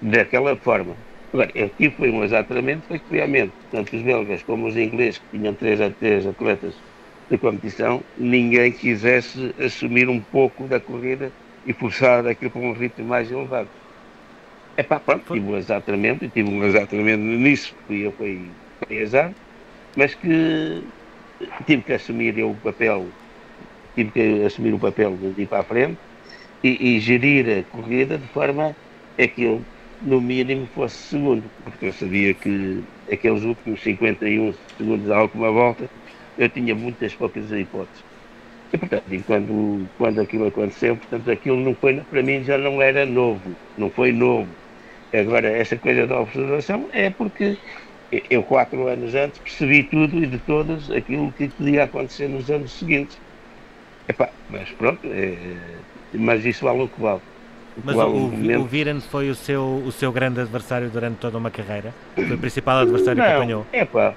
Daquela 0.00 0.56
forma. 0.56 1.04
Agora, 1.32 1.50
aqui 1.64 1.90
foi 1.90 2.10
um 2.10 2.24
exatamente, 2.24 2.86
foi 2.86 3.00
que 3.00 3.14
realmente, 3.14 3.56
tanto 3.70 3.96
os 3.96 4.02
belgas 4.02 4.42
como 4.44 4.66
os 4.68 4.76
ingleses, 4.76 5.18
que 5.20 5.28
tinham 5.38 5.54
três 5.56 5.80
a 5.80 5.90
três 5.94 6.26
atletas 6.26 6.84
de 7.30 7.38
competição, 7.38 8.06
ninguém 8.16 8.72
quisesse 8.72 9.54
assumir 9.58 10.08
um 10.08 10.22
pouco 10.24 10.68
da 10.68 10.80
corrida 10.80 11.34
e 11.64 11.72
forçar 11.74 12.26
aquilo 12.26 12.50
para 12.52 12.60
um 12.62 12.72
ritmo 12.74 13.06
mais 13.06 13.30
elevado. 13.30 13.70
É 14.76 14.82
pá, 14.82 14.98
pronto, 15.00 15.32
tive 15.34 15.46
um 15.46 15.56
exatamente, 15.56 16.30
tive 16.30 16.48
um 16.48 16.64
exatamente 16.64 17.18
nisso, 17.22 17.74
fui 17.86 18.06
eu, 18.06 18.12
foi, 18.14 18.58
foi 18.86 19.02
azar, 19.02 19.36
mas 19.96 20.14
que 20.14 20.30
tive 21.66 21.84
que 21.84 21.92
assumir 21.94 22.38
eu 22.38 22.50
o 22.52 22.60
papel, 22.60 23.16
tive 23.96 24.12
que 24.12 24.44
assumir 24.44 24.74
o 24.74 24.80
papel 24.80 25.18
de 25.18 25.42
ir 25.44 25.48
para 25.48 25.60
a 25.62 25.64
frente 25.64 26.02
e, 26.62 26.96
e 26.96 27.00
gerir 27.00 27.58
a 27.58 27.62
corrida 27.76 28.18
de 28.18 28.26
forma 28.28 28.76
a 29.18 29.26
que 29.26 29.42
eu, 29.42 29.62
no 30.00 30.20
mínimo, 30.20 30.66
fosse 30.74 30.96
segundo, 30.96 31.44
porque 31.64 31.86
eu 31.86 31.92
sabia 31.92 32.34
que 32.34 32.82
aqueles 33.10 33.42
últimos 33.44 33.82
51 33.82 34.54
segundos 34.76 35.10
à 35.10 35.22
última 35.22 35.50
volta 35.50 35.88
eu 36.38 36.48
tinha 36.48 36.74
muitas 36.74 37.14
poucas 37.14 37.50
hipóteses. 37.50 38.04
E, 38.72 38.78
portanto, 38.78 39.04
e 39.10 39.22
quando, 39.22 39.88
quando 39.98 40.20
aquilo 40.20 40.46
aconteceu, 40.46 40.96
portanto, 40.96 41.30
aquilo 41.30 41.58
não 41.58 41.74
foi, 41.74 42.00
para 42.00 42.22
mim 42.22 42.42
já 42.42 42.56
não 42.56 42.80
era 42.80 43.04
novo, 43.04 43.56
não 43.76 43.90
foi 43.90 44.12
novo. 44.12 44.48
Agora, 45.12 45.48
essa 45.50 45.76
coisa 45.76 46.06
da 46.06 46.20
observação 46.20 46.88
é 46.92 47.10
porque 47.10 47.58
eu, 48.30 48.42
quatro 48.44 48.86
anos 48.88 49.14
antes, 49.14 49.38
percebi 49.40 49.84
tudo 49.84 50.22
e 50.22 50.26
de 50.26 50.38
todos 50.38 50.90
aquilo 50.90 51.32
que 51.32 51.48
podia 51.48 51.84
acontecer 51.84 52.28
nos 52.28 52.50
anos 52.50 52.72
seguintes. 52.78 53.20
Epá, 54.08 54.34
mas 54.48 54.70
pronto, 54.72 55.06
é, 55.06 55.34
mas 56.14 56.44
isso 56.44 56.64
vale 56.64 56.82
o 56.82 56.88
que 56.88 57.00
vale. 57.00 57.20
Mas 57.84 57.96
o, 57.96 58.00
o, 58.00 58.60
o 58.60 58.64
Viren 58.64 59.00
foi 59.00 59.30
o 59.30 59.34
seu, 59.34 59.82
o 59.86 59.90
seu 59.90 60.12
grande 60.12 60.40
adversário 60.40 60.90
durante 60.90 61.16
toda 61.16 61.38
uma 61.38 61.50
carreira? 61.50 61.94
Foi 62.14 62.32
o 62.32 62.38
principal 62.38 62.80
adversário 62.80 63.22
não, 63.22 63.24
que 63.24 63.32
apanhou? 63.32 63.66
É 63.72 63.84
pá, 63.84 64.14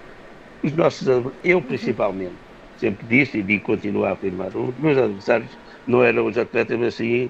os 0.61 0.73
nossos, 0.73 1.07
eu 1.43 1.61
principalmente, 1.61 2.33
sempre 2.77 3.05
disse 3.07 3.37
e 3.37 3.43
digo, 3.43 3.63
continuo 3.63 4.03
a 4.05 4.11
afirmar, 4.11 4.47
os 4.47 4.77
meus 4.77 4.97
adversários 4.97 5.49
não 5.87 6.03
eram 6.03 6.25
os 6.25 6.37
atletas, 6.37 6.77
mas 6.77 6.95
sim 6.95 7.29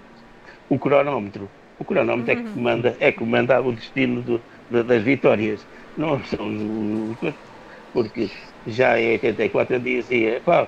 o 0.69 0.79
cronómetro. 0.79 1.49
O 1.77 1.83
cronómetro 1.83 2.31
é 2.31 2.35
que 2.37 2.43
comanda, 2.43 2.97
é 2.99 3.11
que 3.11 3.19
comanda 3.19 3.61
o 3.61 3.71
destino 3.71 4.21
do, 4.21 4.41
das 4.83 5.03
vitórias. 5.03 5.65
Não 5.97 6.21
são 6.23 6.47
os, 7.21 7.33
porque 7.93 8.29
já 8.65 8.99
em 8.99 9.11
84 9.13 9.75
eu 9.75 9.79
dizia, 9.79 10.41
pá, 10.43 10.67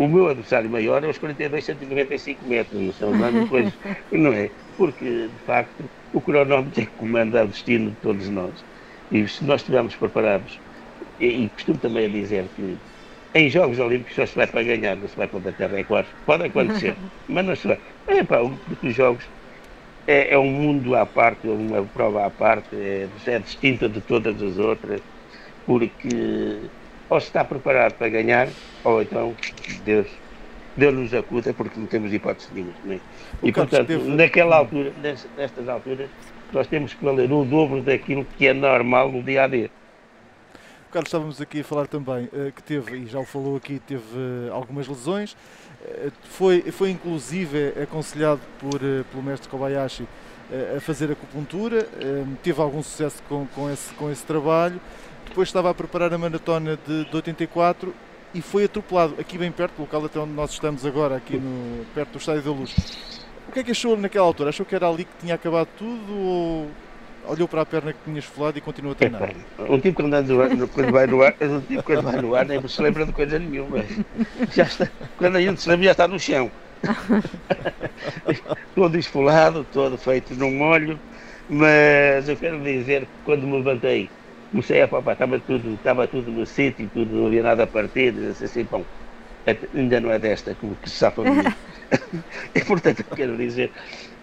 o 0.00 0.08
meu 0.08 0.28
adversário 0.28 0.70
maior 0.70 1.04
é 1.04 1.08
os 1.08 1.18
42 1.18 1.64
195 1.64 2.46
metros, 2.48 2.80
não 2.80 2.92
são 2.92 3.14
nada 3.14 3.38
depois, 3.42 3.78
não 4.10 4.32
é? 4.32 4.50
Porque, 4.76 5.28
de 5.28 5.38
facto, 5.44 5.90
o 6.12 6.22
cronómetro 6.22 6.82
é 6.82 6.86
que 6.86 6.92
comanda 6.92 7.44
o 7.44 7.48
destino 7.48 7.90
de 7.90 7.96
todos 7.98 8.28
nós. 8.30 8.64
E 9.10 9.28
se 9.28 9.44
nós 9.44 9.60
estivermos 9.60 9.94
preparados 9.96 10.58
e, 11.18 11.44
e 11.44 11.50
costumo 11.50 11.78
também 11.78 12.10
dizer 12.10 12.48
que 12.54 12.82
em 13.34 13.50
Jogos 13.50 13.78
Olímpicos 13.78 14.14
só 14.14 14.24
se 14.26 14.34
vai 14.36 14.46
para 14.46 14.62
ganhar, 14.62 14.96
não 14.96 15.06
se 15.08 15.16
vai 15.16 15.28
para 15.28 15.40
bater 15.40 15.70
recordes. 15.70 16.14
Pode 16.24 16.44
acontecer, 16.46 16.96
mas 17.28 17.44
não 17.46 17.54
se 17.56 17.68
vai. 17.68 17.80
É 18.06 18.24
pá, 18.24 18.38
porque 18.66 18.88
os 18.88 18.94
Jogos 18.94 19.30
é, 20.06 20.34
é, 20.34 20.38
um 20.38 20.50
mundo 20.50 20.94
à 20.96 21.06
parte, 21.06 21.46
é 21.48 21.50
uma 21.52 21.86
prova 21.88 22.26
à 22.26 22.30
parte, 22.30 22.74
é, 22.76 23.10
é 23.26 23.38
distinta 23.38 23.88
de 23.88 24.00
todas 24.02 24.40
as 24.42 24.58
outras, 24.58 25.02
porque 25.66 26.72
ou 27.08 27.20
se 27.20 27.26
está 27.28 27.44
preparado 27.44 27.96
para 27.98 28.08
ganhar, 28.08 28.48
ou 28.84 29.02
então 29.02 29.34
Deus, 29.84 30.06
Deus 30.76 30.94
nos 30.94 31.14
acuda 31.14 31.52
porque 31.52 31.78
não 31.78 31.86
temos 31.86 32.12
hipótese 32.12 32.48
nenhuma. 32.52 32.72
É? 32.88 33.00
E 33.42 33.52
portanto, 33.52 33.86
teve... 33.86 34.08
naquela 34.08 34.56
altura, 34.56 34.92
nestas 35.36 35.68
alturas, 35.68 36.08
nós 36.52 36.66
temos 36.66 36.94
que 36.94 37.04
valer 37.04 37.30
o 37.30 37.44
dobro 37.44 37.82
daquilo 37.82 38.24
que 38.36 38.46
é 38.46 38.52
normal 38.52 39.10
no 39.10 39.22
dia 39.22 39.44
a 39.44 39.46
dia. 39.46 39.70
Carlos, 40.90 41.06
estávamos 41.06 41.40
aqui 41.40 41.60
a 41.60 41.64
falar 41.64 41.86
também 41.86 42.24
uh, 42.24 42.50
que 42.50 42.62
teve, 42.64 42.96
e 42.96 43.06
já 43.06 43.20
o 43.20 43.24
falou 43.24 43.56
aqui, 43.56 43.78
teve 43.78 44.02
uh, 44.02 44.52
algumas 44.52 44.88
lesões. 44.88 45.34
Uh, 45.80 46.10
foi, 46.24 46.62
foi 46.72 46.90
inclusive 46.90 47.74
aconselhado 47.80 48.40
por, 48.58 48.80
pelo 48.80 49.22
mestre 49.22 49.48
Kobayashi 49.48 50.06
a 50.76 50.80
fazer 50.80 51.12
acupuntura. 51.12 51.86
teve 52.42 52.60
algum 52.60 52.82
sucesso 52.82 53.22
com, 53.28 53.46
com, 53.54 53.70
esse, 53.70 53.94
com 53.94 54.10
esse 54.10 54.26
trabalho. 54.26 54.80
Depois 55.28 55.48
estava 55.48 55.70
a 55.70 55.74
preparar 55.74 56.12
a 56.12 56.18
maratona 56.18 56.76
de, 56.84 57.04
de 57.04 57.14
84 57.14 57.94
e 58.34 58.40
foi 58.40 58.64
atropelado 58.64 59.16
aqui 59.18 59.36
bem 59.36 59.50
perto, 59.50 59.74
do 59.76 59.82
local 59.82 60.04
até 60.04 60.18
onde 60.18 60.32
nós 60.32 60.50
estamos 60.50 60.86
agora, 60.86 61.16
aqui 61.16 61.36
no, 61.36 61.84
perto 61.94 62.12
do 62.12 62.18
Estádio 62.18 62.42
da 62.42 62.50
Luz. 62.50 63.20
O 63.48 63.52
que 63.52 63.60
é 63.60 63.64
que 63.64 63.72
achou 63.72 63.96
naquela 63.96 64.26
altura? 64.26 64.50
Achou 64.50 64.64
que 64.64 64.74
era 64.74 64.88
ali 64.88 65.04
que 65.04 65.10
tinha 65.20 65.34
acabado 65.34 65.68
tudo 65.76 66.16
ou 66.16 66.70
olhou 67.26 67.48
para 67.48 67.62
a 67.62 67.66
perna 67.66 67.92
que 67.92 67.98
tinha 68.04 68.18
esfolado 68.18 68.58
e 68.58 68.60
continuou 68.60 68.92
a 68.92 68.94
treinar? 68.94 69.22
É, 69.22 69.62
um 69.62 69.80
tipo 69.80 70.02
quando, 70.02 70.14
anda 70.14 70.42
ar, 70.42 70.68
quando 70.68 70.92
vai 70.92 71.06
no 71.06 71.22
ar, 71.22 71.34
um 71.40 71.60
tipo 71.60 71.82
quando 71.82 72.02
vai 72.02 72.22
no 72.22 72.34
ar 72.34 72.46
nem 72.46 72.68
se 72.68 72.82
lembra 72.82 73.06
de 73.06 73.12
coisa 73.12 73.38
nenhuma. 73.38 73.84
Já 74.54 74.64
está, 74.64 74.88
quando 75.18 75.36
a 75.36 75.40
gente 75.40 75.60
se 75.60 75.68
lembra 75.68 75.86
já 75.86 75.90
está 75.92 76.08
no 76.08 76.18
chão. 76.18 76.50
todo 78.74 78.96
esfolado, 78.96 79.66
todo 79.72 79.98
feito 79.98 80.34
num 80.34 80.52
molho, 80.52 80.98
mas 81.48 82.28
eu 82.28 82.36
quero 82.36 82.62
dizer 82.62 83.02
que 83.02 83.08
quando 83.24 83.46
me 83.46 83.58
levantei, 83.58 84.08
comecei 84.50 84.82
a 84.82 84.88
papar, 84.88 85.14
estava 85.14 85.40
tudo, 85.40 85.74
estava 85.74 86.08
tudo 86.08 86.30
no 86.32 86.46
sítio, 86.46 86.90
tudo, 86.90 87.14
não 87.16 87.26
havia 87.26 87.42
nada 87.42 87.64
a 87.64 87.66
partir, 87.66 88.12
disse 88.14 88.44
assim, 88.44 88.64
bom, 88.66 88.86
ainda 89.74 90.00
não 90.00 90.10
é 90.10 90.18
desta 90.18 90.54
que, 90.56 90.66
que 90.76 90.90
se 90.90 90.96
safa 90.96 91.22
e 92.54 92.64
portanto 92.64 93.00
eu 93.08 93.16
quero 93.16 93.36
dizer, 93.36 93.72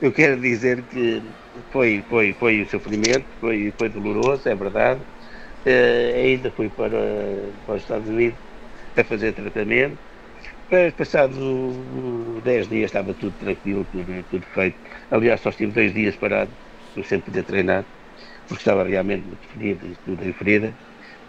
eu 0.01 0.13
quero 0.13 0.39
dizer 0.41 0.87
que 0.87 1.35
foi, 1.71 2.05
foi, 2.09 2.33
foi 2.33 2.61
o 2.61 2.69
sofrimento, 2.69 3.29
foi, 3.39 3.73
foi 3.77 3.89
doloroso, 3.89 4.47
é 4.49 4.55
verdade. 4.55 5.03
Uh, 5.67 6.15
ainda 6.15 6.51
fui 6.51 6.69
para, 6.71 6.97
para 7.65 7.75
os 7.75 7.81
Estados 7.83 8.09
Unidos 8.09 8.39
a 8.97 9.03
fazer 9.03 9.33
tratamento. 9.33 10.01
Mas 10.71 10.93
passados 10.95 11.37
10 12.43 12.67
dias 12.67 12.85
estava 12.89 13.13
tudo 13.15 13.35
tranquilo, 13.37 13.85
tudo, 13.85 14.23
tudo 14.25 14.45
feito. 14.47 14.79
Aliás, 15.09 15.41
só 15.41 15.49
estive 15.49 15.71
dois 15.73 15.93
dias 15.93 16.17
parado, 16.17 16.57
não 16.95 17.03
sempre 17.03 17.25
podia 17.27 17.43
treinar, 17.43 17.87
porque 18.47 18.61
estava 18.61 18.83
realmente 18.83 19.25
muito 19.25 19.47
ferido 19.53 19.87
e 19.87 19.95
tudo 20.05 20.27
em 20.27 20.33
ferida. 20.33 20.73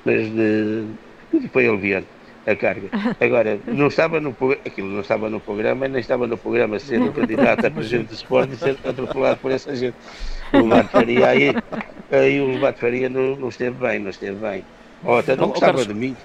Mas 0.04 0.28
de, 0.30 0.84
tudo 1.30 1.48
foi 1.48 1.68
aliviado 1.68 2.06
a 2.46 2.56
carga. 2.56 2.88
Agora, 3.20 3.58
não 3.66 3.88
estava 3.88 4.20
no, 4.20 4.34
aquilo 4.64 4.88
não 4.88 5.00
estava 5.00 5.28
no 5.28 5.40
programa, 5.40 5.86
nem 5.86 6.00
estava 6.00 6.26
no 6.26 6.36
programa 6.36 6.78
ser 6.78 7.00
um 7.00 7.12
candidato 7.12 7.66
a 7.66 7.70
presidente 7.70 8.08
do 8.08 8.14
esporte 8.14 8.54
e 8.54 8.56
ser 8.56 8.78
atropelado 8.84 9.38
por 9.40 9.50
essa 9.50 9.74
gente. 9.76 9.96
O 10.52 10.58
Levato 10.58 10.88
Faria 10.88 11.28
aí, 11.28 11.54
aí 12.10 12.40
o 12.40 12.52
Levato 12.52 12.78
Faria 12.78 13.08
não, 13.08 13.36
não 13.36 13.48
esteve 13.48 13.76
bem, 13.76 13.98
não 13.98 14.10
esteve 14.10 14.36
bem. 14.36 14.64
Ou 15.04 15.18
até 15.18 15.36
não 15.36 15.48
gostava 15.48 15.84
de 15.84 15.94
mim. 15.94 16.16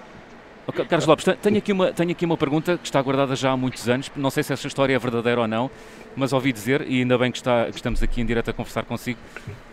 Carlos 0.72 1.06
Lopes, 1.06 1.26
tenho 1.41 1.58
aqui, 1.58 1.74
uma, 1.74 1.91
tenho 1.91 2.12
aqui 2.12 2.26
uma 2.26 2.38
pergunta 2.38 2.78
que 2.78 2.86
está 2.86 3.02
guardada 3.02 3.36
já 3.36 3.52
há 3.52 3.58
muitos 3.58 3.89
anos, 3.89 4.10
não 4.16 4.30
sei 4.30 4.44
se 4.44 4.54
essa 4.54 4.66
história 4.66 4.96
é 4.96 5.00
verdadeira 5.00 5.41
ou 5.41 5.48
não, 5.48 5.70
mas 6.16 6.34
ouvi 6.34 6.51
dizer, 6.51 6.82
e 6.88 6.99
ainda 6.99 7.18
bem 7.18 7.32
que, 7.32 7.38
está, 7.38 7.66
que 7.66 7.76
estamos 7.76 8.01
aqui 8.03 8.22
em 8.22 8.26
direto 8.26 8.49
a 8.49 8.53
conversar 8.53 8.84
consigo, 8.84 9.20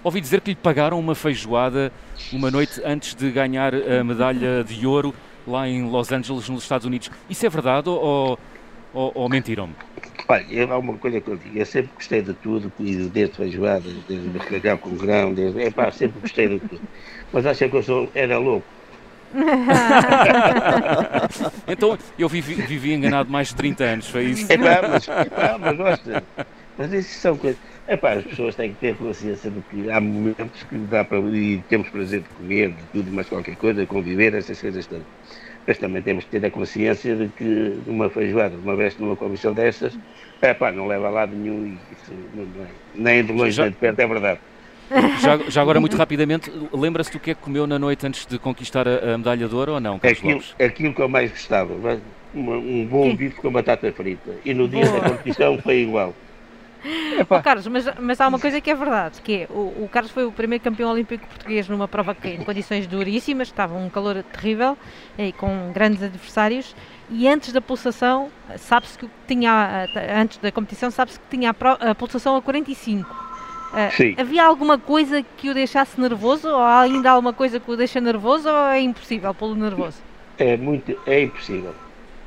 ouvi 0.03 0.20
dizer 0.20 0.41
que 0.41 0.51
lhe 0.51 0.57
pagaram 0.57 0.99
uma 0.99 1.14
feijoada 1.14 1.93
uma 2.32 2.51
noite 2.51 2.80
antes 2.84 3.14
de 3.14 3.30
ganhar 3.30 3.74
a 3.74 4.05
medalha 4.05 4.64
de 4.64 4.86
ouro 4.86 5.14
lá 5.47 5.68
em 5.68 5.88
Los 5.88 6.12
Angeles, 6.12 6.49
nos 6.49 6.62
Estados 6.62 6.86
Unidos. 6.86 7.11
Isso 7.28 7.45
é 7.45 7.49
verdade 7.49 7.88
ou, 7.88 8.38
ou, 8.93 9.12
ou 9.14 9.28
mentiram-me? 9.28 9.74
Olha, 10.28 10.72
há 10.72 10.78
uma 10.78 10.97
coisa 10.97 11.20
que 11.20 11.28
eu 11.28 11.36
digo, 11.36 11.59
eu 11.59 11.66
sempre 11.66 11.91
gostei 11.95 12.22
de 12.22 12.32
tudo, 12.34 12.72
desde 12.78 13.36
feijoadas, 13.36 13.93
desde 14.09 14.28
bacalhau 14.28 14.78
com 14.78 14.91
grão, 14.97 15.34
desde, 15.34 15.61
epá, 15.61 15.91
sempre 15.91 16.20
gostei 16.20 16.49
de 16.49 16.61
tudo. 16.61 16.80
Mas 17.32 17.47
acho 17.47 17.68
que 17.68 17.76
eu 17.76 17.82
sou, 17.82 18.09
era 18.14 18.38
louco. 18.38 18.66
então 21.66 21.99
eu 22.18 22.28
vivi, 22.28 22.55
vivi, 22.55 22.93
enganado 22.93 23.31
mais 23.31 23.49
de 23.49 23.57
30 23.57 23.85
anos, 23.85 24.09
foi 24.09 24.24
isso? 24.24 24.53
Epá, 24.53 24.89
mas, 24.89 25.09
epá, 25.09 25.59
mas 25.59 25.76
gosta. 25.76 26.22
Mas 26.76 26.93
isso 26.93 27.20
são 27.20 27.37
coisas. 27.37 27.61
Epá, 27.89 28.12
as 28.12 28.24
pessoas 28.24 28.55
têm 28.55 28.72
que 28.72 28.81
ter 28.81 28.97
consciência 28.97 29.51
de 29.51 29.61
que 29.62 29.91
há 29.91 30.01
momentos 30.01 30.62
que 30.64 30.76
dá 30.76 31.05
para. 31.05 31.18
e 31.18 31.62
temos 31.68 31.89
prazer 31.89 32.20
de 32.20 32.28
comer, 32.28 32.70
de 32.70 32.83
tudo, 32.93 33.11
mais 33.12 33.28
qualquer 33.28 33.57
coisa, 33.57 33.85
conviver, 33.87 34.35
essas 34.35 34.61
coisas 34.61 34.87
todas. 34.87 35.07
Mas 35.66 35.78
também 35.78 36.03
temos 36.03 36.24
que 36.24 36.31
ter 36.31 36.45
a 36.47 36.51
consciência 36.51 37.14
de 37.14 37.28
que 37.28 37.78
uma 37.87 38.09
feijoada, 38.09 38.57
uma 38.57 38.76
vez 38.76 38.97
numa 38.99 39.16
comissão 39.16 39.53
destas, 39.53 39.99
epá, 40.43 40.72
não 40.72 40.87
leva 40.87 41.09
a 41.09 41.11
lado 41.11 41.37
nenhum 41.37 41.66
e 41.66 41.78
isso 41.95 42.12
não 42.35 42.64
é, 42.64 42.68
nem 42.95 43.24
de 43.24 43.33
longe 43.33 43.53
já, 43.53 43.64
nem 43.64 43.72
de 43.72 43.78
perto, 43.78 44.01
é 44.01 44.07
verdade. 44.07 44.41
Já, 45.20 45.38
já 45.49 45.62
agora, 45.62 45.80
muito 45.80 45.97
rapidamente, 45.97 46.51
lembra-se 46.72 47.12
do 47.12 47.20
que 47.20 47.30
é 47.30 47.34
que 47.34 47.41
comeu 47.41 47.66
na 47.66 47.78
noite 47.78 48.07
antes 48.07 48.26
de 48.26 48.38
conquistar 48.38 48.88
a, 48.88 49.14
a 49.14 49.18
medalha 49.18 49.49
de 49.49 49.55
ouro 49.55 49.74
ou 49.74 49.80
não, 49.80 49.99
Carlos 49.99 50.18
aquilo, 50.18 50.34
Lopes? 50.34 50.55
aquilo 50.59 50.95
que 50.95 51.03
eu 51.03 51.09
mais 51.09 51.30
gostava, 51.30 51.72
um, 52.34 52.53
um 52.53 52.86
bom 52.86 53.14
bife 53.14 53.36
com 53.36 53.51
batata 53.51 53.93
frita. 53.93 54.32
E 54.45 54.53
no 54.53 54.68
dia 54.68 54.84
da 54.91 55.11
competição 55.11 55.59
foi 55.59 55.82
igual. 55.82 56.14
Oh, 57.28 57.43
Carlos, 57.43 57.66
mas, 57.66 57.84
mas 58.01 58.20
há 58.20 58.28
uma 58.28 58.38
coisa 58.38 58.59
que 58.61 58.70
é 58.70 58.74
verdade, 58.74 59.20
que 59.20 59.43
é, 59.43 59.47
o, 59.51 59.84
o, 59.84 59.88
Carlos 59.93 60.11
foi 60.11 60.24
o 60.24 60.32
primeiro 60.32 60.64
campeão 60.64 60.91
olímpico 60.91 61.26
português 61.26 61.68
numa 61.68 61.86
prova 61.86 62.14
que, 62.14 62.28
em 62.28 62.43
condições 62.43 62.86
duríssimas, 62.86 63.49
estava 63.49 63.74
um 63.74 63.91
calor 63.91 64.22
terrível 64.22 64.78
e 65.18 65.30
com 65.32 65.70
grandes 65.74 66.03
adversários, 66.03 66.74
e 67.11 67.28
antes 67.28 67.53
da 67.53 67.61
pulsação, 67.61 68.30
sabe-se 68.57 68.97
que 68.97 69.07
tinha, 69.26 69.86
antes 70.16 70.38
da 70.38 70.51
competição, 70.51 70.91
sabe-se 70.91 71.20
que 71.20 71.26
tinha 71.28 71.51
a, 71.51 71.91
a, 71.91 71.95
pulsação 71.95 72.34
a 72.36 72.41
45. 72.41 73.30
Uh, 73.73 73.97
Sim. 73.97 74.14
Havia 74.18 74.45
alguma 74.45 74.79
coisa 74.79 75.23
que 75.37 75.49
o 75.49 75.55
deixasse 75.55 76.01
nervoso, 76.01 76.49
ou 76.49 76.57
há 76.57 76.81
ainda 76.81 77.11
alguma 77.11 77.33
coisa 77.33 77.61
que 77.61 77.71
o 77.71 77.77
deixa 77.77 78.01
nervoso, 78.01 78.49
ou 78.49 78.66
é 78.66 78.81
impossível 78.81 79.33
pô-lo 79.33 79.55
nervoso? 79.55 79.99
É 80.39 80.57
muito, 80.57 80.99
é 81.07 81.23
impossível. 81.23 81.75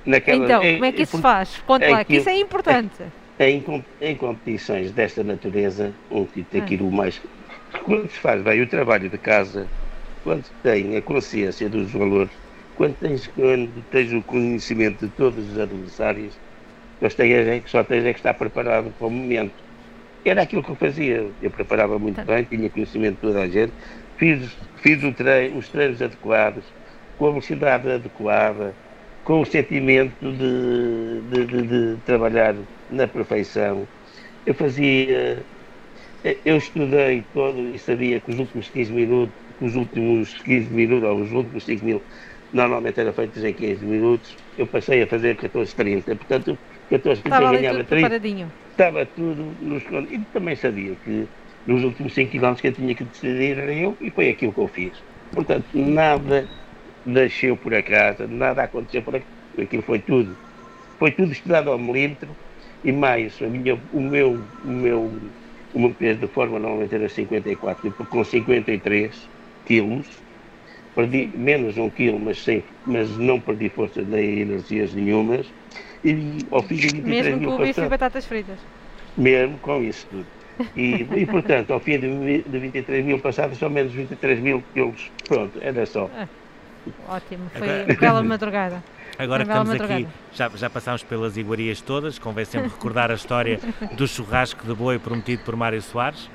Naquela, 0.06 0.46
então, 0.46 0.62
é, 0.62 0.74
como 0.74 0.86
é 0.86 0.92
que 0.92 1.02
isso 1.02 1.18
se 1.18 1.22
faz? 1.22 1.58
Conta 1.66 1.86
é 1.86 1.92
lá, 1.92 2.04
que 2.04 2.16
isso 2.18 2.30
é 2.30 2.38
importante. 2.38 3.04
É, 3.40 3.50
em, 3.50 3.64
em 4.02 4.16
competições 4.16 4.92
desta 4.92 5.24
natureza, 5.24 5.94
um 6.12 6.26
tipo 6.26 6.50
tem 6.50 6.62
que 6.62 6.76
ir 6.76 6.82
o 6.82 6.92
mais. 6.92 7.22
Quando 7.84 8.10
se 8.10 8.20
faz 8.20 8.42
bem 8.42 8.62
o 8.62 8.68
trabalho 8.68 9.10
de 9.10 9.18
casa, 9.18 9.68
quando 10.24 10.46
tem 10.62 10.96
a 10.96 11.02
consciência 11.02 11.68
dos 11.68 11.92
valores, 11.92 12.32
quando 12.76 12.96
tens, 12.98 13.28
quando 13.28 13.84
tens 13.92 14.14
o 14.14 14.22
conhecimento 14.22 15.06
de 15.06 15.12
todos 15.14 15.52
os 15.52 15.60
adversários, 15.60 16.34
só 17.66 17.84
tens 17.84 18.06
é 18.06 18.14
que 18.14 18.20
estar 18.20 18.34
preparado 18.34 18.94
para 18.98 19.08
o 19.08 19.12
momento. 19.12 19.54
Era 20.26 20.42
aquilo 20.44 20.64
que 20.64 20.70
eu 20.70 20.76
fazia. 20.76 21.30
Eu 21.42 21.52
preparava 21.52 22.00
muito 22.00 22.16
tá. 22.16 22.24
bem, 22.24 22.44
tinha 22.44 22.70
conhecimento 22.70 23.16
de 23.16 23.22
toda 23.22 23.42
a 23.42 23.48
gente, 23.48 23.74
fiz, 24.18 24.52
fiz 24.78 25.16
treino, 25.16 25.58
os 25.58 25.68
treinos 25.70 26.02
adequados, 26.02 26.64
com 27.18 27.28
a 27.28 27.30
velocidade 27.30 27.92
adequada, 27.92 28.74
com 29.24 29.42
o 29.42 29.46
sentimento 29.46 30.32
de, 30.32 31.22
de, 31.30 31.46
de, 31.46 31.68
de 31.96 32.02
trabalhar 32.06 32.56
na 32.90 33.08
perfeição. 33.08 33.88
Eu 34.46 34.54
fazia. 34.54 35.44
Eu 36.46 36.56
estudei 36.58 37.24
todo 37.34 37.76
e 37.76 37.78
sabia 37.78 38.20
que 38.22 38.32
os 38.32 38.40
últimos 38.40 38.70
15 38.70 38.94
minutos, 38.94 39.36
os 39.60 39.76
últimos 39.76 40.34
15 40.42 40.74
minutos, 40.74 41.10
ou 41.10 41.22
os 41.22 41.32
últimos 41.34 41.66
5 41.66 41.84
mil, 41.86 42.02
normalmente 42.54 43.00
eram 43.00 43.12
feitos 43.12 43.44
em 43.44 43.54
15 43.54 43.86
minutos. 43.86 44.38
Eu 44.58 44.68
passei 44.68 45.04
a 45.04 45.08
fazer 45.08 45.36
14,30. 45.36 46.16
Portanto, 46.18 46.58
14,30 46.98 47.52
ganhava 47.52 47.84
30. 47.84 48.52
Estava 48.72 49.06
tudo 49.06 49.56
nos. 49.62 49.84
E 50.12 50.20
também 50.32 50.56
sabia 50.56 50.96
que 51.04 51.28
nos 51.66 51.84
últimos 51.84 52.14
5 52.14 52.32
km 52.32 52.54
que 52.56 52.68
eu 52.68 52.74
tinha 52.74 52.96
que 52.96 53.04
decidir 53.04 53.58
era 53.58 53.74
eu, 53.74 53.96
e 54.02 54.10
foi 54.10 54.30
aquilo 54.30 54.54
que 54.54 54.60
eu 54.60 54.68
fiz. 54.68 54.92
Portanto, 55.32 55.66
nada 55.74 56.48
nasceu 57.06 57.58
por 57.58 57.74
acaso, 57.74 58.28
nada 58.28 58.64
aconteceu 58.64 59.02
por 59.02 59.16
acaso. 59.16 59.32
Aquilo 59.58 59.84
foi 59.84 60.00
tudo. 60.00 60.36
Foi 61.00 61.12
tudo 61.12 61.32
estudado 61.32 61.72
ao 61.72 61.78
milímetro 61.78 62.30
e 62.84 62.92
mais, 62.92 63.42
a 63.42 63.48
minha, 63.48 63.80
o 63.94 64.02
meu, 64.02 64.40
o 64.64 64.68
meu, 64.68 65.12
o 65.74 65.80
meu 65.80 65.94
peso 65.94 66.20
de 66.20 66.28
forma 66.28 66.60
normalmente 66.60 66.94
era 66.94 67.08
54, 67.08 67.88
e 67.88 67.92
com 68.06 68.24
53 68.24 69.30
quilos, 69.66 70.08
perdi 70.94 71.32
menos 71.34 71.78
um 71.78 71.90
quilo, 71.90 72.20
mas, 72.20 72.44
sem, 72.44 72.64
mas 72.86 73.18
não 73.18 73.40
perdi 73.40 73.70
força 73.70 74.02
nem 74.02 74.42
energias 74.42 74.94
nenhumas, 74.94 75.48
e 76.04 76.46
ao 76.52 76.62
fim 76.62 76.76
de 76.76 76.88
23 76.88 77.26
Mesmo 77.26 77.40
mil 77.40 77.50
com 77.52 77.56
o 77.56 77.66
bife 77.66 77.82
e 77.82 77.90
batatas 77.90 78.26
fritas? 78.26 78.60
Mesmo 79.18 79.58
com 79.60 79.84
isso 79.84 80.06
tudo. 80.10 80.26
E, 80.76 81.06
e 81.22 81.26
portanto, 81.26 81.72
ao 81.74 81.80
fim 81.80 82.00
de, 82.00 82.42
de 82.44 82.60
23 82.60 83.06
mil 83.06 83.20
passados, 83.20 83.58
só 83.58 83.70
menos 83.70 83.94
23 83.94 84.40
mil 84.40 84.64
quilos. 84.74 85.12
Pronto, 85.28 85.58
era 85.62 85.86
só. 85.86 86.10
Ah, 86.14 86.28
ótimo, 87.10 87.50
foi 87.54 87.96
bela 87.96 88.22
madrugada. 88.24 88.84
Agora 89.18 89.46
que 89.46 89.52
estamos 89.52 89.80
aqui, 89.80 90.08
já, 90.34 90.50
já 90.50 90.70
passámos 90.70 91.04
pelas 91.04 91.38
iguarias 91.38 91.82
todas, 91.82 92.18
convém 92.18 92.46
sempre 92.46 92.70
recordar 92.70 93.12
a 93.12 93.14
história 93.14 93.60
do 93.96 94.08
churrasco 94.08 94.66
de 94.66 94.74
boi 94.74 94.98
prometido 94.98 95.44
por 95.44 95.56
Mário 95.56 95.82
Soares, 95.82 96.30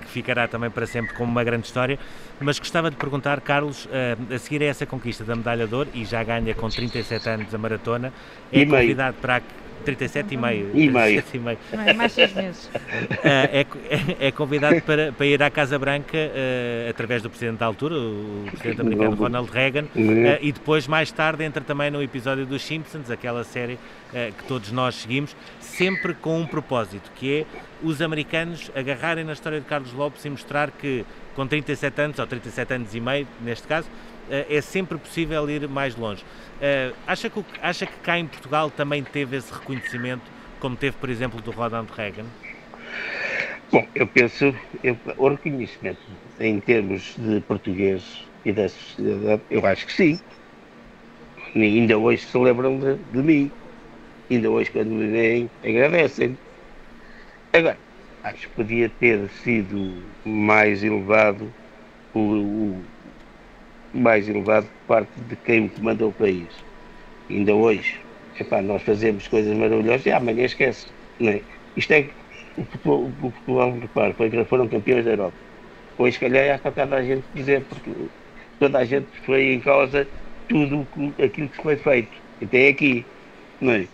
que 0.00 0.08
ficará 0.08 0.48
também 0.48 0.70
para 0.70 0.86
sempre 0.86 1.14
como 1.14 1.30
uma 1.30 1.44
grande 1.44 1.66
história. 1.66 1.98
Mas 2.40 2.58
gostava 2.58 2.90
de 2.90 2.96
perguntar, 2.96 3.40
Carlos, 3.40 3.88
eh, 3.92 4.16
a 4.34 4.38
seguir 4.38 4.62
a 4.62 4.66
essa 4.66 4.86
conquista 4.86 5.24
da 5.24 5.36
medalha 5.36 5.66
de 5.66 5.74
ouro, 5.74 5.90
e 5.94 6.04
já 6.04 6.22
ganha 6.24 6.54
com 6.54 6.68
37 6.68 7.28
anos 7.28 7.54
a 7.54 7.58
maratona, 7.58 8.12
é 8.52 8.64
convidado 8.64 9.16
para 9.20 9.36
a 9.36 9.40
37 9.80 10.34
e 10.34 10.36
meio. 10.36 10.70
E 10.74 10.88
meio. 10.88 11.24
E 11.32 11.38
meio. 11.38 11.58
mais 11.96 12.12
seis 12.12 12.32
meses. 12.32 12.70
É, 13.22 13.60
é, 13.60 14.26
é, 14.28 14.32
convidado 14.32 14.80
para, 14.82 15.12
para 15.12 15.26
ir 15.26 15.42
à 15.42 15.50
Casa 15.50 15.78
Branca 15.78 16.16
uh, 16.16 16.90
através 16.90 17.22
do 17.22 17.30
presidente 17.30 17.58
da 17.58 17.66
altura, 17.66 17.94
o 17.96 18.44
presidente 18.50 18.80
americano 18.80 19.16
Ronald 19.16 19.50
Reagan, 19.50 19.84
uh, 19.84 20.38
e 20.40 20.52
depois, 20.52 20.86
mais 20.86 21.10
tarde, 21.10 21.44
entra 21.44 21.62
também 21.62 21.90
no 21.90 22.02
episódio 22.02 22.46
dos 22.46 22.62
Simpsons, 22.62 23.10
aquela 23.10 23.44
série 23.44 23.74
uh, 23.74 24.32
que 24.36 24.44
todos 24.46 24.72
nós 24.72 24.94
seguimos, 24.96 25.34
sempre 25.60 26.14
com 26.14 26.40
um 26.40 26.46
propósito, 26.46 27.10
que 27.16 27.40
é 27.40 27.46
os 27.82 28.02
americanos 28.02 28.70
agarrarem 28.74 29.24
na 29.24 29.32
história 29.32 29.60
de 29.60 29.66
Carlos 29.66 29.92
Lopes 29.92 30.24
e 30.24 30.30
mostrar 30.30 30.70
que 30.70 31.04
com 31.34 31.46
37 31.46 32.00
anos, 32.00 32.18
ou 32.18 32.26
37 32.26 32.74
anos 32.74 32.94
e 32.94 33.00
meio, 33.00 33.26
neste 33.40 33.66
caso, 33.66 33.88
é 34.30 34.60
sempre 34.60 34.96
possível 34.98 35.48
ir 35.50 35.68
mais 35.68 35.96
longe. 35.96 36.22
Uh, 36.22 36.94
acha, 37.06 37.28
que, 37.28 37.44
acha 37.60 37.86
que 37.86 37.96
cá 38.00 38.18
em 38.18 38.26
Portugal 38.26 38.70
também 38.70 39.02
teve 39.02 39.36
esse 39.36 39.52
reconhecimento, 39.52 40.22
como 40.60 40.76
teve, 40.76 40.96
por 40.96 41.08
exemplo, 41.10 41.40
do 41.40 41.50
Ronald 41.50 41.90
Reagan? 41.96 42.26
Bom, 43.72 43.86
eu 43.94 44.06
penso, 44.06 44.54
eu, 44.82 44.96
o 45.16 45.28
reconhecimento 45.28 46.00
em 46.38 46.60
termos 46.60 47.14
de 47.16 47.40
português 47.40 48.24
e 48.44 48.52
da 48.52 48.68
sociedade, 48.68 49.42
eu 49.50 49.64
acho 49.66 49.86
que 49.86 49.92
sim. 49.92 50.20
E 51.54 51.62
ainda 51.62 51.98
hoje 51.98 52.24
se 52.24 52.38
lembram 52.38 52.78
de, 52.78 52.96
de 52.96 53.22
mim. 53.22 53.50
Ainda 54.30 54.50
hoje, 54.50 54.70
quando 54.70 54.90
me 54.90 55.08
veem, 55.08 55.50
agradecem. 55.64 56.38
Agora, 57.52 57.76
acho 58.22 58.48
que 58.48 58.54
podia 58.54 58.88
ter 58.88 59.28
sido 59.42 60.02
mais 60.24 60.84
elevado 60.84 61.52
o, 62.14 62.20
o 62.20 62.84
mais 63.92 64.28
elevado 64.28 64.66
por 64.66 64.96
parte 64.96 65.20
de 65.28 65.36
quem 65.36 65.68
comanda 65.68 66.06
o 66.06 66.12
país. 66.12 66.48
Ainda 67.28 67.54
hoje, 67.54 68.00
epá, 68.38 68.62
nós 68.62 68.82
fazemos 68.82 69.26
coisas 69.28 69.56
maravilhosas 69.56 70.06
e 70.06 70.10
amanhã 70.10 70.44
esquece. 70.44 70.86
É? 71.20 71.40
Isto 71.76 71.92
é 71.92 72.08
o 72.56 72.64
futebol, 72.64 73.12
o 73.22 73.30
futebol 73.30 73.78
repare, 73.78 74.12
foi, 74.14 74.44
foram 74.44 74.68
campeões 74.68 75.04
da 75.04 75.12
Europa. 75.12 75.36
Hoje, 75.98 76.14
se 76.14 76.20
calhar, 76.20 76.56
está 76.56 76.70
toda 76.70 76.96
a 76.96 77.02
gente 77.02 77.24
dizer, 77.34 77.62
porque 77.64 77.90
toda 78.58 78.78
a 78.78 78.84
gente 78.84 79.08
foi 79.24 79.52
em 79.54 79.60
causa 79.60 80.06
tudo 80.48 80.86
aquilo 81.22 81.48
que 81.48 81.62
foi 81.62 81.76
feito, 81.76 82.10
até 82.42 82.68
aqui. 82.68 83.04
Não 83.60 83.72
é? 83.72 83.86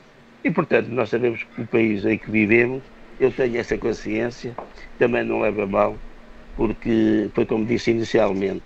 E, 0.45 0.51
portanto, 0.51 0.89
nós 0.89 1.11
sabemos 1.11 1.43
que 1.43 1.63
o 1.63 1.67
país 1.67 2.05
em 2.05 2.17
que 2.17 2.31
vivemos, 2.31 2.83
eu 3.19 3.33
tenho 3.33 3.59
essa 3.59 3.77
consciência, 3.77 4.55
também 4.99 5.25
não 5.25 5.41
leva 5.41 5.67
mal, 5.67 5.97
porque 6.57 7.29
foi 7.35 7.45
como 7.45 7.67
disse 7.67 7.91
inicialmente, 7.91 8.63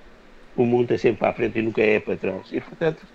o 0.62 0.66
mundo 0.66 0.92
é 0.92 0.98
sempre 0.98 1.20
para 1.20 1.30
a 1.30 1.32
frente 1.32 1.58
e 1.58 1.62
nunca 1.62 1.82
é 1.82 1.98
para 2.00 2.16
trás. 2.16 2.52
E, 2.52 2.60
portanto, 2.60 3.06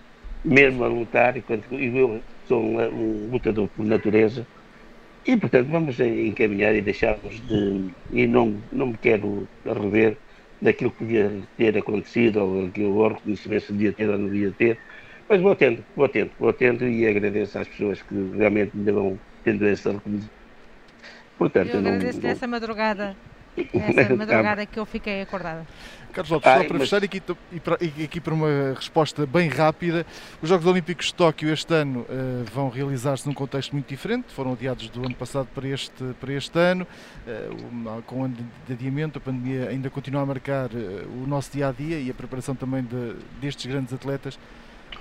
mesmo 0.44 0.84
a 0.84 0.88
lutar, 0.88 1.38
enquanto 1.38 1.66
eu 1.74 2.22
sou 2.48 2.62
um, 2.62 3.30
lutador 3.32 3.68
por 3.70 3.86
natureza, 3.86 4.46
e, 5.26 5.36
portanto, 5.36 5.68
vamos 5.70 6.00
encaminhar 6.00 6.76
e 6.76 6.82
deixarmos 6.82 7.42
de. 7.48 7.90
E 8.12 8.28
não, 8.28 8.56
não 8.72 8.88
me 8.88 8.98
quero 8.98 9.48
rever 9.66 10.18
daquilo 10.62 10.92
que 10.92 11.00
podia 11.00 11.32
ter 11.58 11.78
acontecido, 11.78 12.38
ou 12.38 12.66
aquilo 12.68 12.96
o 12.96 13.08
reconhecimento 13.08 13.74
devia 13.74 13.92
ter 13.92 14.10
ou 14.10 14.18
não 14.18 14.30
devia 14.30 14.52
ter, 14.52 14.78
mas 15.28 15.42
vou 15.42 15.56
tendo, 15.56 15.84
vou 15.96 16.08
tendo, 16.08 16.32
vou 16.40 16.54
tendo 16.54 16.88
e 16.88 17.08
agradeço 17.08 17.58
às 17.58 17.68
pessoas 17.68 18.02
que 18.02 18.16
realmente 18.38 18.78
me 18.78 18.92
vão 18.92 19.20
tendo 19.44 19.66
essa 19.66 19.92
reconhecimento. 19.92 20.46
Portanto, 21.38 21.70
eu 21.74 21.80
agradeço 21.80 22.22
não, 22.22 22.30
essa 22.30 22.48
madrugada, 22.48 23.16
essa 23.74 24.16
madrugada 24.16 24.66
que 24.66 24.80
eu 24.80 24.86
fiquei 24.86 25.22
acordada. 25.22 25.66
Carlos 26.16 26.32
Lopes, 26.32 26.50
só 26.50 26.64
para 26.64 26.80
fechar 26.80 27.04
aqui, 27.04 27.22
e 27.52 27.60
para, 27.60 27.76
aqui 27.76 28.22
para 28.22 28.34
uma 28.34 28.74
resposta 28.74 29.26
bem 29.26 29.50
rápida, 29.50 30.06
os 30.42 30.48
Jogos 30.48 30.66
Olímpicos 30.66 31.08
de 31.08 31.14
Tóquio 31.14 31.52
este 31.52 31.74
ano 31.74 32.02
uh, 32.02 32.46
vão 32.54 32.70
realizar-se 32.70 33.28
num 33.28 33.34
contexto 33.34 33.74
muito 33.74 33.90
diferente, 33.90 34.32
foram 34.34 34.54
adiados 34.54 34.88
do 34.90 35.06
ano 35.06 35.14
passado 35.14 35.50
para 35.54 35.68
este, 35.68 36.04
para 36.22 36.32
este 36.32 36.58
ano, 36.58 36.88
uh, 37.28 38.02
com 38.04 38.22
o 38.22 38.24
ano 38.24 38.38
de 38.66 38.74
adiamento, 38.74 39.18
a 39.18 39.22
pandemia 39.22 39.68
ainda 39.68 39.90
continua 39.90 40.22
a 40.22 40.26
marcar 40.26 40.70
uh, 40.72 41.22
o 41.22 41.28
nosso 41.28 41.52
dia-a-dia 41.52 41.98
-dia 41.98 42.08
e 42.08 42.10
a 42.10 42.14
preparação 42.14 42.56
também 42.56 42.82
de, 42.82 43.16
destes 43.42 43.66
grandes 43.66 43.94
atletas. 43.94 44.40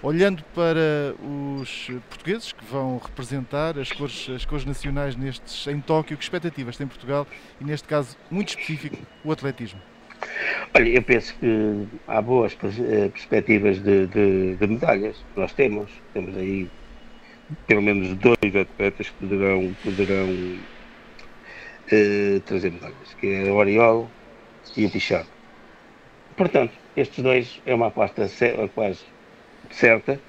Olhando 0.03 0.43
para 0.53 1.15
os 1.23 1.87
portugueses 2.11 2.53
que 2.53 2.65
vão 2.65 2.99
representar 2.99 3.79
as 3.79 3.93
cores, 3.93 4.29
as 4.29 4.45
cores 4.45 4.65
nacionais 4.65 5.15
nestes, 5.15 5.67
em 5.69 5.81
Tóquio, 5.81 6.17
que 6.17 6.25
expectativas 6.25 6.77
tem 6.77 6.87
Portugal 6.87 7.27
e, 7.61 7.65
neste 7.65 7.87
caso, 7.87 8.17
muito 8.29 8.49
específico, 8.49 8.99
o 9.25 9.31
atletismo? 9.31 9.81
Olha, 10.77 10.89
eu 10.89 11.03
penso 11.03 11.35
que 11.39 11.47
há 12.07 12.21
boas 12.23 12.53
eh, 12.55 13.09
perspectivas 13.11 13.83
de, 13.83 14.07
de, 14.09 14.57
de, 14.57 14.67
medalhas. 14.67 15.17
Nós 15.37 15.53
temos, 15.55 15.91
temos 16.13 16.37
aí 16.37 16.69
pelo 17.67 17.83
menos 17.83 18.17
dois 18.17 18.55
atletas 18.57 19.11
que 19.11 19.17
poderão, 19.19 19.75
poderão 19.83 20.29
eh, 21.91 22.41
trazer 22.45 22.71
medalhas, 22.73 23.15
que 23.15 23.27
é 23.27 23.51
o 23.51 23.57
Oriol 23.57 24.11
e 24.77 24.87
o 24.87 24.91
Pichado. 24.91 25.29
Portanto, 26.37 26.75
estes 26.97 27.23
dois 27.23 27.61
é 27.65 27.75
uma 27.75 27.89
aposta 27.89 28.27
quase 28.75 29.05
certa. 29.71 30.21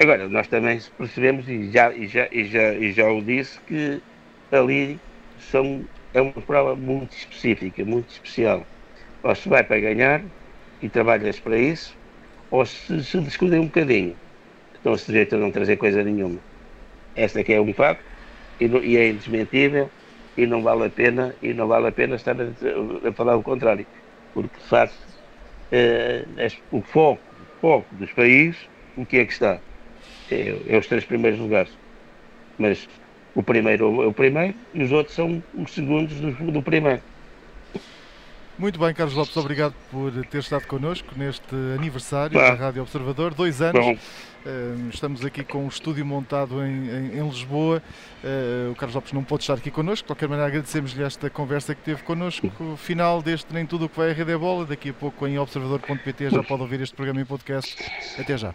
Agora, 0.00 0.28
nós 0.28 0.48
também 0.48 0.78
percebemos, 0.98 1.48
e 1.48 1.70
já, 1.70 1.92
e 1.94 2.06
já, 2.08 2.28
e 2.32 2.44
já, 2.44 2.74
e 2.74 2.92
já 2.92 3.10
o 3.10 3.22
disse, 3.22 3.60
que 3.62 4.02
ali 4.50 5.00
são, 5.38 5.88
é 6.12 6.20
uma 6.20 6.32
prova 6.32 6.76
muito 6.76 7.12
específica, 7.16 7.84
muito 7.84 8.10
especial 8.10 8.66
ou 9.24 9.34
se 9.34 9.48
vai 9.48 9.64
para 9.64 9.80
ganhar 9.80 10.22
e 10.82 10.88
trabalhas 10.88 11.40
para 11.40 11.58
isso, 11.58 11.96
ou 12.50 12.64
se 12.66 13.02
se 13.02 13.20
descuidem 13.20 13.60
um 13.60 13.66
bocadinho, 13.66 14.16
estão 14.74 14.96
sujeitos 14.96 15.34
a 15.34 15.38
não 15.38 15.50
trazer 15.50 15.76
coisa 15.78 16.04
nenhuma. 16.04 16.38
Esta 17.16 17.40
aqui 17.40 17.54
é 17.54 17.60
um 17.60 17.72
facto 17.72 18.04
e, 18.60 18.66
e, 18.66 18.96
é 18.98 19.08
indesmentível 19.08 19.90
e 20.36 20.46
não 20.46 20.62
vale 20.62 20.84
a 20.86 20.90
pena 20.90 21.34
e 21.42 21.54
não 21.54 21.66
vale 21.66 21.88
a 21.88 21.92
pena 21.92 22.16
estar 22.16 22.36
a, 22.40 23.08
a 23.08 23.12
falar 23.14 23.36
o 23.36 23.42
contrário, 23.42 23.86
porque 24.34 24.58
de 24.58 24.68
facto 24.68 24.94
é, 25.72 26.24
o 26.70 26.82
foco, 26.82 27.22
o 27.40 27.46
foco 27.60 27.94
dos 27.96 28.12
países, 28.12 28.68
o 28.96 29.06
que 29.06 29.18
é 29.18 29.26
que 29.26 29.32
está? 29.32 29.60
É, 30.30 30.74
é 30.74 30.78
os 30.78 30.86
três 30.86 31.04
primeiros 31.06 31.40
lugares. 31.40 31.78
Mas 32.58 32.86
o 33.34 33.42
primeiro 33.42 34.02
é 34.02 34.06
o 34.06 34.12
primeiro 34.14 34.54
e 34.74 34.82
os 34.82 34.92
outros 34.92 35.16
são 35.16 35.42
os 35.54 35.72
segundos 35.72 36.20
do, 36.20 36.52
do 36.52 36.62
primeiro. 36.62 37.02
Muito 38.56 38.78
bem, 38.78 38.94
Carlos 38.94 39.16
Lopes, 39.16 39.36
obrigado 39.36 39.74
por 39.90 40.12
ter 40.26 40.38
estado 40.38 40.66
connosco 40.66 41.08
neste 41.16 41.54
aniversário 41.76 42.38
da 42.38 42.54
Rádio 42.54 42.82
Observador. 42.82 43.34
Dois 43.34 43.60
anos. 43.60 43.84
Bom. 43.84 43.94
Uh, 44.46 44.90
estamos 44.92 45.24
aqui 45.24 45.42
com 45.42 45.64
um 45.64 45.68
estúdio 45.68 46.04
montado 46.04 46.62
em, 46.64 46.88
em, 46.88 47.18
em 47.18 47.28
Lisboa. 47.28 47.82
Uh, 48.22 48.70
o 48.70 48.74
Carlos 48.76 48.94
Lopes 48.94 49.12
não 49.12 49.24
pode 49.24 49.42
estar 49.42 49.54
aqui 49.54 49.70
connosco. 49.70 50.04
De 50.04 50.08
qualquer 50.08 50.28
maneira, 50.28 50.48
agradecemos-lhe 50.48 51.02
esta 51.02 51.28
conversa 51.30 51.74
que 51.74 51.82
teve 51.82 52.02
connosco. 52.02 52.50
O 52.60 52.76
final 52.76 53.22
deste 53.22 53.52
Nem 53.52 53.66
Tudo 53.66 53.86
o 53.86 53.88
que 53.88 53.96
vai 53.96 54.10
a 54.10 54.14
Rede 54.14 54.32
é 54.32 54.36
Bola. 54.36 54.66
Daqui 54.66 54.90
a 54.90 54.94
pouco 54.94 55.26
em 55.26 55.38
observador.pt 55.38 56.30
já 56.30 56.42
pode 56.42 56.62
ouvir 56.62 56.80
este 56.80 56.94
programa 56.94 57.20
em 57.20 57.24
podcast. 57.24 57.74
Até 58.18 58.36
já. 58.36 58.54